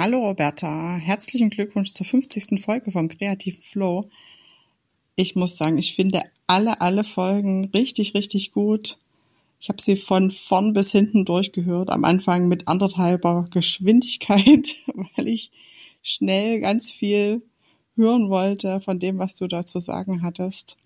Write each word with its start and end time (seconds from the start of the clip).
Hallo 0.00 0.28
Roberta, 0.28 0.94
herzlichen 0.94 1.50
Glückwunsch 1.50 1.92
zur 1.92 2.06
50. 2.06 2.62
Folge 2.64 2.92
vom 2.92 3.08
Kreativen 3.08 3.60
Flow. 3.60 4.08
Ich 5.16 5.34
muss 5.34 5.56
sagen, 5.56 5.76
ich 5.76 5.96
finde 5.96 6.22
alle, 6.46 6.80
alle 6.80 7.02
Folgen 7.02 7.68
richtig, 7.74 8.14
richtig 8.14 8.52
gut. 8.52 8.96
Ich 9.58 9.68
habe 9.68 9.82
sie 9.82 9.96
von 9.96 10.30
vorn 10.30 10.72
bis 10.72 10.92
hinten 10.92 11.24
durchgehört, 11.24 11.90
am 11.90 12.04
Anfang 12.04 12.46
mit 12.46 12.68
anderthalber 12.68 13.46
Geschwindigkeit, 13.50 14.76
weil 15.16 15.26
ich 15.26 15.50
schnell 16.00 16.60
ganz 16.60 16.92
viel 16.92 17.42
hören 17.96 18.30
wollte 18.30 18.78
von 18.78 19.00
dem, 19.00 19.18
was 19.18 19.34
du 19.34 19.48
da 19.48 19.66
zu 19.66 19.80
sagen 19.80 20.22
hattest. 20.22 20.76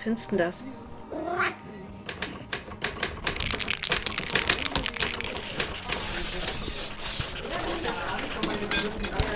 Findest 0.00 0.30
du 0.30 0.36
das? 0.36 0.64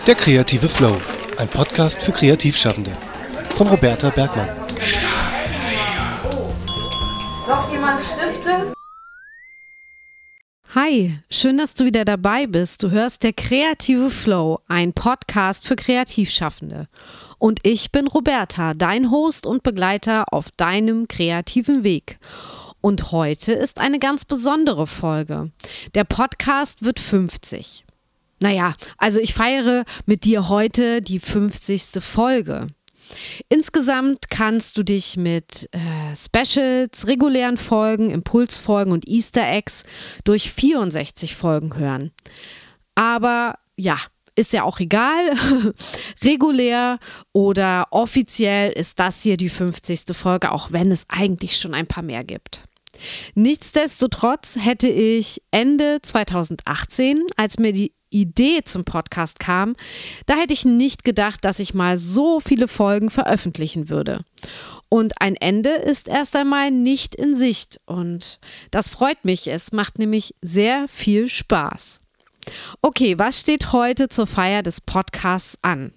Der 0.08 0.14
kreative 0.14 0.70
Flow, 0.70 0.98
ein 1.36 1.48
Podcast 1.48 2.02
für 2.02 2.12
Kreativschaffende 2.12 2.96
von 3.50 3.68
Roberta 3.68 4.08
Bergmann. 4.08 4.48
Noch 7.46 7.70
jemand 7.70 8.00
Stifte? 8.00 8.72
Hi, 10.74 11.18
schön, 11.30 11.58
dass 11.58 11.74
du 11.74 11.84
wieder 11.84 12.06
dabei 12.06 12.46
bist. 12.46 12.82
Du 12.82 12.90
hörst 12.90 13.22
der 13.22 13.34
Kreative 13.34 14.08
Flow, 14.08 14.60
ein 14.66 14.94
Podcast 14.94 15.66
für 15.66 15.76
Kreativschaffende. 15.76 16.88
Und 17.36 17.60
ich 17.62 17.92
bin 17.92 18.06
Roberta, 18.06 18.72
dein 18.72 19.10
Host 19.10 19.44
und 19.44 19.62
Begleiter 19.62 20.32
auf 20.32 20.46
deinem 20.56 21.06
kreativen 21.06 21.84
Weg. 21.84 22.18
Und 22.80 23.12
heute 23.12 23.52
ist 23.52 23.78
eine 23.78 23.98
ganz 23.98 24.24
besondere 24.24 24.86
Folge. 24.86 25.50
Der 25.94 26.04
Podcast 26.04 26.82
wird 26.82 26.98
50. 26.98 27.84
Naja, 28.40 28.74
also 28.96 29.20
ich 29.20 29.34
feiere 29.34 29.84
mit 30.06 30.24
dir 30.24 30.48
heute 30.48 31.02
die 31.02 31.18
50. 31.18 32.00
Folge. 32.00 32.68
Insgesamt 33.48 34.28
kannst 34.30 34.76
du 34.76 34.82
dich 34.82 35.16
mit 35.16 35.68
äh, 35.72 36.14
Specials, 36.14 37.06
regulären 37.06 37.56
Folgen, 37.56 38.10
Impulsfolgen 38.10 38.92
und 38.92 39.08
Easter 39.08 39.48
Eggs 39.48 39.84
durch 40.24 40.52
64 40.52 41.34
Folgen 41.34 41.76
hören. 41.76 42.10
Aber 42.94 43.58
ja, 43.76 43.96
ist 44.34 44.52
ja 44.52 44.62
auch 44.62 44.78
egal. 44.78 45.32
Regulär 46.22 46.98
oder 47.32 47.86
offiziell 47.90 48.70
ist 48.72 48.98
das 48.98 49.22
hier 49.22 49.36
die 49.36 49.48
50. 49.48 50.04
Folge, 50.12 50.52
auch 50.52 50.70
wenn 50.72 50.92
es 50.92 51.06
eigentlich 51.08 51.56
schon 51.56 51.74
ein 51.74 51.86
paar 51.86 52.02
mehr 52.02 52.24
gibt. 52.24 52.62
Nichtsdestotrotz 53.34 54.56
hätte 54.60 54.88
ich 54.88 55.42
Ende 55.50 56.00
2018, 56.02 57.24
als 57.36 57.58
mir 57.58 57.72
die 57.72 57.92
Idee 58.10 58.60
zum 58.64 58.84
Podcast 58.84 59.40
kam, 59.40 59.76
da 60.26 60.34
hätte 60.34 60.54
ich 60.54 60.64
nicht 60.64 61.04
gedacht, 61.04 61.44
dass 61.44 61.58
ich 61.58 61.74
mal 61.74 61.96
so 61.96 62.40
viele 62.40 62.68
Folgen 62.68 63.10
veröffentlichen 63.10 63.88
würde. 63.88 64.24
Und 64.88 65.20
ein 65.20 65.36
Ende 65.36 65.70
ist 65.70 66.08
erst 66.08 66.36
einmal 66.36 66.70
nicht 66.70 67.14
in 67.14 67.34
Sicht 67.34 67.78
und 67.86 68.38
das 68.70 68.88
freut 68.88 69.24
mich. 69.24 69.48
Es 69.48 69.72
macht 69.72 69.98
nämlich 69.98 70.34
sehr 70.40 70.86
viel 70.88 71.28
Spaß. 71.28 72.00
Okay, 72.80 73.18
was 73.18 73.40
steht 73.40 73.72
heute 73.72 74.08
zur 74.08 74.26
Feier 74.26 74.62
des 74.62 74.80
Podcasts 74.80 75.58
an? 75.62 75.92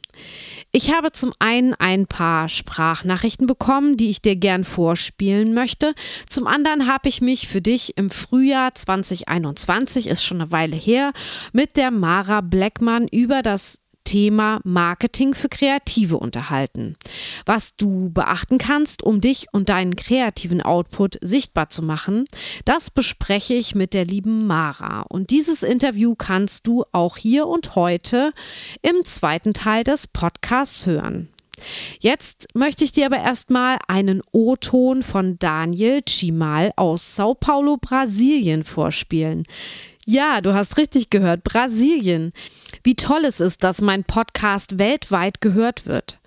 Ich 0.73 0.93
habe 0.93 1.11
zum 1.11 1.33
einen 1.39 1.73
ein 1.73 2.07
paar 2.07 2.47
Sprachnachrichten 2.47 3.45
bekommen, 3.45 3.97
die 3.97 4.09
ich 4.09 4.21
dir 4.21 4.37
gern 4.37 4.63
vorspielen 4.63 5.53
möchte. 5.53 5.93
Zum 6.29 6.47
anderen 6.47 6.87
habe 6.87 7.09
ich 7.09 7.19
mich 7.19 7.49
für 7.49 7.61
dich 7.61 7.97
im 7.97 8.09
Frühjahr 8.09 8.73
2021, 8.73 10.07
ist 10.07 10.23
schon 10.23 10.39
eine 10.39 10.51
Weile 10.51 10.77
her, 10.77 11.11
mit 11.51 11.75
der 11.75 11.91
Mara 11.91 12.39
Blackman 12.39 13.09
über 13.09 13.41
das 13.41 13.81
Thema 14.11 14.59
Marketing 14.65 15.33
für 15.33 15.47
Kreative 15.47 16.17
unterhalten. 16.17 16.97
Was 17.45 17.77
du 17.77 18.09
beachten 18.09 18.57
kannst, 18.57 19.03
um 19.03 19.21
dich 19.21 19.45
und 19.53 19.69
deinen 19.69 19.95
kreativen 19.95 20.61
Output 20.61 21.17
sichtbar 21.21 21.69
zu 21.69 21.81
machen, 21.81 22.25
das 22.65 22.91
bespreche 22.91 23.53
ich 23.53 23.73
mit 23.73 23.93
der 23.93 24.03
lieben 24.03 24.47
Mara. 24.47 25.03
Und 25.03 25.29
dieses 25.29 25.63
Interview 25.63 26.15
kannst 26.15 26.67
du 26.67 26.83
auch 26.91 27.15
hier 27.15 27.47
und 27.47 27.75
heute 27.75 28.33
im 28.81 29.05
zweiten 29.05 29.53
Teil 29.53 29.85
des 29.85 30.07
Podcasts 30.07 30.85
hören. 30.87 31.29
Jetzt 32.01 32.49
möchte 32.53 32.83
ich 32.83 32.91
dir 32.91 33.05
aber 33.05 33.19
erstmal 33.19 33.77
einen 33.87 34.21
O-Ton 34.33 35.03
von 35.03 35.39
Daniel 35.39 36.01
Chimal 36.05 36.73
aus 36.75 37.15
Sao 37.15 37.33
Paulo, 37.33 37.77
Brasilien 37.77 38.65
vorspielen. 38.65 39.45
Ja, 40.05 40.41
du 40.41 40.53
hast 40.53 40.77
richtig 40.77 41.09
gehört, 41.11 41.45
Brasilien. 41.45 42.31
Wie 42.83 42.95
toll 42.95 43.25
es 43.25 43.39
ist, 43.39 43.63
dass 43.63 43.81
mein 43.81 44.03
Podcast 44.03 44.79
weltweit 44.79 45.39
gehört 45.39 45.85
wird. 45.85 46.19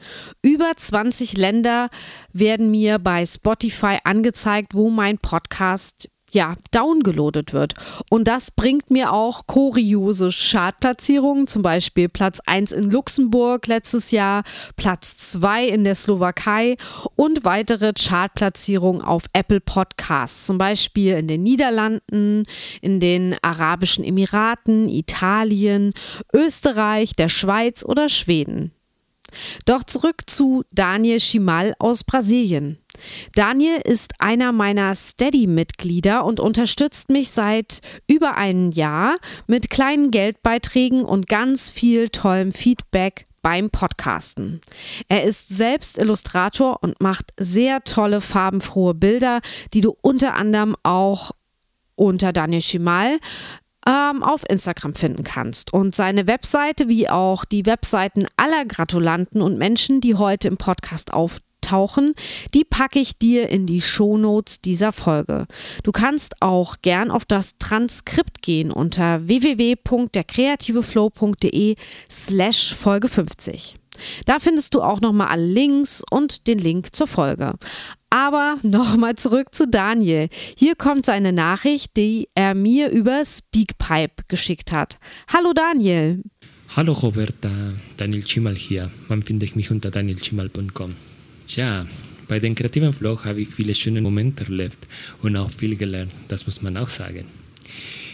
Über 0.43 0.73
20 0.77 1.37
Länder 1.37 1.91
werden 2.33 2.71
mir 2.71 2.99
bei 2.99 3.27
Spotify 3.27 3.99
angezeigt, 4.05 4.75
wo 4.75 4.89
mein 4.89 5.19
Podcast 5.19 6.09
ja, 6.35 6.57
downgeloadet 6.73 7.53
wird. 7.53 7.75
Und 8.11 8.29
das 8.29 8.51
bringt 8.51 8.91
mir 8.91 9.13
auch 9.13 9.47
kuriose 9.47 10.31
Chartplatzierungen, 10.31 11.47
zum 11.47 11.63
Beispiel 11.63 12.09
Platz 12.09 12.41
1 12.45 12.73
in 12.73 12.91
Luxemburg 12.91 13.67
letztes 13.67 14.11
Jahr, 14.11 14.43
Platz 14.77 15.17
2 15.17 15.67
in 15.69 15.85
der 15.85 15.95
Slowakei 15.95 16.77
und 17.17 17.45
weitere 17.45 17.93
Chartplatzierungen 17.93 19.03
auf 19.03 19.23
Apple 19.33 19.61
Podcasts, 19.61 20.47
zum 20.47 20.59
Beispiel 20.59 21.15
in 21.15 21.29
den 21.29 21.43
Niederlanden, 21.43 22.45
in 22.83 23.01
den 23.01 23.37
Arabischen 23.43 24.05
Emiraten, 24.05 24.89
Italien, 24.89 25.93
Österreich, 26.33 27.15
der 27.15 27.29
Schweiz 27.29 27.85
oder 27.85 28.09
Schweden. 28.09 28.73
Doch 29.65 29.85
zurück 29.85 30.23
zu 30.27 30.65
Daniel 30.73 31.21
Schimal 31.21 31.75
aus 31.79 32.05
Brasilien. 32.05 32.84
Daniel 33.35 33.81
ist 33.85 34.15
einer 34.19 34.53
meiner 34.53 34.95
Steady-Mitglieder 34.95 36.25
und 36.25 36.41
unterstützt 36.41 37.11
mich 37.11 37.31
seit 37.31 37.81
über 38.07 38.37
einem 38.37 38.71
Jahr 38.71 39.17
mit 39.47 39.71
kleinen 39.71 40.11
Geldbeiträgen 40.11 41.05
und 41.05 41.29
ganz 41.29 41.71
viel 41.71 42.09
tollem 42.09 42.53
Feedback 42.53 43.27
beim 43.43 43.71
Podcasten. 43.71 44.61
Er 45.09 45.25
ist 45.25 45.49
selbst 45.49 45.99
Illustrator 45.99 46.83
und 46.83 47.01
macht 47.01 47.27
sehr 47.39 47.85
tolle 47.85 48.21
farbenfrohe 48.21 48.95
Bilder, 48.95 49.41
die 49.75 49.83
du 49.83 49.95
unter 50.01 50.35
anderem 50.35 50.77
auch 50.83 51.33
unter 51.95 52.33
Daniel 52.33 52.63
Schimal 52.63 53.19
ähm, 53.87 54.23
auf 54.23 54.49
Instagram 54.49 54.95
finden 54.95 55.25
kannst. 55.25 55.73
Und 55.73 55.95
seine 55.95 56.27
Webseite 56.27 56.89
wie 56.89 57.09
auch 57.09 57.45
die 57.45 57.67
Webseiten 57.67 58.27
aller 58.37 58.65
Gratulanten 58.65 59.43
und 59.43 59.59
Menschen, 59.59 60.01
die 60.01 60.15
heute 60.15 60.49
im 60.49 60.57
Podcast 60.57 61.13
auf 61.13 61.39
tauchen, 61.65 62.15
die 62.55 62.65
packe 62.65 62.99
ich 62.99 63.19
dir 63.19 63.49
in 63.49 63.67
die 63.67 63.81
Shownotes 63.81 64.61
dieser 64.61 64.93
Folge. 64.93 65.47
Du 65.83 65.93
kannst 65.93 66.43
auch 66.43 66.77
gern 66.83 67.11
auf 67.11 67.25
das 67.25 67.57
Transkript 67.59 68.43
gehen 68.43 68.71
unter 68.71 69.27
www.derkreativeflow.de 69.27 71.77
slash 72.11 72.75
Folge 72.75 73.09
50. 73.09 73.77
Da 74.27 74.41
findest 74.41 74.75
du 74.75 74.83
auch 74.83 75.01
nochmal 75.01 75.29
alle 75.29 75.47
Links 75.47 76.03
und 76.11 76.47
den 76.47 76.59
Link 76.59 76.95
zur 76.95 77.07
Folge. 77.07 77.55
Aber 78.11 78.57
nochmal 78.63 79.15
zurück 79.17 79.55
zu 79.55 79.69
Daniel. 79.69 80.29
Hier 80.57 80.75
kommt 80.75 81.07
seine 81.07 81.33
Nachricht, 81.33 81.97
die 81.97 82.29
er 82.35 82.55
mir 82.55 82.91
über 82.91 83.25
Speakpipe 83.25 84.25
geschickt 84.29 84.73
hat. 84.73 84.99
Hallo 85.33 85.53
Daniel. 85.53 86.23
Hallo 86.77 86.93
Roberta, 86.93 87.73
Daniel 87.97 88.25
Chimal 88.25 88.57
hier. 88.57 88.91
Man 89.09 89.23
findet 89.23 89.55
mich 89.55 89.71
unter 89.71 89.91
danielchimal.com. 89.91 90.97
Tja, 91.47 91.87
bei 92.27 92.41
den 92.41 92.55
kreativen 92.55 92.93
Flow 92.93 93.23
habe 93.23 93.43
ich 93.43 93.51
viele 93.51 93.75
schöne 93.75 94.01
Momente 94.01 94.45
erlebt 94.45 94.89
und 95.23 95.37
auch 95.37 95.51
viel 95.51 95.77
gelernt, 95.77 96.13
das 96.29 96.47
muss 96.47 96.63
man 96.63 96.77
auch 96.79 96.89
sagen. 96.89 97.27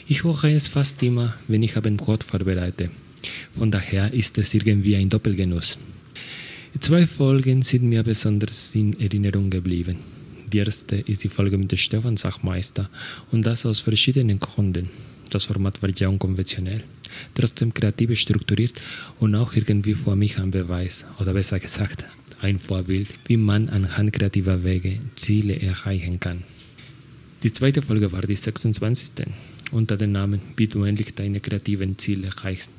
Ich 0.09 0.25
höre 0.25 0.45
es 0.45 0.67
fast 0.67 1.01
immer, 1.05 1.37
wenn 1.47 1.63
ich 1.63 1.77
einen 1.77 1.97
Code 1.97 2.27
vorbereite. 2.27 2.91
Von 3.57 3.71
daher 3.71 4.13
ist 4.13 4.37
es 4.39 4.53
irgendwie 4.55 4.97
ein 4.97 5.09
Doppelgenuss. 5.09 5.79
Zwei 6.81 7.07
Folgen 7.07 7.63
sind 7.63 7.85
mir 7.85 8.03
besonders 8.03 8.75
in 8.75 8.99
Erinnerung 9.01 9.49
geblieben. 9.49 9.99
Die 10.53 10.59
erste 10.59 10.97
ist 10.97 11.23
die 11.23 11.29
Folge 11.29 11.57
mit 11.57 11.79
Stefan 11.79 12.17
Sachmeister 12.17 12.91
und 13.31 13.47
das 13.47 13.65
aus 13.65 13.79
verschiedenen 13.79 14.41
Gründen. 14.41 14.91
Das 15.31 15.45
Format 15.45 15.81
war 15.83 15.91
ja 15.91 16.09
unkonventionell, 16.09 16.83
trotzdem 17.35 17.73
kreativ 17.73 18.19
strukturiert 18.19 18.83
und 19.21 19.37
auch 19.37 19.55
irgendwie 19.55 19.95
für 19.95 20.17
mich 20.17 20.39
ein 20.39 20.51
Beweis, 20.51 21.07
oder 21.21 21.33
besser 21.33 21.61
gesagt, 21.61 22.05
ein 22.43 22.59
Vorbild, 22.59 23.09
wie 23.27 23.37
man 23.37 23.69
anhand 23.69 24.13
kreativer 24.13 24.65
Wege 24.65 25.01
Ziele 25.17 25.61
erreichen 25.61 26.21
kann. 26.21 26.45
Die 27.43 27.53
zweite 27.53 27.83
Folge 27.83 28.13
war 28.13 28.23
die 28.23 28.37
26. 28.37 29.27
unter 29.73 29.97
dem 29.97 30.13
Namen 30.13 30.41
Wie 30.57 30.67
du 30.67 30.85
endlich 30.85 31.15
deine 31.15 31.41
kreativen 31.41 31.97
Ziele 31.97 32.27
erreichst. 32.29 32.73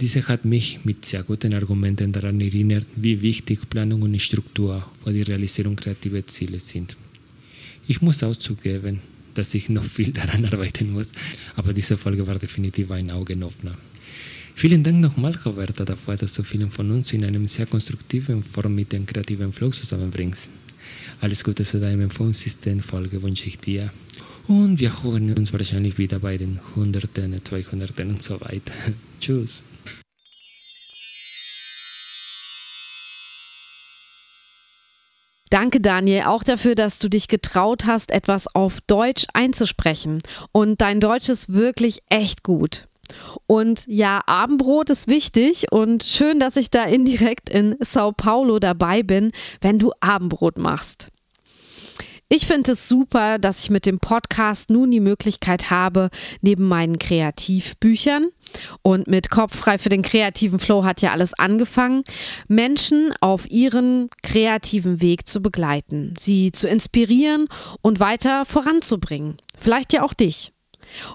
Diese 0.00 0.26
hat 0.26 0.44
mich 0.44 0.80
mit 0.84 1.04
sehr 1.04 1.22
guten 1.22 1.54
Argumenten 1.54 2.12
daran 2.12 2.40
erinnert, 2.40 2.86
wie 2.96 3.20
wichtig 3.22 3.68
Planung 3.68 4.02
und 4.02 4.20
Struktur 4.20 4.84
für 5.02 5.12
die 5.12 5.22
Realisierung 5.22 5.76
kreativer 5.76 6.26
Ziele 6.26 6.58
sind. 6.58 6.96
Ich 7.86 8.00
muss 8.00 8.22
auch 8.22 8.36
zugeben, 8.36 9.00
dass 9.34 9.54
ich 9.54 9.68
noch 9.68 9.84
viel 9.84 10.12
daran 10.12 10.44
arbeiten 10.44 10.92
muss. 10.92 11.12
Aber 11.56 11.72
diese 11.72 11.96
Folge 11.96 12.26
war 12.26 12.38
definitiv 12.38 12.90
ein 12.90 13.10
Augenöffner. 13.10 13.76
Vielen 14.54 14.84
Dank 14.84 15.00
nochmal, 15.00 15.34
Roberta, 15.44 15.84
dafür, 15.84 16.16
dass 16.16 16.34
du 16.34 16.42
vielen 16.42 16.70
von 16.70 16.90
uns 16.90 17.12
in 17.12 17.24
einem 17.24 17.48
sehr 17.48 17.66
konstruktiven 17.66 18.42
Form 18.42 18.74
mit 18.74 18.92
dem 18.92 19.06
kreativen 19.06 19.52
Flow 19.52 19.70
zusammenbringst. 19.70 20.50
Alles 21.20 21.42
Gute 21.42 21.64
zu 21.64 21.80
deinem 21.80 22.10
50. 22.10 22.82
Folge 22.82 23.22
wünsche 23.22 23.46
ich 23.46 23.58
dir. 23.58 23.90
Und 24.48 24.80
wir 24.80 25.02
hören 25.02 25.36
uns 25.36 25.52
wahrscheinlich 25.52 25.98
wieder 25.98 26.18
bei 26.18 26.36
den 26.36 26.60
Hunderten, 26.74 27.44
Zweihunderten 27.44 28.10
und 28.10 28.22
so 28.22 28.40
weiter. 28.40 28.72
Tschüss. 29.20 29.64
Danke, 35.48 35.80
Daniel, 35.80 36.22
auch 36.22 36.42
dafür, 36.44 36.74
dass 36.74 36.98
du 36.98 37.10
dich 37.10 37.28
getraut 37.28 37.84
hast, 37.84 38.10
etwas 38.10 38.52
auf 38.54 38.80
Deutsch 38.86 39.26
einzusprechen. 39.34 40.22
Und 40.50 40.80
dein 40.80 40.98
Deutsch 40.98 41.28
ist 41.28 41.52
wirklich 41.52 42.00
echt 42.08 42.42
gut. 42.42 42.88
Und 43.46 43.84
ja, 43.86 44.20
Abendbrot 44.26 44.90
ist 44.90 45.08
wichtig 45.08 45.66
und 45.70 46.02
schön, 46.02 46.40
dass 46.40 46.56
ich 46.56 46.70
da 46.70 46.84
indirekt 46.84 47.50
in 47.50 47.76
Sao 47.80 48.12
Paulo 48.12 48.58
dabei 48.58 49.02
bin, 49.02 49.32
wenn 49.60 49.78
du 49.78 49.92
Abendbrot 50.00 50.58
machst. 50.58 51.08
Ich 52.34 52.46
finde 52.46 52.72
es 52.72 52.88
super, 52.88 53.38
dass 53.38 53.62
ich 53.62 53.68
mit 53.68 53.84
dem 53.84 53.98
Podcast 53.98 54.70
nun 54.70 54.90
die 54.90 55.00
Möglichkeit 55.00 55.70
habe, 55.70 56.08
neben 56.40 56.66
meinen 56.66 56.98
Kreativbüchern 56.98 58.28
und 58.80 59.06
mit 59.06 59.28
Kopf 59.28 59.54
frei 59.54 59.76
für 59.76 59.90
den 59.90 60.00
kreativen 60.00 60.58
Flow 60.58 60.82
hat 60.82 61.02
ja 61.02 61.12
alles 61.12 61.34
angefangen, 61.34 62.04
Menschen 62.48 63.12
auf 63.20 63.50
ihren 63.50 64.08
kreativen 64.22 65.02
Weg 65.02 65.28
zu 65.28 65.42
begleiten, 65.42 66.14
sie 66.18 66.52
zu 66.52 66.68
inspirieren 66.68 67.48
und 67.82 68.00
weiter 68.00 68.46
voranzubringen. 68.46 69.36
Vielleicht 69.58 69.92
ja 69.92 70.02
auch 70.02 70.14
dich. 70.14 70.51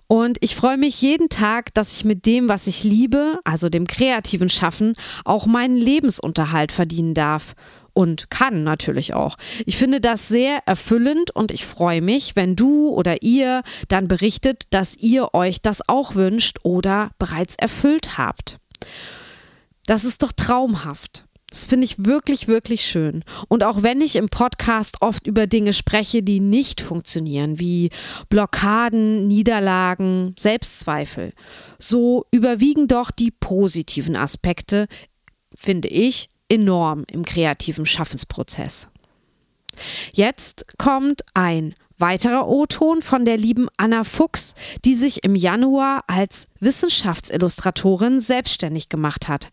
Und 0.07 0.37
ich 0.41 0.55
freue 0.55 0.77
mich 0.77 1.01
jeden 1.01 1.29
Tag, 1.29 1.73
dass 1.73 1.97
ich 1.97 2.05
mit 2.05 2.25
dem, 2.25 2.49
was 2.49 2.67
ich 2.67 2.83
liebe, 2.83 3.39
also 3.43 3.69
dem 3.69 3.87
kreativen 3.87 4.49
Schaffen, 4.49 4.93
auch 5.25 5.45
meinen 5.45 5.77
Lebensunterhalt 5.77 6.71
verdienen 6.71 7.13
darf 7.13 7.55
und 7.97 8.29
kann 8.29 8.63
natürlich 8.63 9.15
auch. 9.15 9.37
Ich 9.65 9.75
finde 9.75 9.99
das 9.99 10.27
sehr 10.27 10.59
erfüllend 10.67 11.35
und 11.35 11.51
ich 11.51 11.65
freue 11.65 12.01
mich, 12.01 12.35
wenn 12.35 12.55
du 12.55 12.89
oder 12.89 13.23
ihr 13.23 13.63
dann 13.87 14.07
berichtet, 14.07 14.65
dass 14.69 14.95
ihr 14.95 15.33
euch 15.33 15.63
das 15.63 15.81
auch 15.87 16.13
wünscht 16.13 16.57
oder 16.61 17.09
bereits 17.17 17.55
erfüllt 17.55 18.19
habt. 18.19 18.57
Das 19.87 20.05
ist 20.05 20.21
doch 20.21 20.31
traumhaft. 20.31 21.23
Das 21.49 21.65
finde 21.65 21.85
ich 21.85 22.03
wirklich, 22.05 22.47
wirklich 22.49 22.85
schön. 22.85 23.23
Und 23.47 23.63
auch 23.63 23.81
wenn 23.81 24.01
ich 24.01 24.17
im 24.17 24.27
Podcast 24.27 25.01
oft 25.01 25.25
über 25.25 25.47
Dinge 25.47 25.71
spreche, 25.71 26.21
die 26.21 26.41
nicht 26.41 26.81
funktionieren, 26.81 27.57
wie 27.57 27.89
Blockaden, 28.29 29.27
Niederlagen, 29.27 30.35
Selbstzweifel, 30.38 31.31
so 31.79 32.25
überwiegen 32.31 32.88
doch 32.88 33.11
die 33.11 33.31
positiven 33.31 34.17
Aspekte, 34.17 34.88
finde 35.55 35.88
ich, 35.88 36.29
enorm 36.49 37.05
im 37.11 37.23
kreativen 37.23 37.85
Schaffensprozess. 37.85 38.89
Jetzt 40.13 40.65
kommt 40.77 41.21
ein 41.33 41.75
weiterer 41.97 42.47
O-Ton 42.47 43.01
von 43.01 43.25
der 43.25 43.38
lieben 43.38 43.67
Anna 43.77 44.03
Fuchs, 44.03 44.55
die 44.85 44.95
sich 44.95 45.23
im 45.23 45.35
Januar 45.35 46.03
als 46.07 46.47
Wissenschaftsillustratorin 46.59 48.19
selbstständig 48.19 48.89
gemacht 48.89 49.27
hat. 49.27 49.49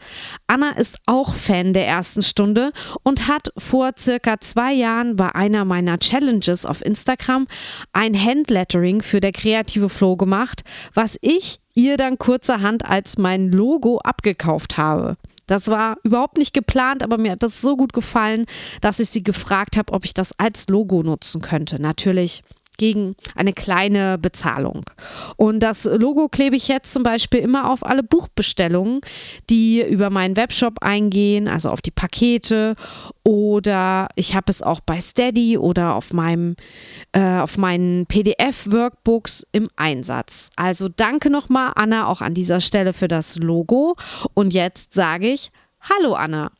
Anna 0.46 0.70
ist 0.70 0.98
auch 1.06 1.34
Fan 1.34 1.72
der 1.72 1.86
ersten 1.86 2.22
Stunde 2.22 2.72
und 3.02 3.28
hat 3.28 3.52
vor 3.56 3.92
circa 3.98 4.40
zwei 4.40 4.72
Jahren 4.72 5.16
bei 5.16 5.34
einer 5.34 5.64
meiner 5.64 5.98
Challenges 5.98 6.66
auf 6.66 6.84
Instagram 6.84 7.46
ein 7.92 8.18
Handlettering 8.18 9.02
für 9.02 9.20
der 9.20 9.32
kreative 9.32 9.88
Flow 9.88 10.16
gemacht, 10.16 10.62
was 10.92 11.18
ich 11.20 11.60
ihr 11.74 11.96
dann 11.96 12.18
kurzerhand 12.18 12.84
als 12.84 13.18
mein 13.18 13.50
Logo 13.50 13.98
abgekauft 13.98 14.76
habe. 14.76 15.16
Das 15.46 15.68
war 15.68 15.98
überhaupt 16.02 16.38
nicht 16.38 16.54
geplant, 16.54 17.02
aber 17.02 17.18
mir 17.18 17.32
hat 17.32 17.42
das 17.42 17.60
so 17.60 17.76
gut 17.76 17.92
gefallen, 17.92 18.46
dass 18.80 19.00
ich 19.00 19.10
sie 19.10 19.22
gefragt 19.22 19.76
habe, 19.76 19.92
ob 19.92 20.04
ich 20.04 20.14
das 20.14 20.38
als 20.38 20.68
Logo 20.68 21.02
nutzen 21.02 21.40
könnte. 21.40 21.80
Natürlich 21.80 22.42
gegen 22.76 23.16
eine 23.34 23.52
kleine 23.52 24.18
Bezahlung. 24.18 24.84
Und 25.36 25.60
das 25.60 25.84
Logo 25.84 26.28
klebe 26.28 26.56
ich 26.56 26.68
jetzt 26.68 26.92
zum 26.92 27.02
Beispiel 27.02 27.40
immer 27.40 27.70
auf 27.70 27.84
alle 27.84 28.02
Buchbestellungen, 28.02 29.00
die 29.50 29.82
über 29.82 30.10
meinen 30.10 30.36
Webshop 30.36 30.82
eingehen, 30.82 31.48
also 31.48 31.70
auf 31.70 31.80
die 31.80 31.90
Pakete 31.90 32.74
oder 33.24 34.08
ich 34.16 34.34
habe 34.34 34.50
es 34.50 34.62
auch 34.62 34.80
bei 34.80 35.00
Steady 35.00 35.56
oder 35.58 35.94
auf 35.94 36.12
meinem 36.12 36.56
äh, 37.12 37.38
auf 37.38 37.56
meinen 37.56 38.06
PDF-Workbooks 38.06 39.46
im 39.52 39.68
Einsatz. 39.76 40.50
Also 40.56 40.88
danke 40.88 41.30
nochmal 41.30 41.72
Anna 41.74 42.06
auch 42.06 42.20
an 42.20 42.34
dieser 42.34 42.60
Stelle 42.60 42.92
für 42.92 43.08
das 43.08 43.36
Logo 43.36 43.96
und 44.34 44.52
jetzt 44.52 44.94
sage 44.94 45.28
ich 45.28 45.50
Hallo 45.80 46.14
Anna. 46.14 46.50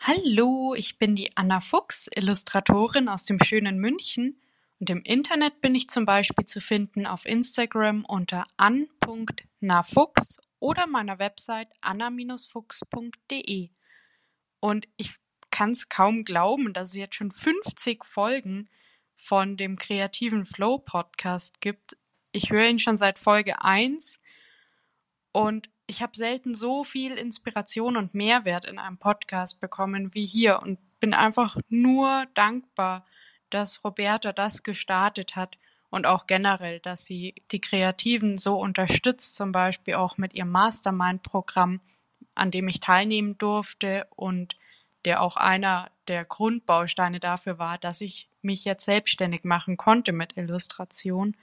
Hallo, 0.00 0.74
ich 0.76 0.98
bin 0.98 1.16
die 1.16 1.36
Anna 1.36 1.60
Fuchs, 1.60 2.08
Illustratorin 2.14 3.08
aus 3.08 3.24
dem 3.24 3.42
schönen 3.42 3.78
München 3.78 4.40
und 4.80 4.90
im 4.90 5.02
Internet 5.02 5.60
bin 5.60 5.74
ich 5.74 5.88
zum 5.88 6.04
Beispiel 6.04 6.44
zu 6.44 6.60
finden 6.60 7.06
auf 7.06 7.26
Instagram 7.26 8.04
unter 8.04 8.46
an.nafuchs 8.56 10.38
oder 10.60 10.86
meiner 10.86 11.18
Website 11.18 11.68
anna-fuchs.de. 11.80 13.70
Und 14.60 14.88
ich 14.96 15.16
kann 15.50 15.72
es 15.72 15.88
kaum 15.88 16.24
glauben, 16.24 16.72
dass 16.72 16.90
es 16.90 16.94
jetzt 16.96 17.16
schon 17.16 17.32
50 17.32 18.04
Folgen 18.04 18.68
von 19.14 19.56
dem 19.56 19.76
kreativen 19.76 20.44
Flow 20.44 20.78
Podcast 20.78 21.60
gibt. 21.60 21.96
Ich 22.30 22.50
höre 22.50 22.68
ihn 22.68 22.78
schon 22.78 22.96
seit 22.96 23.18
Folge 23.18 23.62
1 23.62 24.20
und 25.32 25.70
ich 25.88 26.02
habe 26.02 26.16
selten 26.16 26.54
so 26.54 26.84
viel 26.84 27.14
Inspiration 27.14 27.96
und 27.96 28.14
Mehrwert 28.14 28.64
in 28.64 28.78
einem 28.78 28.98
Podcast 28.98 29.60
bekommen 29.60 30.14
wie 30.14 30.26
hier 30.26 30.62
und 30.62 30.78
bin 31.00 31.14
einfach 31.14 31.56
nur 31.68 32.26
dankbar 32.34 33.04
dass 33.50 33.84
Roberta 33.84 34.32
das 34.32 34.62
gestartet 34.62 35.36
hat 35.36 35.58
und 35.90 36.06
auch 36.06 36.26
generell, 36.26 36.80
dass 36.80 37.06
sie 37.06 37.34
die 37.50 37.60
Kreativen 37.60 38.36
so 38.36 38.58
unterstützt, 38.58 39.36
zum 39.36 39.52
Beispiel 39.52 39.94
auch 39.94 40.18
mit 40.18 40.34
ihrem 40.34 40.50
Mastermind-Programm, 40.50 41.80
an 42.34 42.50
dem 42.50 42.68
ich 42.68 42.80
teilnehmen 42.80 43.38
durfte 43.38 44.06
und 44.14 44.56
der 45.04 45.22
auch 45.22 45.36
einer 45.36 45.90
der 46.08 46.24
Grundbausteine 46.24 47.20
dafür 47.20 47.58
war, 47.58 47.78
dass 47.78 48.00
ich 48.00 48.28
mich 48.42 48.64
jetzt 48.64 48.84
selbstständig 48.84 49.44
machen 49.44 49.76
konnte 49.76 50.12
mit 50.12 50.36
Illustration. 50.36 51.36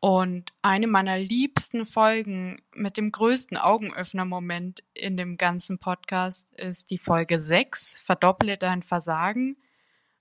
Und 0.00 0.52
eine 0.62 0.86
meiner 0.86 1.18
liebsten 1.18 1.84
Folgen 1.84 2.62
mit 2.74 2.96
dem 2.96 3.12
größten 3.12 3.56
Augenöffner-Moment 3.56 4.82
in 4.94 5.16
dem 5.16 5.36
ganzen 5.36 5.78
Podcast 5.78 6.52
ist 6.54 6.90
die 6.90 6.98
Folge 6.98 7.38
6, 7.38 7.98
Verdopple 8.02 8.56
dein 8.56 8.82
Versagen 8.82 9.56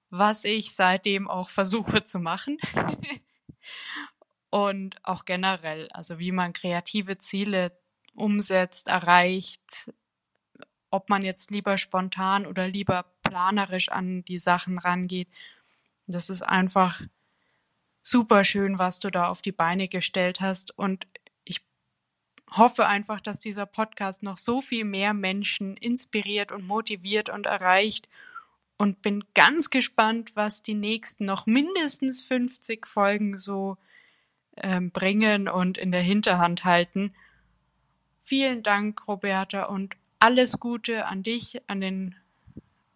was 0.10 0.44
ich 0.44 0.74
seitdem 0.74 1.30
auch 1.30 1.50
versuche 1.50 2.04
zu 2.04 2.20
machen. 2.20 2.58
und 4.50 5.04
auch 5.04 5.26
generell, 5.26 5.90
also 5.92 6.20
wie 6.20 6.32
man 6.32 6.54
kreative 6.54 7.18
Ziele 7.18 7.78
umsetzt, 8.14 8.88
erreicht, 8.88 9.92
ob 10.90 11.10
man 11.10 11.24
jetzt 11.24 11.52
lieber 11.52 11.78
spontan 11.78 12.48
oder 12.48 12.68
lieber 12.68 13.06
planerisch 13.24 13.90
an 13.90 14.24
die 14.26 14.40
Sachen 14.40 14.80
rangeht. 14.80 15.30
Das 16.08 16.30
ist 16.30 16.42
einfach 16.42 17.02
super 18.02 18.44
schön, 18.44 18.80
was 18.80 19.00
du 19.00 19.12
da 19.12 19.28
auf 19.28 19.44
die 19.44 19.52
Beine 19.52 19.88
gestellt 19.88 20.42
hast. 20.42 20.76
Und 20.76 21.06
ich 21.44 21.62
hoffe 22.50 22.88
einfach, 22.88 23.22
dass 23.22 23.40
dieser 23.40 23.68
Podcast 23.68 24.24
noch 24.24 24.40
so 24.40 24.62
viel 24.62 24.84
mehr 24.84 25.14
Menschen 25.14 25.78
inspiriert 25.78 26.52
und 26.52 26.66
motiviert 26.66 27.30
und 27.30 27.46
erreicht 27.46 28.08
und 28.80 29.02
bin 29.02 29.26
ganz 29.36 29.70
gespannt, 29.70 30.32
was 30.36 30.64
die 30.64 30.74
nächsten 30.74 31.26
noch 31.26 31.46
mindestens 31.46 32.24
50 32.24 32.88
Folgen 32.88 33.38
so 33.38 33.78
ähm, 34.56 34.92
bringen 34.92 35.50
und 35.50 35.78
in 35.78 35.92
der 35.92 36.02
Hinterhand 36.02 36.64
halten. 36.64 37.14
Vielen 38.20 38.64
Dank, 38.64 39.06
Roberta, 39.06 39.64
und 39.64 39.98
alles 40.20 40.60
Gute 40.60 41.06
an 41.08 41.24
dich, 41.24 41.62
an 41.68 41.82
den 41.82 42.16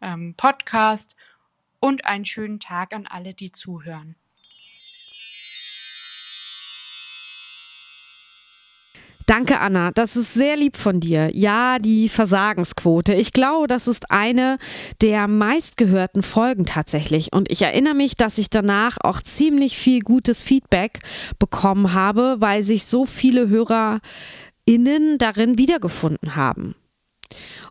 ähm, 0.02 0.36
Podcast 0.38 1.18
und 1.82 2.06
einen 2.06 2.26
schönen 2.26 2.62
Tag 2.62 2.94
an 2.94 3.06
alle, 3.06 3.34
die 3.34 3.52
zuhören. 3.52 4.16
Danke, 9.26 9.60
Anna. 9.60 9.92
Das 9.92 10.16
ist 10.16 10.34
sehr 10.34 10.58
lieb 10.58 10.76
von 10.76 11.00
dir. 11.00 11.30
Ja, 11.34 11.80
die 11.80 12.10
Versagensquote. 12.10 13.14
Ich 13.14 13.32
glaube, 13.32 13.68
das 13.68 13.88
ist 13.88 14.12
eine 14.12 14.58
der 15.02 15.28
meistgehörten 15.28 16.24
Folgen 16.24 16.66
tatsächlich. 16.66 17.32
Und 17.32 17.50
ich 17.52 17.62
erinnere 17.62 17.94
mich, 17.94 18.16
dass 18.16 18.38
ich 18.38 18.50
danach 18.50 18.98
auch 19.04 19.22
ziemlich 19.22 19.78
viel 19.78 20.02
gutes 20.02 20.44
Feedback 20.44 21.00
bekommen 21.40 21.94
habe, 21.94 22.36
weil 22.40 22.64
sich 22.64 22.86
so 22.86 23.06
viele 23.06 23.48
HörerInnen 23.50 25.18
darin 25.18 25.58
wiedergefunden 25.58 26.36
haben. 26.36 26.76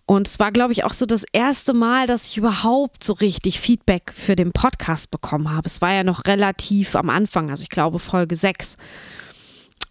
Und 0.07 0.27
es 0.27 0.41
war, 0.41 0.53
glaube 0.53 0.73
ich, 0.73 0.85
auch 0.85 0.93
so 0.93 1.07
das 1.07 1.25
erste 1.33 1.75
Mal, 1.75 2.07
dass 2.07 2.29
ich 2.29 2.37
überhaupt 2.37 3.05
so 3.05 3.13
richtig 3.13 3.61
Feedback 3.61 4.13
für 4.15 4.37
den 4.37 4.53
Podcast 4.53 5.11
bekommen 5.11 5.51
habe. 5.55 5.67
Es 5.67 5.81
war 5.81 5.93
ja 5.93 6.03
noch 6.03 6.27
relativ 6.27 6.97
am 6.97 7.09
Anfang, 7.09 7.51
also 7.51 7.63
ich 7.63 7.69
glaube 7.69 7.99
Folge 7.99 8.37
6. 8.37 8.77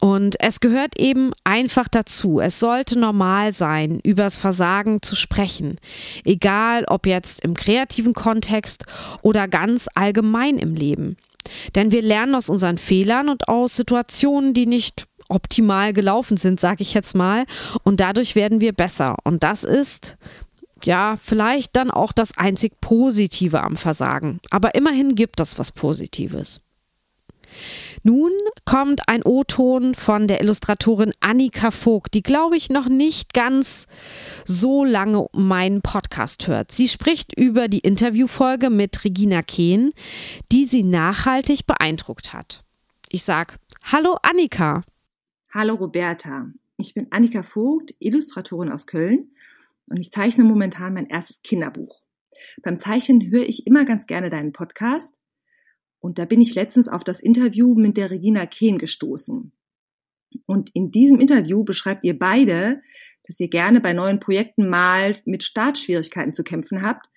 Und 0.02 0.36
es 0.42 0.60
gehört 0.60 1.00
eben 1.00 1.32
einfach 1.44 1.88
dazu. 1.88 2.40
Es 2.40 2.60
sollte 2.60 2.98
normal 2.98 3.52
sein, 3.52 4.00
übers 4.04 4.36
Versagen 4.36 5.04
zu 5.04 5.16
sprechen. 5.16 5.78
Egal 6.26 6.86
ob 6.86 7.06
jetzt 7.06 7.42
im 7.42 7.54
kreativen 7.54 8.14
Kontext 8.14 8.86
oder 9.22 9.48
ganz 9.48 9.88
allgemein 9.94 10.58
im 10.58 10.74
Leben. 10.74 11.18
Denn 11.76 11.92
wir 11.92 12.02
lernen 12.02 12.34
aus 12.34 12.50
unseren 12.50 12.80
Fehlern 12.80 13.30
und 13.30 13.48
aus 13.48 13.76
Situationen, 13.76 14.56
die 14.56 14.66
nicht 14.66 15.06
optimal 15.30 15.94
gelaufen 15.94 16.36
sind, 16.36 16.60
sage 16.60 16.82
ich 16.82 16.96
jetzt 16.96 17.14
mal. 17.14 17.46
Und 17.84 18.00
dadurch 18.00 18.36
werden 18.36 18.60
wir 18.60 18.74
besser. 18.74 19.18
Und 19.24 19.44
das 19.44 19.64
ist 19.64 20.18
ja, 20.84 21.16
vielleicht 21.24 21.76
dann 21.76 21.92
auch 21.92 22.12
das 22.12 22.38
einzig 22.38 22.82
Positive 22.82 23.62
am 23.62 23.78
Versagen. 23.78 24.40
Aber 24.50 24.74
immerhin 24.74 25.14
gibt 25.14 25.40
es 25.40 25.60
was 25.60 25.72
Positives. 25.72 26.62
Nun 28.04 28.32
kommt 28.66 29.02
ein 29.08 29.22
O-Ton 29.24 29.94
von 29.94 30.28
der 30.28 30.42
Illustratorin 30.42 31.12
Annika 31.20 31.70
Vogt, 31.70 32.16
die 32.16 32.24
glaube 32.24 32.58
ich 32.58 32.70
noch 32.70 32.90
nicht 32.90 33.34
ganz 33.34 33.86
so 34.44 34.84
lange 34.84 35.28
meinen 35.34 35.84
Podcast 35.84 36.48
hört. 36.48 36.72
Sie 36.72 36.88
spricht 36.88 37.38
über 37.38 37.68
die 37.68 37.80
Interviewfolge 37.80 38.72
mit 38.72 39.04
Regina 39.04 39.44
Kehn, 39.44 39.92
die 40.52 40.66
sie 40.66 40.84
nachhaltig 40.84 41.68
beeindruckt 41.68 42.34
hat. 42.34 42.64
Ich 43.10 43.24
sag 43.24 43.60
Hallo 43.84 44.18
Annika. 44.24 44.84
Hallo 45.54 45.76
Roberta. 45.76 46.48
Ich 46.78 46.96
bin 46.96 47.06
Annika 47.12 47.44
Vogt, 47.44 47.94
Illustratorin 48.00 48.72
aus 48.72 48.88
Köln 48.88 49.30
und 49.88 49.98
ich 49.98 50.10
zeichne 50.10 50.44
momentan 50.44 50.96
mein 50.96 51.06
erstes 51.06 51.44
Kinderbuch. 51.44 52.02
Beim 52.64 52.80
Zeichnen 52.80 53.30
höre 53.30 53.48
ich 53.48 53.68
immer 53.68 53.86
ganz 53.86 54.08
gerne 54.08 54.32
deinen 54.32 54.54
Podcast 54.54 55.16
und 56.02 56.18
da 56.18 56.26
bin 56.26 56.42
ich 56.42 56.56
letztens 56.56 56.88
auf 56.88 57.04
das 57.04 57.22
Interview 57.22 57.76
mit 57.76 57.96
der 57.96 58.12
Regina 58.12 58.46
Kehn 58.48 58.80
gestoßen. 58.80 59.54
Und 60.48 60.70
in 60.74 60.92
diesem 60.92 61.20
Interview 61.20 61.64
beschreibt 61.64 62.04
ihr 62.04 62.18
beide, 62.18 62.82
dass 63.24 63.40
ihr 63.40 63.50
gerne 63.50 63.82
bei 63.82 63.94
neuen 63.94 64.20
Projekten 64.20 64.68
mal 64.68 65.22
mit 65.26 65.44
Startschwierigkeiten 65.44 66.34
zu 66.34 66.44
kämpfen 66.44 66.82
habt. 66.82 67.08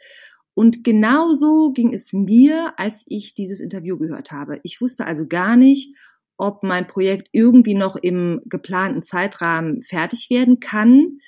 Und 0.53 0.85
genauso 0.85 1.73
ging 1.73 1.93
es 1.93 2.13
mir, 2.13 2.75
als 2.77 3.05
ich 3.09 3.35
dieses 3.35 3.61
Interview 3.61 3.99
gehört 3.99 4.31
habe. 4.31 4.61
Ich 4.63 4.81
wusste 4.81 5.07
also 5.07 5.27
gar 5.27 5.57
nicht, 5.57 5.97
ob 6.37 6.63
mein 6.63 6.87
Projekt 6.87 7.29
irgendwie 7.33 7.75
noch 7.75 7.97
im 7.97 8.41
geplanten 8.45 9.03
Zeitrahmen 9.03 9.83
fertig 9.83 10.29
werden 10.31 10.61
kann 10.61 11.19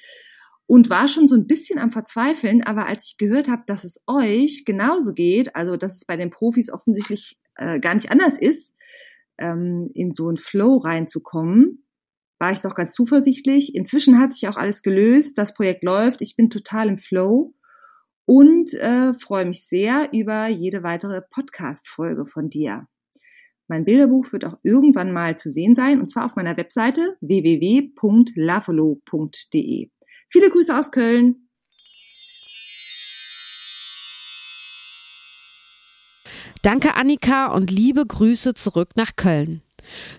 und 0.66 0.90
war 0.90 1.08
schon 1.08 1.28
so 1.28 1.36
ein 1.36 1.46
bisschen 1.46 1.78
am 1.78 1.92
Verzweifeln, 1.92 2.62
aber 2.64 2.86
als 2.86 3.06
ich 3.10 3.18
gehört 3.18 3.48
habe, 3.48 3.62
dass 3.66 3.84
es 3.84 4.02
euch 4.06 4.64
genauso 4.66 5.14
geht, 5.14 5.54
also 5.56 5.76
dass 5.76 5.94
es 5.94 6.04
bei 6.04 6.16
den 6.16 6.30
Profis 6.30 6.72
offensichtlich 6.72 7.38
äh, 7.56 7.80
gar 7.80 7.94
nicht 7.94 8.10
anders 8.10 8.38
ist, 8.38 8.74
ähm, 9.38 9.90
in 9.94 10.12
so 10.12 10.28
einen 10.28 10.36
Flow 10.36 10.76
reinzukommen, 10.78 11.86
war 12.38 12.52
ich 12.52 12.60
doch 12.60 12.74
ganz 12.74 12.92
zuversichtlich. 12.92 13.74
Inzwischen 13.74 14.18
hat 14.18 14.32
sich 14.32 14.48
auch 14.48 14.56
alles 14.56 14.82
gelöst, 14.82 15.38
das 15.38 15.54
Projekt 15.54 15.84
läuft, 15.84 16.22
ich 16.22 16.36
bin 16.36 16.50
total 16.50 16.88
im 16.88 16.98
Flow 16.98 17.54
und 18.26 18.74
äh, 18.74 19.14
freue 19.14 19.46
mich 19.46 19.66
sehr 19.66 20.10
über 20.12 20.48
jede 20.48 20.82
weitere 20.82 21.22
Podcast-Folge 21.30 22.26
von 22.26 22.50
dir. 22.50 22.88
Mein 23.68 23.84
Bilderbuch 23.84 24.32
wird 24.32 24.44
auch 24.44 24.58
irgendwann 24.62 25.12
mal 25.12 25.36
zu 25.36 25.50
sehen 25.50 25.74
sein, 25.74 25.98
und 25.98 26.10
zwar 26.10 26.24
auf 26.24 26.36
meiner 26.36 26.56
Webseite 26.56 27.16
www.lavolo.de. 27.20 27.80
Viele 30.30 30.50
Grüße 30.50 30.76
aus 30.76 30.92
Köln. 30.92 31.45
Danke 36.66 36.96
Annika 36.96 37.46
und 37.52 37.70
liebe 37.70 38.04
Grüße 38.04 38.54
zurück 38.54 38.88
nach 38.96 39.14
Köln. 39.14 39.62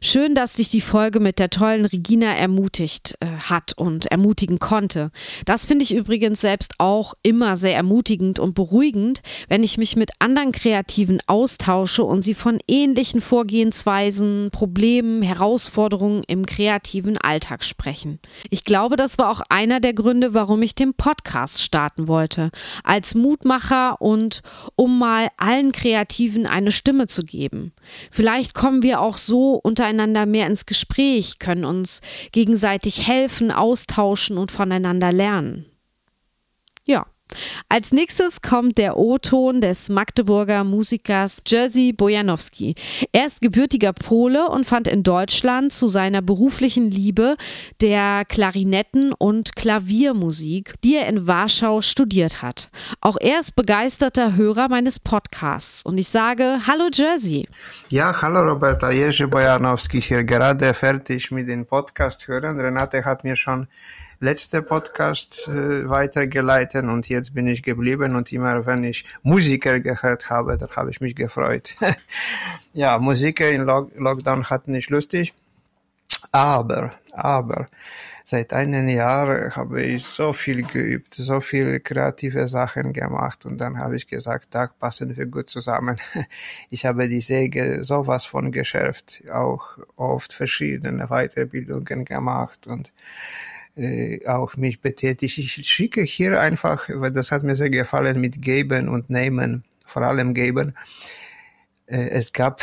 Schön, 0.01 0.35
dass 0.35 0.53
dich 0.53 0.69
die 0.69 0.81
Folge 0.81 1.19
mit 1.19 1.39
der 1.39 1.49
tollen 1.49 1.85
Regina 1.85 2.33
ermutigt 2.33 3.15
äh, 3.19 3.25
hat 3.25 3.73
und 3.75 4.05
ermutigen 4.07 4.59
konnte. 4.59 5.11
Das 5.45 5.65
finde 5.65 5.83
ich 5.83 5.93
übrigens 5.93 6.41
selbst 6.41 6.75
auch 6.77 7.13
immer 7.23 7.57
sehr 7.57 7.75
ermutigend 7.75 8.39
und 8.39 8.53
beruhigend, 8.53 9.21
wenn 9.47 9.63
ich 9.63 9.77
mich 9.77 9.95
mit 9.95 10.11
anderen 10.19 10.51
Kreativen 10.51 11.19
austausche 11.27 12.03
und 12.03 12.21
sie 12.21 12.33
von 12.33 12.59
ähnlichen 12.67 13.21
Vorgehensweisen, 13.21 14.49
Problemen, 14.51 15.21
Herausforderungen 15.21 16.23
im 16.27 16.45
kreativen 16.45 17.17
Alltag 17.17 17.63
sprechen. 17.63 18.19
Ich 18.49 18.63
glaube, 18.63 18.95
das 18.95 19.17
war 19.17 19.29
auch 19.29 19.41
einer 19.49 19.79
der 19.79 19.93
Gründe, 19.93 20.33
warum 20.33 20.61
ich 20.61 20.75
den 20.75 20.93
Podcast 20.93 21.61
starten 21.61 22.07
wollte. 22.07 22.51
Als 22.83 23.15
Mutmacher 23.15 24.01
und 24.01 24.41
um 24.75 24.99
mal 24.99 25.27
allen 25.37 25.71
Kreativen 25.71 26.45
eine 26.45 26.71
Stimme 26.71 27.07
zu 27.07 27.23
geben. 27.23 27.73
Vielleicht 28.11 28.53
kommen 28.53 28.83
wir 28.83 29.01
auch 29.01 29.17
so 29.17 29.56
untereinander 29.57 30.25
mehr 30.25 30.47
ins 30.47 30.65
Gespräch, 30.65 31.39
können 31.39 31.65
uns 31.65 32.01
gegenseitig 32.31 33.07
helfen, 33.07 33.51
austauschen 33.51 34.37
und 34.37 34.51
voneinander 34.51 35.11
lernen. 35.11 35.65
Ja. 36.85 37.05
Als 37.69 37.91
nächstes 37.91 38.41
kommt 38.41 38.77
der 38.77 38.97
O-Ton 38.97 39.61
des 39.61 39.89
Magdeburger 39.89 40.63
Musikers 40.63 41.41
Jerzy 41.45 41.93
Bojanowski. 41.93 42.75
Er 43.11 43.25
ist 43.25 43.41
gebürtiger 43.41 43.93
Pole 43.93 44.47
und 44.47 44.65
fand 44.65 44.87
in 44.87 45.03
Deutschland 45.03 45.71
zu 45.73 45.87
seiner 45.87 46.21
beruflichen 46.21 46.89
Liebe 46.91 47.35
der 47.81 48.23
Klarinetten- 48.25 49.13
und 49.17 49.55
Klaviermusik, 49.55 50.75
die 50.83 50.95
er 50.95 51.07
in 51.07 51.27
Warschau 51.27 51.81
studiert 51.81 52.41
hat. 52.41 52.69
Auch 53.01 53.17
er 53.19 53.39
ist 53.39 53.55
begeisterter 53.55 54.35
Hörer 54.35 54.69
meines 54.69 54.99
Podcasts 54.99 55.83
und 55.83 55.97
ich 55.97 56.07
sage 56.07 56.59
Hallo 56.67 56.89
Jerzy. 56.93 57.45
Ja, 57.89 58.13
hallo 58.21 58.41
Roberta, 58.41 58.91
Jerzy 58.91 59.27
Bojanowski 59.27 60.01
hier, 60.01 60.23
gerade 60.23 60.73
fertig 60.73 61.31
mit 61.31 61.47
dem 61.49 61.65
Podcast 61.65 62.27
hören. 62.27 62.59
Renate 62.59 63.03
hat 63.05 63.23
mir 63.23 63.35
schon 63.35 63.67
letzte 64.19 64.61
Podcast 64.61 65.47
äh, 65.47 65.87
weitergeleitet 65.89 66.83
und 66.85 67.07
jetzt 67.09 67.33
bin 67.33 67.47
ich 67.47 67.63
geblieben 67.63 68.15
und 68.15 68.31
immer 68.31 68.65
wenn 68.65 68.83
ich 68.83 69.05
Musiker 69.23 69.79
gehört 69.79 70.29
habe, 70.29 70.57
dann 70.57 70.69
habe 70.75 70.89
ich 70.89 71.01
mich 71.01 71.15
gefreut. 71.15 71.75
ja, 72.73 72.97
Musiker 72.97 73.49
in 73.49 73.63
Lock 73.63 73.91
Lockdown 73.95 74.49
hat 74.49 74.67
nicht 74.67 74.89
lustig, 74.89 75.33
aber, 76.31 76.93
aber 77.11 77.67
seit 78.23 78.51
einem 78.51 78.89
Jahr 78.89 79.55
habe 79.55 79.83
ich 79.83 80.03
so 80.03 80.33
viel 80.33 80.63
geübt, 80.63 81.13
so 81.13 81.39
viele 81.39 81.79
kreative 81.79 82.49
Sachen 82.49 82.91
gemacht 82.91 83.45
und 83.45 83.57
dann 83.57 83.77
habe 83.77 83.95
ich 83.95 84.07
gesagt, 84.07 84.49
da 84.51 84.67
passen 84.67 85.15
wir 85.15 85.27
gut 85.27 85.49
zusammen. 85.49 85.97
Ich 86.69 86.85
habe 86.85 87.07
die 87.07 87.21
Säge 87.21 87.85
sowas 87.85 88.25
von 88.25 88.51
geschärft, 88.51 89.23
auch 89.31 89.77
oft 89.95 90.33
verschiedene 90.33 91.07
Weiterbildungen 91.07 92.03
gemacht 92.03 92.67
und 92.67 92.91
äh, 93.77 94.25
auch 94.27 94.57
mich 94.57 94.81
betätigt. 94.81 95.37
Ich 95.37 95.67
schicke 95.67 96.01
hier 96.01 96.41
einfach, 96.41 96.89
weil 96.93 97.11
das 97.11 97.31
hat 97.31 97.43
mir 97.43 97.55
sehr 97.55 97.69
gefallen 97.69 98.19
mit 98.19 98.41
Geben 98.41 98.89
und 98.89 99.09
Nehmen, 99.09 99.63
vor 99.85 100.01
allem 100.01 100.33
Geben. 100.33 100.75
Äh, 101.85 102.09
es 102.09 102.33
gab 102.33 102.61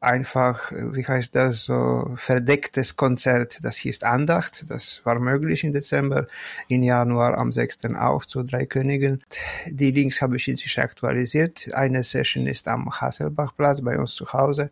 einfach, 0.00 0.72
wie 0.72 1.06
heißt 1.06 1.34
das, 1.34 1.64
so 1.64 2.14
verdecktes 2.16 2.96
Konzert, 2.96 3.58
das 3.62 3.76
hieß 3.76 4.02
Andacht, 4.02 4.64
das 4.70 5.02
war 5.04 5.18
möglich 5.20 5.62
im 5.62 5.74
Dezember, 5.74 6.26
im 6.68 6.82
Januar 6.82 7.36
am 7.36 7.52
6. 7.52 7.94
auch 7.96 8.24
zu 8.24 8.42
Drei 8.42 8.64
Königen. 8.64 9.22
Die 9.66 9.90
Links 9.90 10.22
habe 10.22 10.36
ich 10.36 10.48
inzwischen 10.48 10.80
aktualisiert. 10.80 11.74
Eine 11.74 12.02
Session 12.02 12.46
ist 12.46 12.66
am 12.66 12.90
Hasselbachplatz 12.90 13.82
bei 13.82 13.98
uns 13.98 14.14
zu 14.14 14.32
Hause 14.32 14.70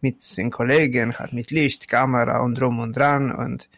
mit 0.00 0.36
den 0.36 0.50
Kollegen, 0.50 1.12
hat 1.14 1.32
mit 1.32 1.52
Licht, 1.52 1.86
Kamera 1.86 2.40
und 2.40 2.60
drum 2.60 2.80
und 2.80 2.96
dran 2.96 3.30
und 3.30 3.68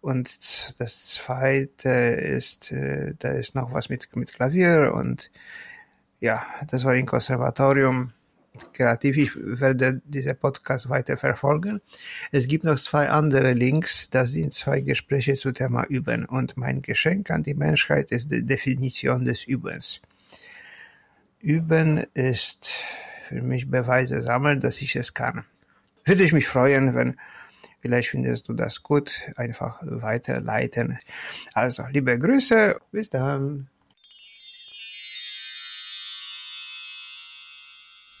und 0.00 0.80
das 0.80 1.06
zweite 1.06 1.88
ist, 1.88 2.72
äh, 2.72 3.14
da 3.18 3.32
ist 3.32 3.54
noch 3.54 3.72
was 3.72 3.88
mit, 3.88 4.14
mit 4.16 4.32
Klavier 4.32 4.92
und 4.94 5.30
ja, 6.20 6.44
das 6.68 6.84
war 6.84 6.94
im 6.94 7.06
Konservatorium 7.06 8.12
kreativ. 8.72 9.16
Ich 9.16 9.32
werde 9.36 10.02
diese 10.04 10.34
Podcast 10.34 10.88
weiter 10.88 11.16
verfolgen. 11.16 11.80
Es 12.32 12.48
gibt 12.48 12.64
noch 12.64 12.78
zwei 12.78 13.08
andere 13.08 13.52
Links. 13.52 14.10
Das 14.10 14.30
sind 14.32 14.52
zwei 14.52 14.80
Gespräche 14.80 15.34
zu 15.34 15.52
Thema 15.52 15.84
Üben. 15.84 16.24
Und 16.24 16.56
mein 16.56 16.82
Geschenk 16.82 17.30
an 17.30 17.42
die 17.42 17.54
Menschheit 17.54 18.10
ist 18.10 18.30
die 18.30 18.44
Definition 18.44 19.24
des 19.24 19.44
Übens. 19.44 20.00
Üben 21.40 22.04
ist 22.14 22.66
für 23.22 23.42
mich 23.42 23.70
Beweise 23.70 24.22
sammeln, 24.22 24.60
dass 24.60 24.82
ich 24.82 24.96
es 24.96 25.14
kann. 25.14 25.44
Würde 26.04 26.24
ich 26.24 26.32
mich 26.32 26.48
freuen, 26.48 26.94
wenn 26.94 27.16
Vielleicht 27.80 28.10
findest 28.10 28.48
du 28.48 28.52
das 28.52 28.82
gut. 28.82 29.30
Einfach 29.36 29.80
weiterleiten. 29.82 30.98
Also, 31.54 31.84
liebe 31.90 32.18
Grüße. 32.18 32.76
Bis 32.92 33.10
dann. 33.10 33.68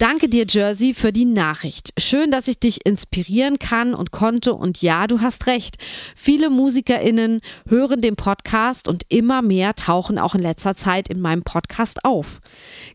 Danke 0.00 0.30
dir, 0.30 0.46
Jersey, 0.48 0.94
für 0.94 1.12
die 1.12 1.26
Nachricht. 1.26 1.92
Schön, 1.98 2.30
dass 2.30 2.48
ich 2.48 2.58
dich 2.58 2.86
inspirieren 2.86 3.58
kann 3.58 3.92
und 3.92 4.10
konnte. 4.12 4.54
Und 4.54 4.80
ja, 4.80 5.06
du 5.06 5.20
hast 5.20 5.46
recht. 5.46 5.76
Viele 6.16 6.48
MusikerInnen 6.48 7.42
hören 7.68 8.00
den 8.00 8.16
Podcast 8.16 8.88
und 8.88 9.04
immer 9.10 9.42
mehr 9.42 9.74
tauchen 9.74 10.18
auch 10.18 10.34
in 10.34 10.40
letzter 10.40 10.74
Zeit 10.74 11.10
in 11.10 11.20
meinem 11.20 11.42
Podcast 11.42 12.06
auf. 12.06 12.40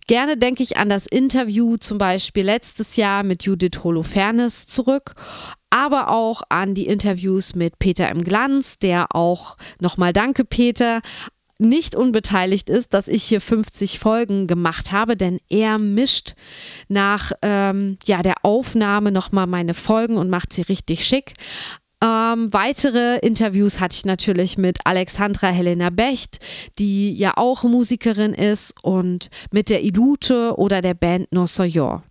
Gerne 0.07 0.35
denke 0.35 0.63
ich 0.63 0.77
an 0.77 0.89
das 0.89 1.05
Interview 1.05 1.77
zum 1.77 1.99
Beispiel 1.99 2.43
letztes 2.43 2.95
Jahr 2.95 3.21
mit 3.21 3.43
Judith 3.43 3.83
Holofernes 3.83 4.65
zurück 4.65 5.13
aber 5.75 6.09
auch 6.09 6.41
an 6.47 6.73
die 6.73 6.85
Interviews 6.85 7.53
mit 7.53 7.79
Peter 7.79 8.09
im 8.09 8.23
Glanz, 8.23 8.79
der 8.79 9.13
auch 9.13 9.57
nochmal 9.81 10.13
Danke, 10.13 10.45
Peter, 10.45 11.01
nicht 11.59 11.95
unbeteiligt 11.95 12.69
ist, 12.69 12.93
dass 12.93 13.07
ich 13.07 13.23
hier 13.23 13.41
50 13.41 13.99
Folgen 13.99 14.47
gemacht 14.47 14.91
habe, 14.91 15.15
denn 15.15 15.39
er 15.49 15.77
mischt 15.77 16.33
nach 16.89 17.31
ähm, 17.41 17.97
ja, 18.05 18.21
der 18.21 18.35
Aufnahme 18.43 19.11
nochmal 19.11 19.47
meine 19.47 19.73
Folgen 19.73 20.17
und 20.17 20.29
macht 20.29 20.51
sie 20.51 20.63
richtig 20.63 21.05
schick. 21.05 21.33
Ähm, 22.03 22.53
weitere 22.53 23.19
Interviews 23.19 23.79
hatte 23.79 23.95
ich 23.95 24.05
natürlich 24.05 24.57
mit 24.57 24.79
Alexandra 24.83 25.47
Helena 25.47 25.89
Becht, 25.89 26.39
die 26.77 27.13
ja 27.13 27.33
auch 27.35 27.63
Musikerin 27.63 28.33
ist, 28.33 28.75
und 28.83 29.29
mit 29.51 29.69
der 29.69 29.83
Ilute 29.83 30.57
oder 30.57 30.81
der 30.81 30.93
Band 30.93 31.31
No 31.31 31.47
Soyor. 31.47 32.03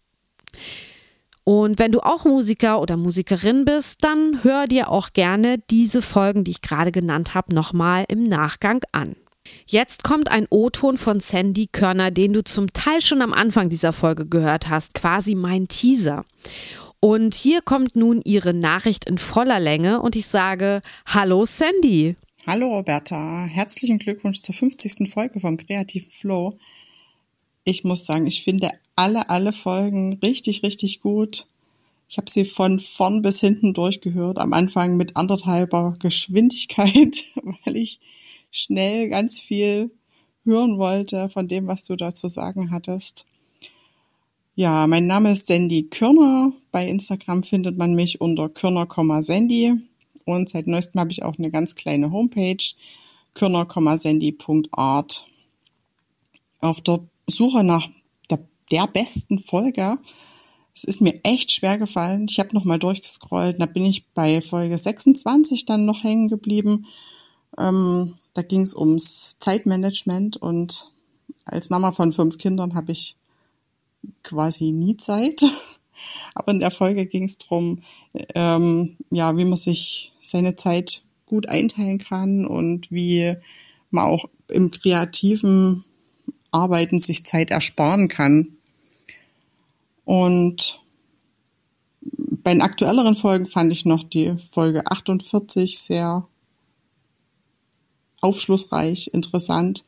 Und 1.45 1.79
wenn 1.79 1.93
du 1.93 2.01
auch 2.01 2.25
Musiker 2.25 2.81
oder 2.81 2.97
Musikerin 2.97 3.67
bist, 3.67 4.03
dann 4.03 4.43
hör 4.43 4.67
dir 4.67 4.91
auch 4.91 5.13
gerne 5.13 5.59
diese 5.71 6.01
Folgen, 6.01 6.43
die 6.43 6.53
ich 6.53 6.63
gerade 6.63 6.91
genannt 6.91 7.35
habe, 7.35 7.55
nochmal 7.55 8.07
im 8.09 8.25
Nachgang 8.25 8.81
an. 8.93 9.15
Jetzt 9.67 10.05
kommt 10.05 10.31
ein 10.31 10.47
O-Ton 10.51 10.99
von 10.99 11.21
Sandy 11.21 11.67
Körner, 11.67 12.11
den 12.11 12.33
du 12.33 12.45
zum 12.45 12.73
Teil 12.73 13.01
schon 13.01 13.23
am 13.23 13.33
Anfang 13.33 13.69
dieser 13.69 13.93
Folge 13.93 14.27
gehört 14.27 14.69
hast, 14.69 14.95
quasi 14.95 15.35
mein 15.35 15.69
Teaser. 15.69 16.25
Und 17.01 17.35
hier 17.35 17.61
kommt 17.61 17.97
nun 17.97 18.23
ihre 18.25 18.55
Nachricht 18.55 19.07
in 19.07 19.19
voller 19.19 19.61
Länge 19.61 20.01
und 20.01 20.17
ich 20.17 20.27
sage 20.27 20.81
Hallo 21.07 21.45
Sandy. 21.45 22.17
Hallo 22.47 22.77
Roberta, 22.77 23.47
herzlichen 23.47 23.99
Glückwunsch 23.99 24.43
zur 24.43 24.55
50. 24.55 25.11
Folge 25.11 25.41
vom 25.41 25.57
Kreativen 25.57 26.11
Flow. 26.11 26.59
Ich 27.65 27.85
muss 27.85 28.07
sagen, 28.07 28.27
ich 28.27 28.43
finde 28.43 28.71
alle, 28.97 29.29
alle 29.31 29.53
Folgen 29.53 30.19
richtig, 30.23 30.63
richtig 30.63 31.01
gut. 31.01 31.47
Ich 32.09 32.19
habe 32.19 32.31
sie 32.31 32.45
von 32.45 32.79
vorn 32.79 33.23
bis 33.23 33.41
hinten 33.41 33.73
durchgehört, 33.75 34.39
am 34.39 34.53
Anfang 34.53 34.97
mit 34.97 35.17
anderthalber 35.17 35.97
Geschwindigkeit, 35.99 37.25
weil 37.65 37.77
ich 37.77 37.99
schnell 38.55 39.09
ganz 39.09 39.41
viel 39.41 39.91
hören 40.45 40.79
wollte 40.79 41.29
von 41.29 41.49
dem, 41.49 41.67
was 41.67 41.83
du 41.83 41.97
da 41.97 42.15
zu 42.15 42.29
sagen 42.29 42.71
hattest. 42.71 43.27
Ja, 44.55 44.87
mein 44.87 45.09
Name 45.09 45.33
ist 45.33 45.47
Sandy 45.47 45.89
Körner. 45.89 46.53
Bei 46.71 46.87
Instagram 46.87 47.43
findet 47.43 47.77
man 47.77 47.95
mich 47.95 48.21
unter 48.21 48.49
körner,sandy. 48.49 49.73
Und 50.25 50.49
seit 50.49 50.69
neuestem 50.69 51.01
habe 51.01 51.11
ich 51.11 51.25
auch 51.25 51.37
eine 51.39 51.51
ganz 51.51 51.75
kleine 51.75 52.13
Homepage, 52.13 52.65
körner,sandy.art. 53.35 55.27
Auf 56.61 56.81
der 56.83 57.01
Suche 57.27 57.65
nach 57.65 57.89
der, 58.31 58.39
der 58.71 58.87
besten 58.87 59.41
Folge, 59.41 59.99
es 60.73 60.85
ist 60.85 61.01
mir 61.01 61.19
echt 61.25 61.51
schwer 61.51 61.79
gefallen. 61.79 62.27
Ich 62.29 62.39
habe 62.39 62.55
nochmal 62.55 62.79
durchgescrollt, 62.79 63.61
da 63.61 63.67
bin 63.67 63.85
ich 63.85 64.07
bei 64.15 64.41
Folge 64.41 64.79
26 64.79 65.67
dann 65.67 65.85
noch 65.85 66.05
hängen 66.05 66.29
geblieben. 66.29 66.87
Ähm, 67.59 68.15
da 68.35 68.43
ging 68.43 68.63
es 68.63 68.75
ums 68.75 69.37
Zeitmanagement 69.39 70.37
und 70.37 70.91
als 71.45 71.71
Mama 71.71 71.93
von 71.93 72.13
fünf 72.13 72.39
Kindern 72.39 72.75
habe 72.75 72.93
ich 72.93 73.17
quasi 74.23 74.73
nie 74.73 74.97
Zeit. 74.97 75.41
Aber 76.35 76.53
in 76.53 76.59
der 76.59 76.73
Folge 76.73 77.07
ging 77.07 77.25
es 77.25 77.39
darum, 77.39 77.81
ähm, 78.35 78.97
ja, 79.11 79.37
wie 79.37 79.45
man 79.45 79.57
sich 79.57 80.13
seine 80.19 80.57
Zeit 80.57 81.03
gut 81.27 81.49
einteilen 81.49 81.99
kann 81.99 82.47
und 82.47 82.91
wie 82.91 83.37
man 83.91 84.05
auch 84.05 84.25
im 84.49 84.73
kreativen 84.73 85.85
Arbeiten 86.51 86.99
sich 86.99 87.25
Zeit 87.25 87.51
ersparen 87.51 88.09
kann. 88.09 88.57
Und 90.05 90.81
bei 92.43 92.53
den 92.53 92.63
aktuelleren 92.63 93.17
Folgen 93.17 93.47
fand 93.47 93.73
ich 93.73 93.85
noch 93.85 94.03
die 94.03 94.37
Folge 94.37 94.87
48 94.87 95.79
sehr 95.79 96.27
aufschlussreich, 98.25 99.09
interessant. 99.13 99.85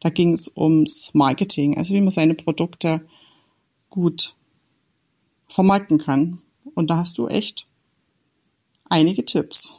Da 0.00 0.08
ging 0.08 0.32
es 0.32 0.50
ums 0.56 1.10
Marketing, 1.14 1.76
also 1.76 1.94
wie 1.94 2.00
man 2.00 2.10
seine 2.10 2.34
Produkte 2.34 3.06
gut 3.90 4.34
vermarkten 5.48 5.98
kann. 5.98 6.40
Und 6.74 6.88
da 6.88 6.96
hast 6.96 7.18
du 7.18 7.28
echt 7.28 7.66
einige 8.88 9.24
Tipps. 9.24 9.74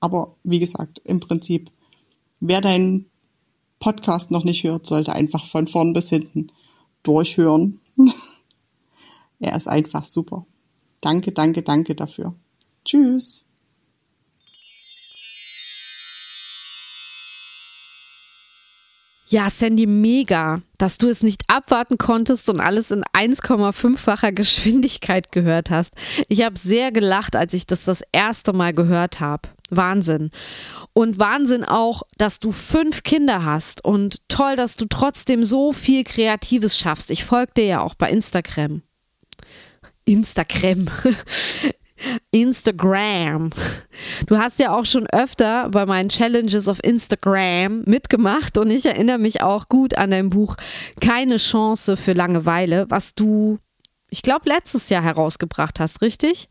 Aber 0.00 0.36
wie 0.44 0.58
gesagt, 0.58 1.00
im 1.04 1.20
Prinzip, 1.20 1.70
wer 2.40 2.60
deinen 2.60 3.10
Podcast 3.80 4.30
noch 4.30 4.44
nicht 4.44 4.64
hört, 4.64 4.86
sollte 4.86 5.12
einfach 5.12 5.44
von 5.44 5.66
vorn 5.66 5.92
bis 5.92 6.08
hinten 6.08 6.52
durchhören. 7.02 7.80
er 9.40 9.56
ist 9.56 9.68
einfach 9.68 10.04
super. 10.04 10.46
Danke, 11.00 11.32
danke, 11.32 11.62
danke 11.62 11.94
dafür. 11.94 12.34
Tschüss. 12.84 13.47
Ja, 19.30 19.50
Sandy, 19.50 19.86
mega, 19.86 20.62
dass 20.78 20.96
du 20.96 21.06
es 21.06 21.22
nicht 21.22 21.42
abwarten 21.48 21.98
konntest 21.98 22.48
und 22.48 22.60
alles 22.60 22.90
in 22.90 23.04
1,5-facher 23.04 24.32
Geschwindigkeit 24.32 25.32
gehört 25.32 25.70
hast. 25.70 25.92
Ich 26.28 26.42
habe 26.42 26.58
sehr 26.58 26.92
gelacht, 26.92 27.36
als 27.36 27.52
ich 27.52 27.66
das 27.66 27.84
das 27.84 28.02
erste 28.10 28.54
Mal 28.54 28.72
gehört 28.72 29.20
habe. 29.20 29.50
Wahnsinn. 29.68 30.30
Und 30.94 31.18
Wahnsinn 31.18 31.64
auch, 31.64 32.04
dass 32.16 32.40
du 32.40 32.52
fünf 32.52 33.02
Kinder 33.02 33.44
hast 33.44 33.84
und 33.84 34.26
toll, 34.28 34.56
dass 34.56 34.76
du 34.76 34.86
trotzdem 34.86 35.44
so 35.44 35.74
viel 35.74 36.04
Kreatives 36.04 36.78
schaffst. 36.78 37.10
Ich 37.10 37.24
folge 37.24 37.52
dir 37.58 37.66
ja 37.66 37.80
auch 37.82 37.96
bei 37.96 38.08
Instagram. 38.08 38.80
Instagram. 40.06 40.86
Instagram. 42.30 43.50
Du 44.26 44.38
hast 44.38 44.60
ja 44.60 44.76
auch 44.76 44.84
schon 44.84 45.06
öfter 45.12 45.68
bei 45.70 45.86
meinen 45.86 46.08
Challenges 46.08 46.68
auf 46.68 46.78
Instagram 46.82 47.82
mitgemacht 47.86 48.58
und 48.58 48.70
ich 48.70 48.86
erinnere 48.86 49.18
mich 49.18 49.42
auch 49.42 49.68
gut 49.68 49.96
an 49.96 50.10
dein 50.10 50.30
Buch 50.30 50.56
Keine 51.00 51.36
Chance 51.36 51.96
für 51.96 52.12
Langeweile, 52.12 52.86
was 52.88 53.14
du, 53.14 53.58
ich 54.10 54.22
glaube, 54.22 54.48
letztes 54.48 54.88
Jahr 54.88 55.02
herausgebracht 55.02 55.80
hast, 55.80 56.02
richtig? 56.02 56.48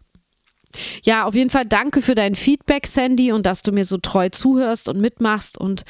Ja, 1.04 1.26
auf 1.26 1.36
jeden 1.36 1.50
Fall 1.50 1.66
danke 1.66 2.02
für 2.02 2.16
dein 2.16 2.36
Feedback, 2.36 2.88
Sandy, 2.88 3.32
und 3.32 3.46
dass 3.46 3.64
du 3.64 3.72
mir 3.72 3.86
so 3.86 3.98
treu 3.98 4.30
zuhörst 4.30 4.90
und 4.90 5.00
mitmachst 5.00 5.58
und 5.58 5.84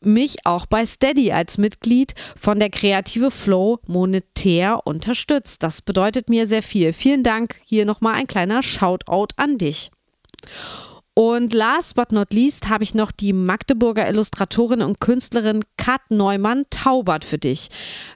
mich 0.00 0.44
auch 0.44 0.66
bei 0.66 0.84
Steady 0.84 1.32
als 1.32 1.58
Mitglied 1.58 2.14
von 2.38 2.58
der 2.58 2.70
Kreative 2.70 3.30
Flow 3.30 3.78
monetär 3.86 4.86
unterstützt. 4.86 5.62
Das 5.62 5.82
bedeutet 5.82 6.28
mir 6.28 6.46
sehr 6.46 6.62
viel. 6.62 6.92
Vielen 6.92 7.22
Dank. 7.22 7.56
Hier 7.64 7.84
nochmal 7.86 8.14
ein 8.14 8.26
kleiner 8.26 8.62
Shoutout 8.62 9.28
an 9.36 9.58
dich. 9.58 9.90
Und 11.14 11.54
last 11.54 11.94
but 11.94 12.10
not 12.10 12.32
least 12.32 12.68
habe 12.68 12.82
ich 12.82 12.92
noch 12.92 13.12
die 13.12 13.32
Magdeburger 13.32 14.08
Illustratorin 14.08 14.82
und 14.82 15.00
Künstlerin 15.00 15.64
Kat 15.76 16.02
Neumann 16.10 16.64
Taubert 16.70 17.24
für 17.24 17.38
dich 17.38 17.68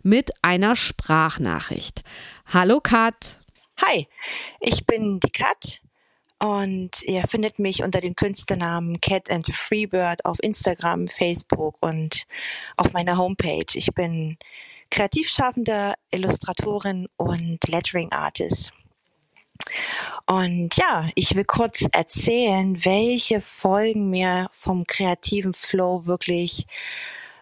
mit 0.03 0.33
einer 0.43 0.75
Sprachnachricht. 0.75 2.03
Hallo 2.47 2.81
Kat. 2.81 3.39
Hi, 3.87 4.09
ich 4.59 4.85
bin 4.85 5.21
die 5.21 5.31
Kat 5.31 5.81
und 6.39 7.03
ihr 7.03 7.27
findet 7.27 7.59
mich 7.59 7.83
unter 7.83 8.01
dem 8.01 8.15
Künstlernamen 8.15 9.01
Cat 9.01 9.31
and 9.31 9.47
Freebird 9.53 10.25
auf 10.25 10.39
Instagram, 10.41 11.09
Facebook 11.09 11.77
und 11.81 12.25
auf 12.77 12.93
meiner 12.93 13.17
Homepage. 13.17 13.67
Ich 13.75 13.93
bin 13.95 14.37
Kreativschaffende, 14.91 15.95
Illustratorin 16.11 17.09
und 17.17 17.67
Lettering 17.69 18.13
Artist. 18.13 18.73
Und 20.27 20.77
ja, 20.77 21.11
ich 21.15 21.35
will 21.35 21.45
kurz 21.45 21.85
erzählen, 21.93 22.85
welche 22.85 23.41
Folgen 23.41 24.09
mir 24.09 24.49
vom 24.53 24.87
kreativen 24.87 25.53
Flow 25.53 26.07
wirklich 26.07 26.67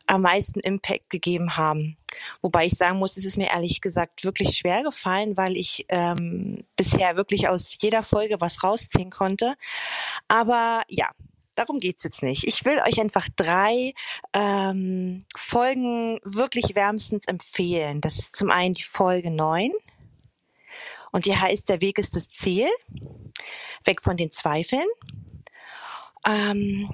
am 0.07 0.23
meisten 0.23 0.61
Impact 0.61 1.11
gegeben 1.11 1.57
haben. 1.57 1.97
Wobei 2.41 2.67
ich 2.67 2.75
sagen 2.75 2.99
muss, 2.99 3.17
es 3.17 3.25
ist 3.25 3.37
mir 3.37 3.51
ehrlich 3.51 3.81
gesagt 3.81 4.25
wirklich 4.25 4.57
schwer 4.57 4.83
gefallen, 4.83 5.37
weil 5.37 5.57
ich 5.57 5.85
ähm, 5.89 6.65
bisher 6.77 7.17
wirklich 7.17 7.49
aus 7.49 7.77
jeder 7.81 8.03
Folge 8.03 8.37
was 8.41 8.63
rausziehen 8.63 9.11
konnte. 9.11 9.55
Aber 10.29 10.83
ja, 10.89 11.11
darum 11.55 11.79
geht's 11.79 12.05
jetzt 12.05 12.23
nicht. 12.23 12.45
Ich 12.47 12.65
will 12.65 12.79
euch 12.87 13.01
einfach 13.01 13.29
drei 13.37 13.93
ähm, 14.33 15.25
Folgen 15.37 16.21
wirklich 16.25 16.75
wärmstens 16.75 17.27
empfehlen. 17.27 18.01
Das 18.01 18.19
ist 18.19 18.37
zum 18.37 18.51
einen 18.51 18.75
die 18.75 18.85
Folge 18.85 19.31
9 19.31 19.73
und 21.13 21.27
die 21.27 21.37
heißt 21.37 21.69
Der 21.69 21.81
Weg 21.81 21.99
ist 21.99 22.15
das 22.15 22.31
Ziel. 22.31 22.69
Weg 23.85 24.03
von 24.03 24.17
den 24.17 24.33
Zweifeln. 24.33 24.87
Ähm, 26.29 26.91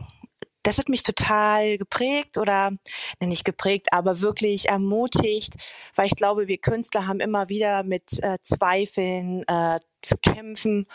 das 0.63 0.79
hat 0.79 0.89
mich 0.89 1.03
total 1.03 1.79
geprägt 1.79 2.39
oder 2.39 2.73
nicht 3.21 3.45
geprägt, 3.45 3.89
aber 3.93 4.21
wirklich 4.21 4.69
ermutigt, 4.69 5.55
weil 5.95 6.07
ich 6.07 6.17
glaube, 6.17 6.49
wir 6.49 6.59
Künstler 6.59 7.07
haben 7.07 7.21
immer 7.21 7.49
wieder 7.49 7.83
mit 7.83 8.23
äh, 8.23 8.39
Zweifeln 8.43 9.45
äh, 9.49 9.81
zu 10.01 10.17
kämpfen. 10.17 10.87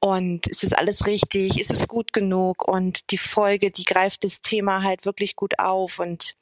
Und 0.00 0.46
ist 0.46 0.64
es 0.64 0.72
alles 0.72 1.06
richtig? 1.06 1.60
Ist 1.60 1.70
es 1.70 1.86
gut 1.86 2.12
genug? 2.12 2.66
Und 2.66 3.10
die 3.10 3.18
Folge, 3.18 3.70
die 3.70 3.84
greift 3.84 4.24
das 4.24 4.40
Thema 4.40 4.82
halt 4.82 5.04
wirklich 5.04 5.36
gut 5.36 5.58
auf. 5.58 5.98
Und 5.98 6.36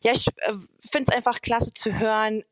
ja, 0.00 0.12
ich 0.12 0.28
äh, 0.28 0.54
finde 0.80 1.10
es 1.10 1.16
einfach 1.16 1.42
klasse 1.42 1.74
zu 1.74 1.98
hören, 1.98 2.42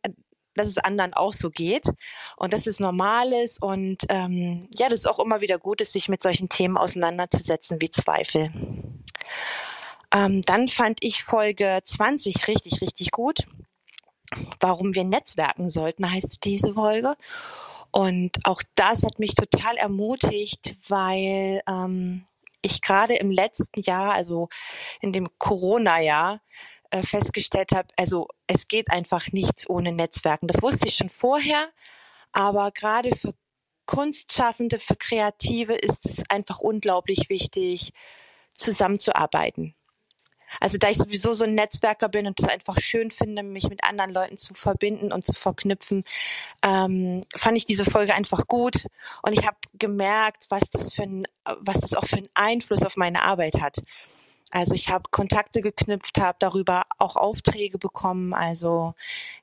dass 0.54 0.68
es 0.68 0.78
anderen 0.78 1.14
auch 1.14 1.32
so 1.32 1.50
geht 1.50 1.88
und 2.36 2.52
dass 2.52 2.66
es 2.66 2.80
normal 2.80 3.32
ist 3.32 3.60
und 3.60 4.04
ähm, 4.08 4.68
ja, 4.76 4.88
das 4.88 5.00
ist 5.00 5.06
auch 5.06 5.18
immer 5.18 5.40
wieder 5.40 5.58
gut 5.58 5.80
ist, 5.80 5.92
sich 5.92 6.08
mit 6.08 6.22
solchen 6.22 6.48
Themen 6.48 6.76
auseinanderzusetzen 6.76 7.80
wie 7.80 7.90
Zweifel. 7.90 8.52
Ähm, 10.12 10.42
dann 10.42 10.68
fand 10.68 10.98
ich 11.02 11.24
Folge 11.24 11.80
20 11.82 12.46
richtig, 12.48 12.80
richtig 12.80 13.10
gut. 13.10 13.46
Warum 14.60 14.94
wir 14.94 15.04
netzwerken 15.04 15.68
sollten, 15.68 16.10
heißt 16.10 16.44
diese 16.44 16.74
Folge. 16.74 17.14
Und 17.90 18.38
auch 18.44 18.62
das 18.74 19.04
hat 19.04 19.18
mich 19.18 19.34
total 19.34 19.76
ermutigt, 19.76 20.76
weil 20.88 21.62
ähm, 21.68 22.26
ich 22.62 22.82
gerade 22.82 23.14
im 23.14 23.30
letzten 23.30 23.82
Jahr, 23.82 24.14
also 24.14 24.48
in 25.00 25.12
dem 25.12 25.28
Corona-Jahr, 25.38 26.40
äh, 26.90 27.02
festgestellt 27.02 27.72
habe, 27.72 27.88
also 27.96 28.28
es 28.46 28.68
geht 28.68 28.90
einfach 28.90 29.32
nichts 29.32 29.68
ohne 29.68 29.92
Netzwerken. 29.92 30.48
Das 30.48 30.62
wusste 30.62 30.86
ich 30.88 30.94
schon 30.94 31.10
vorher, 31.10 31.68
aber 32.32 32.70
gerade 32.72 33.14
für 33.14 33.34
Kunstschaffende, 33.86 34.78
für 34.78 34.96
Kreative 34.96 35.74
ist 35.74 36.06
es 36.06 36.22
einfach 36.30 36.60
unglaublich 36.60 37.28
wichtig, 37.28 37.92
zusammenzuarbeiten. 38.54 39.74
Also 40.60 40.78
da 40.78 40.88
ich 40.88 40.98
sowieso 40.98 41.32
so 41.32 41.44
ein 41.44 41.54
Netzwerker 41.54 42.08
bin 42.08 42.26
und 42.26 42.38
es 42.38 42.48
einfach 42.48 42.78
schön 42.78 43.10
finde, 43.10 43.42
mich 43.42 43.68
mit 43.68 43.84
anderen 43.84 44.12
Leuten 44.12 44.36
zu 44.36 44.54
verbinden 44.54 45.12
und 45.12 45.24
zu 45.24 45.32
verknüpfen, 45.32 46.04
ähm, 46.62 47.20
fand 47.36 47.56
ich 47.56 47.66
diese 47.66 47.84
Folge 47.84 48.14
einfach 48.14 48.46
gut 48.46 48.86
und 49.22 49.32
ich 49.32 49.46
habe 49.46 49.56
gemerkt, 49.74 50.46
was 50.50 50.62
das 50.70 50.92
für 50.92 51.02
ein, 51.02 51.26
was 51.58 51.80
das 51.80 51.94
auch 51.94 52.06
für 52.06 52.16
einen 52.16 52.28
Einfluss 52.34 52.82
auf 52.82 52.96
meine 52.96 53.22
Arbeit 53.22 53.60
hat. 53.60 53.78
Also 54.50 54.74
ich 54.74 54.88
habe 54.88 55.10
Kontakte 55.10 55.62
geknüpft, 55.62 56.20
habe 56.20 56.36
darüber 56.38 56.84
auch 56.98 57.16
Aufträge 57.16 57.78
bekommen. 57.78 58.32
Also 58.34 58.94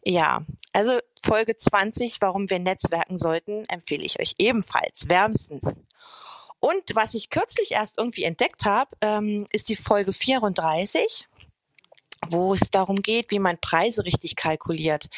ja, 0.05 0.45
also 0.71 0.99
Folge 1.21 1.57
20, 1.57 2.21
warum 2.21 2.49
wir 2.49 2.59
netzwerken 2.59 3.17
sollten, 3.17 3.63
empfehle 3.67 4.05
ich 4.05 4.21
euch 4.21 4.35
ebenfalls 4.37 5.09
wärmstens. 5.09 5.61
Und 6.61 6.83
was 6.93 7.15
ich 7.15 7.31
kürzlich 7.31 7.71
erst 7.71 7.97
irgendwie 7.97 8.23
entdeckt 8.23 8.65
habe, 8.65 8.95
ähm, 9.01 9.47
ist 9.51 9.67
die 9.67 9.75
Folge 9.75 10.13
34, 10.13 11.27
wo 12.29 12.53
es 12.53 12.69
darum 12.69 12.97
geht, 12.97 13.31
wie 13.31 13.39
man 13.39 13.59
Preise 13.59 14.05
richtig 14.05 14.35
kalkuliert. 14.35 15.09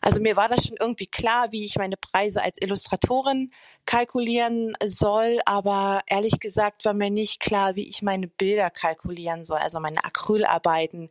Also 0.00 0.20
mir 0.20 0.36
war 0.36 0.48
das 0.48 0.64
schon 0.64 0.76
irgendwie 0.78 1.08
klar, 1.08 1.50
wie 1.50 1.64
ich 1.64 1.76
meine 1.76 1.96
Preise 1.96 2.42
als 2.42 2.58
Illustratorin 2.60 3.50
kalkulieren 3.86 4.74
soll, 4.84 5.40
aber 5.44 6.02
ehrlich 6.06 6.38
gesagt 6.38 6.84
war 6.84 6.94
mir 6.94 7.10
nicht 7.10 7.40
klar, 7.40 7.74
wie 7.74 7.88
ich 7.88 8.02
meine 8.02 8.28
Bilder 8.28 8.70
kalkulieren 8.70 9.42
soll, 9.42 9.58
also 9.58 9.80
meine 9.80 10.04
Acrylarbeiten 10.04 11.10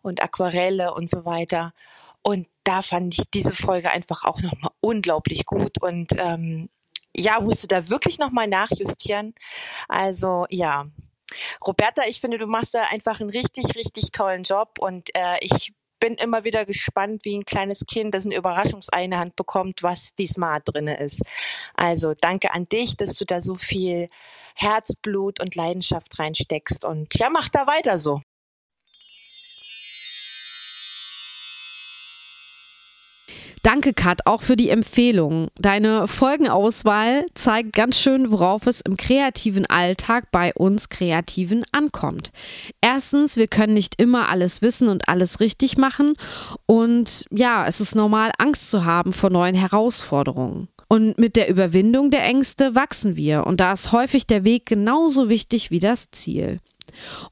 und 0.00 0.22
Aquarelle 0.22 0.94
und 0.94 1.10
so 1.10 1.26
weiter. 1.26 1.74
Und 2.22 2.46
da 2.64 2.80
fand 2.80 3.12
ich 3.12 3.24
diese 3.34 3.54
Folge 3.54 3.90
einfach 3.90 4.24
auch 4.24 4.40
nochmal 4.40 4.72
unglaublich 4.80 5.44
gut 5.44 5.82
und 5.82 6.12
ähm, 6.16 6.70
ja, 7.16 7.40
musste 7.40 7.68
da 7.68 7.88
wirklich 7.88 8.18
nochmal 8.18 8.48
nachjustieren. 8.48 9.34
Also 9.88 10.46
ja, 10.50 10.86
Roberta, 11.66 12.02
ich 12.06 12.20
finde, 12.20 12.38
du 12.38 12.46
machst 12.46 12.74
da 12.74 12.82
einfach 12.90 13.20
einen 13.20 13.30
richtig, 13.30 13.74
richtig 13.74 14.12
tollen 14.12 14.42
Job 14.44 14.78
und 14.78 15.14
äh, 15.14 15.36
ich 15.40 15.72
bin 16.00 16.14
immer 16.14 16.44
wieder 16.44 16.66
gespannt, 16.66 17.24
wie 17.24 17.36
ein 17.36 17.44
kleines 17.44 17.86
Kind, 17.86 18.14
das 18.14 18.26
eine 18.26 18.36
Überraschungsei 18.36 19.08
Hand 19.08 19.36
bekommt, 19.36 19.82
was 19.82 20.14
diesmal 20.16 20.60
drinne 20.62 20.98
ist. 20.98 21.22
Also 21.74 22.14
danke 22.20 22.52
an 22.52 22.68
dich, 22.68 22.96
dass 22.96 23.14
du 23.14 23.24
da 23.24 23.40
so 23.40 23.54
viel 23.54 24.08
Herzblut 24.54 25.40
und 25.40 25.54
Leidenschaft 25.54 26.18
reinsteckst 26.18 26.84
und 26.84 27.18
ja, 27.18 27.30
mach 27.30 27.48
da 27.48 27.66
weiter 27.66 27.98
so. 27.98 28.20
Danke, 33.74 33.92
Kat, 33.92 34.24
auch 34.24 34.40
für 34.40 34.54
die 34.54 34.68
Empfehlung. 34.68 35.48
Deine 35.58 36.06
Folgenauswahl 36.06 37.26
zeigt 37.34 37.72
ganz 37.72 37.98
schön, 37.98 38.30
worauf 38.30 38.68
es 38.68 38.80
im 38.80 38.96
kreativen 38.96 39.66
Alltag 39.66 40.30
bei 40.30 40.54
uns 40.54 40.90
Kreativen 40.90 41.64
ankommt. 41.72 42.30
Erstens, 42.80 43.36
wir 43.36 43.48
können 43.48 43.74
nicht 43.74 44.00
immer 44.00 44.28
alles 44.28 44.62
wissen 44.62 44.86
und 44.86 45.08
alles 45.08 45.40
richtig 45.40 45.76
machen. 45.76 46.14
Und 46.66 47.24
ja, 47.32 47.66
es 47.66 47.80
ist 47.80 47.96
normal, 47.96 48.30
Angst 48.38 48.70
zu 48.70 48.84
haben 48.84 49.12
vor 49.12 49.30
neuen 49.30 49.56
Herausforderungen. 49.56 50.68
Und 50.86 51.18
mit 51.18 51.34
der 51.34 51.48
Überwindung 51.48 52.12
der 52.12 52.22
Ängste 52.22 52.76
wachsen 52.76 53.16
wir. 53.16 53.44
Und 53.44 53.58
da 53.58 53.72
ist 53.72 53.90
häufig 53.90 54.28
der 54.28 54.44
Weg 54.44 54.66
genauso 54.66 55.28
wichtig 55.28 55.72
wie 55.72 55.80
das 55.80 56.12
Ziel. 56.12 56.60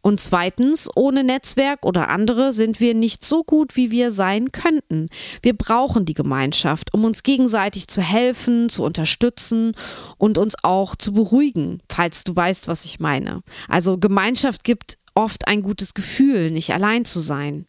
Und 0.00 0.20
zweitens, 0.20 0.88
ohne 0.94 1.24
Netzwerk 1.24 1.84
oder 1.84 2.08
andere 2.08 2.52
sind 2.52 2.80
wir 2.80 2.94
nicht 2.94 3.24
so 3.24 3.44
gut, 3.44 3.76
wie 3.76 3.90
wir 3.90 4.10
sein 4.10 4.52
könnten. 4.52 5.08
Wir 5.42 5.56
brauchen 5.56 6.04
die 6.04 6.14
Gemeinschaft, 6.14 6.94
um 6.94 7.04
uns 7.04 7.22
gegenseitig 7.22 7.88
zu 7.88 8.02
helfen, 8.02 8.68
zu 8.68 8.82
unterstützen 8.82 9.72
und 10.18 10.38
uns 10.38 10.54
auch 10.62 10.96
zu 10.96 11.12
beruhigen, 11.12 11.80
falls 11.88 12.24
du 12.24 12.34
weißt, 12.34 12.68
was 12.68 12.84
ich 12.84 13.00
meine. 13.00 13.42
Also 13.68 13.98
Gemeinschaft 13.98 14.64
gibt 14.64 14.98
oft 15.14 15.46
ein 15.48 15.62
gutes 15.62 15.94
Gefühl, 15.94 16.50
nicht 16.50 16.72
allein 16.72 17.04
zu 17.04 17.20
sein. 17.20 17.66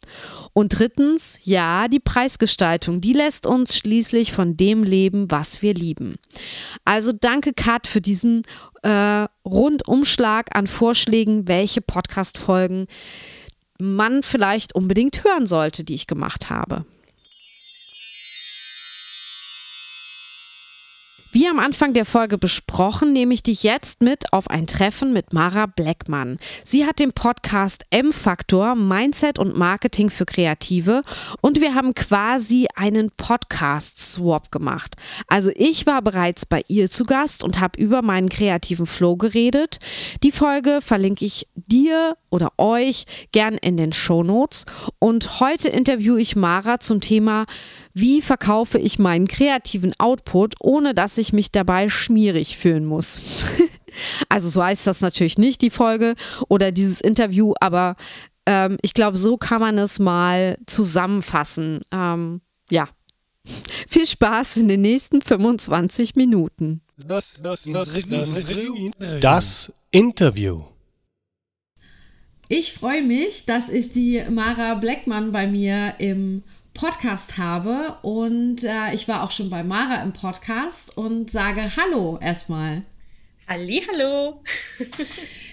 Und 0.53 0.77
drittens, 0.77 1.39
ja, 1.43 1.88
die 1.88 1.99
Preisgestaltung, 1.99 3.01
die 3.01 3.13
lässt 3.13 3.45
uns 3.45 3.77
schließlich 3.77 4.32
von 4.32 4.56
dem 4.56 4.84
leben, 4.84 5.29
was 5.29 5.62
wir 5.62 5.73
lieben. 5.73 6.15
Also 6.86 7.12
danke, 7.12 7.53
Kat, 7.53 7.88
für 7.88 8.01
diesen 8.01 8.43
äh, 8.84 9.27
Rundumschlag 9.45 10.56
an 10.56 10.67
Vorschlägen, 10.67 11.47
welche 11.47 11.82
Podcast-Folgen 11.82 12.88
man 13.79 14.23
vielleicht 14.23 14.75
unbedingt 14.75 15.23
hören 15.23 15.45
sollte, 15.45 15.84
die 15.84 15.95
ich 15.95 16.08
gemacht 16.08 16.49
habe. 16.49 16.86
Wie 21.33 21.47
am 21.47 21.57
Anfang 21.57 21.93
der 21.93 22.05
Folge 22.05 22.37
besprochen, 22.37 23.11
nehme 23.11 23.33
ich 23.33 23.41
dich 23.41 23.63
jetzt 23.63 24.01
mit 24.03 24.31
auf 24.31 24.51
ein 24.51 24.67
Treffen 24.67 25.13
mit 25.13 25.33
Mara 25.33 25.65
Blackman. 25.65 26.37
Sie 26.63 26.85
hat 26.85 26.99
den 26.99 27.11
Podcast 27.11 27.85
M-Faktor 27.89 28.75
Mindset 28.75 29.39
und 29.39 29.57
Marketing 29.57 30.11
für 30.11 30.27
Kreative 30.27 31.01
und 31.41 31.59
wir 31.59 31.73
haben 31.73 31.95
quasi 31.95 32.67
einen 32.75 33.09
Podcast-Swap 33.09 34.51
gemacht. 34.51 34.95
Also 35.25 35.49
ich 35.55 35.87
war 35.87 36.03
bereits 36.03 36.45
bei 36.45 36.63
ihr 36.67 36.91
zu 36.91 37.03
Gast 37.03 37.43
und 37.43 37.59
habe 37.59 37.81
über 37.81 38.03
meinen 38.03 38.29
kreativen 38.29 38.85
Flow 38.85 39.15
geredet. 39.15 39.79
Die 40.21 40.31
Folge 40.31 40.81
verlinke 40.83 41.25
ich 41.25 41.47
dir 41.55 42.15
oder 42.29 42.51
euch 42.59 43.05
gern 43.31 43.55
in 43.55 43.75
den 43.75 43.91
Show 43.91 44.21
Notes. 44.21 44.65
Und 44.99 45.39
heute 45.39 45.69
interviewe 45.69 46.21
ich 46.21 46.35
Mara 46.35 46.79
zum 46.79 47.01
Thema 47.01 47.47
wie 47.93 48.21
verkaufe 48.21 48.79
ich 48.79 48.99
meinen 48.99 49.27
kreativen 49.27 49.93
Output, 49.99 50.56
ohne 50.60 50.93
dass 50.93 51.17
ich 51.17 51.34
mich 51.34 51.51
dabei 51.51 51.89
schmierig 51.89 52.58
fühlen 52.58 52.86
muss. 52.86 53.45
also 54.29 54.49
so 54.49 54.63
heißt 54.63 54.88
das 54.88 55.01
natürlich 55.01 55.38
nicht, 55.38 55.62
die 55.62 55.69
Folge 55.69 56.15
oder 56.49 56.71
dieses 56.71 57.01
Interview, 57.01 57.53
aber 57.60 57.95
ähm, 58.45 58.77
ich 58.82 58.93
glaube, 58.93 59.17
so 59.17 59.38
kann 59.38 59.62
man 59.62 59.77
es 59.77 59.99
mal 59.99 60.58
zusammenfassen. 60.65 61.82
Ähm, 61.91 62.41
ja. 62.69 62.89
Viel 63.88 64.08
Spaß 64.08 64.58
in 64.58 64.67
den 64.67 64.82
nächsten 64.82 65.21
25 65.21 66.15
Minuten. 66.15 66.82
Das, 66.97 67.39
das, 67.41 67.63
das, 67.63 67.89
das 69.19 69.73
Interview. 69.91 70.63
Ich 72.49 72.73
freue 72.73 73.01
mich, 73.01 73.45
dass 73.45 73.69
ich 73.69 73.91
die 73.93 74.23
Mara 74.29 74.75
Blackman 74.75 75.32
bei 75.32 75.47
mir 75.47 75.95
im 75.99 76.43
Podcast 76.73 77.38
habe 77.38 77.97
und 78.01 78.63
äh, 78.63 78.93
ich 78.93 79.07
war 79.07 79.23
auch 79.23 79.31
schon 79.31 79.49
bei 79.49 79.63
Mara 79.63 80.01
im 80.01 80.13
Podcast 80.13 80.97
und 80.97 81.29
sage 81.29 81.62
Hallo 81.77 82.17
erstmal. 82.21 82.81
Halli, 83.47 83.83
hallo. 83.91 84.41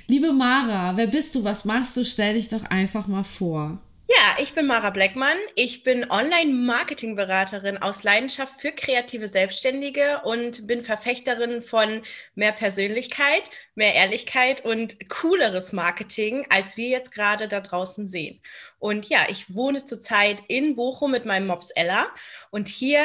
Liebe 0.07 0.33
Mara, 0.33 0.97
wer 0.97 1.07
bist 1.07 1.35
du? 1.35 1.45
Was 1.45 1.65
machst 1.65 1.97
du? 1.97 2.05
Stell 2.05 2.35
dich 2.35 2.49
doch 2.49 2.65
einfach 2.65 3.07
mal 3.07 3.25
vor. 3.25 3.79
Ja, 4.09 4.43
ich 4.43 4.55
bin 4.55 4.67
Mara 4.67 4.91
Blackmann. 4.91 5.37
Ich 5.55 5.85
bin 5.85 6.11
Online-Marketing-Beraterin 6.11 7.79
aus 7.79 8.03
Leidenschaft 8.03 8.61
für 8.61 8.73
kreative 8.73 9.29
Selbstständige 9.29 10.23
und 10.25 10.67
bin 10.67 10.83
Verfechterin 10.83 11.63
von 11.63 12.03
mehr 12.35 12.51
Persönlichkeit, 12.51 13.43
mehr 13.77 13.95
Ehrlichkeit 13.95 14.65
und 14.65 15.09
cooleres 15.09 15.73
Marketing, 15.73 16.45
als 16.51 16.77
wir 16.77 16.89
jetzt 16.89 17.13
gerade 17.13 17.47
da 17.47 17.61
draußen 17.61 18.05
sehen. 18.05 18.41
Und 18.81 19.09
ja, 19.09 19.27
ich 19.29 19.55
wohne 19.55 19.85
zurzeit 19.85 20.43
in 20.49 20.75
Bochum 20.75 21.13
mit 21.13 21.27
meinem 21.27 21.47
Mops 21.47 21.71
Ella 21.71 22.09
und 22.51 22.69
hier 22.69 23.03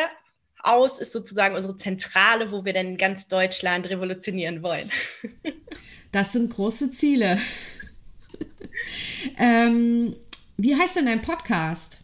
aus 0.64 1.00
ist 1.00 1.12
sozusagen 1.12 1.54
unsere 1.54 1.76
Zentrale, 1.76 2.52
wo 2.52 2.66
wir 2.66 2.74
dann 2.74 2.98
ganz 2.98 3.28
Deutschland 3.28 3.90
revolutionieren 3.90 4.64
wollen. 4.64 4.92
Das 6.12 6.32
sind 6.32 6.54
große 6.54 6.92
Ziele. 6.92 7.38
ähm, 9.38 10.16
wie 10.56 10.74
heißt 10.74 10.96
denn 10.96 11.08
dein 11.08 11.22
Podcast? 11.22 11.98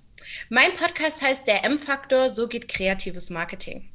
Mein 0.49 0.73
Podcast 0.73 1.21
heißt 1.21 1.47
Der 1.47 1.63
M-Faktor, 1.63 2.29
so 2.29 2.49
geht 2.49 2.67
kreatives 2.67 3.29
Marketing. 3.29 3.90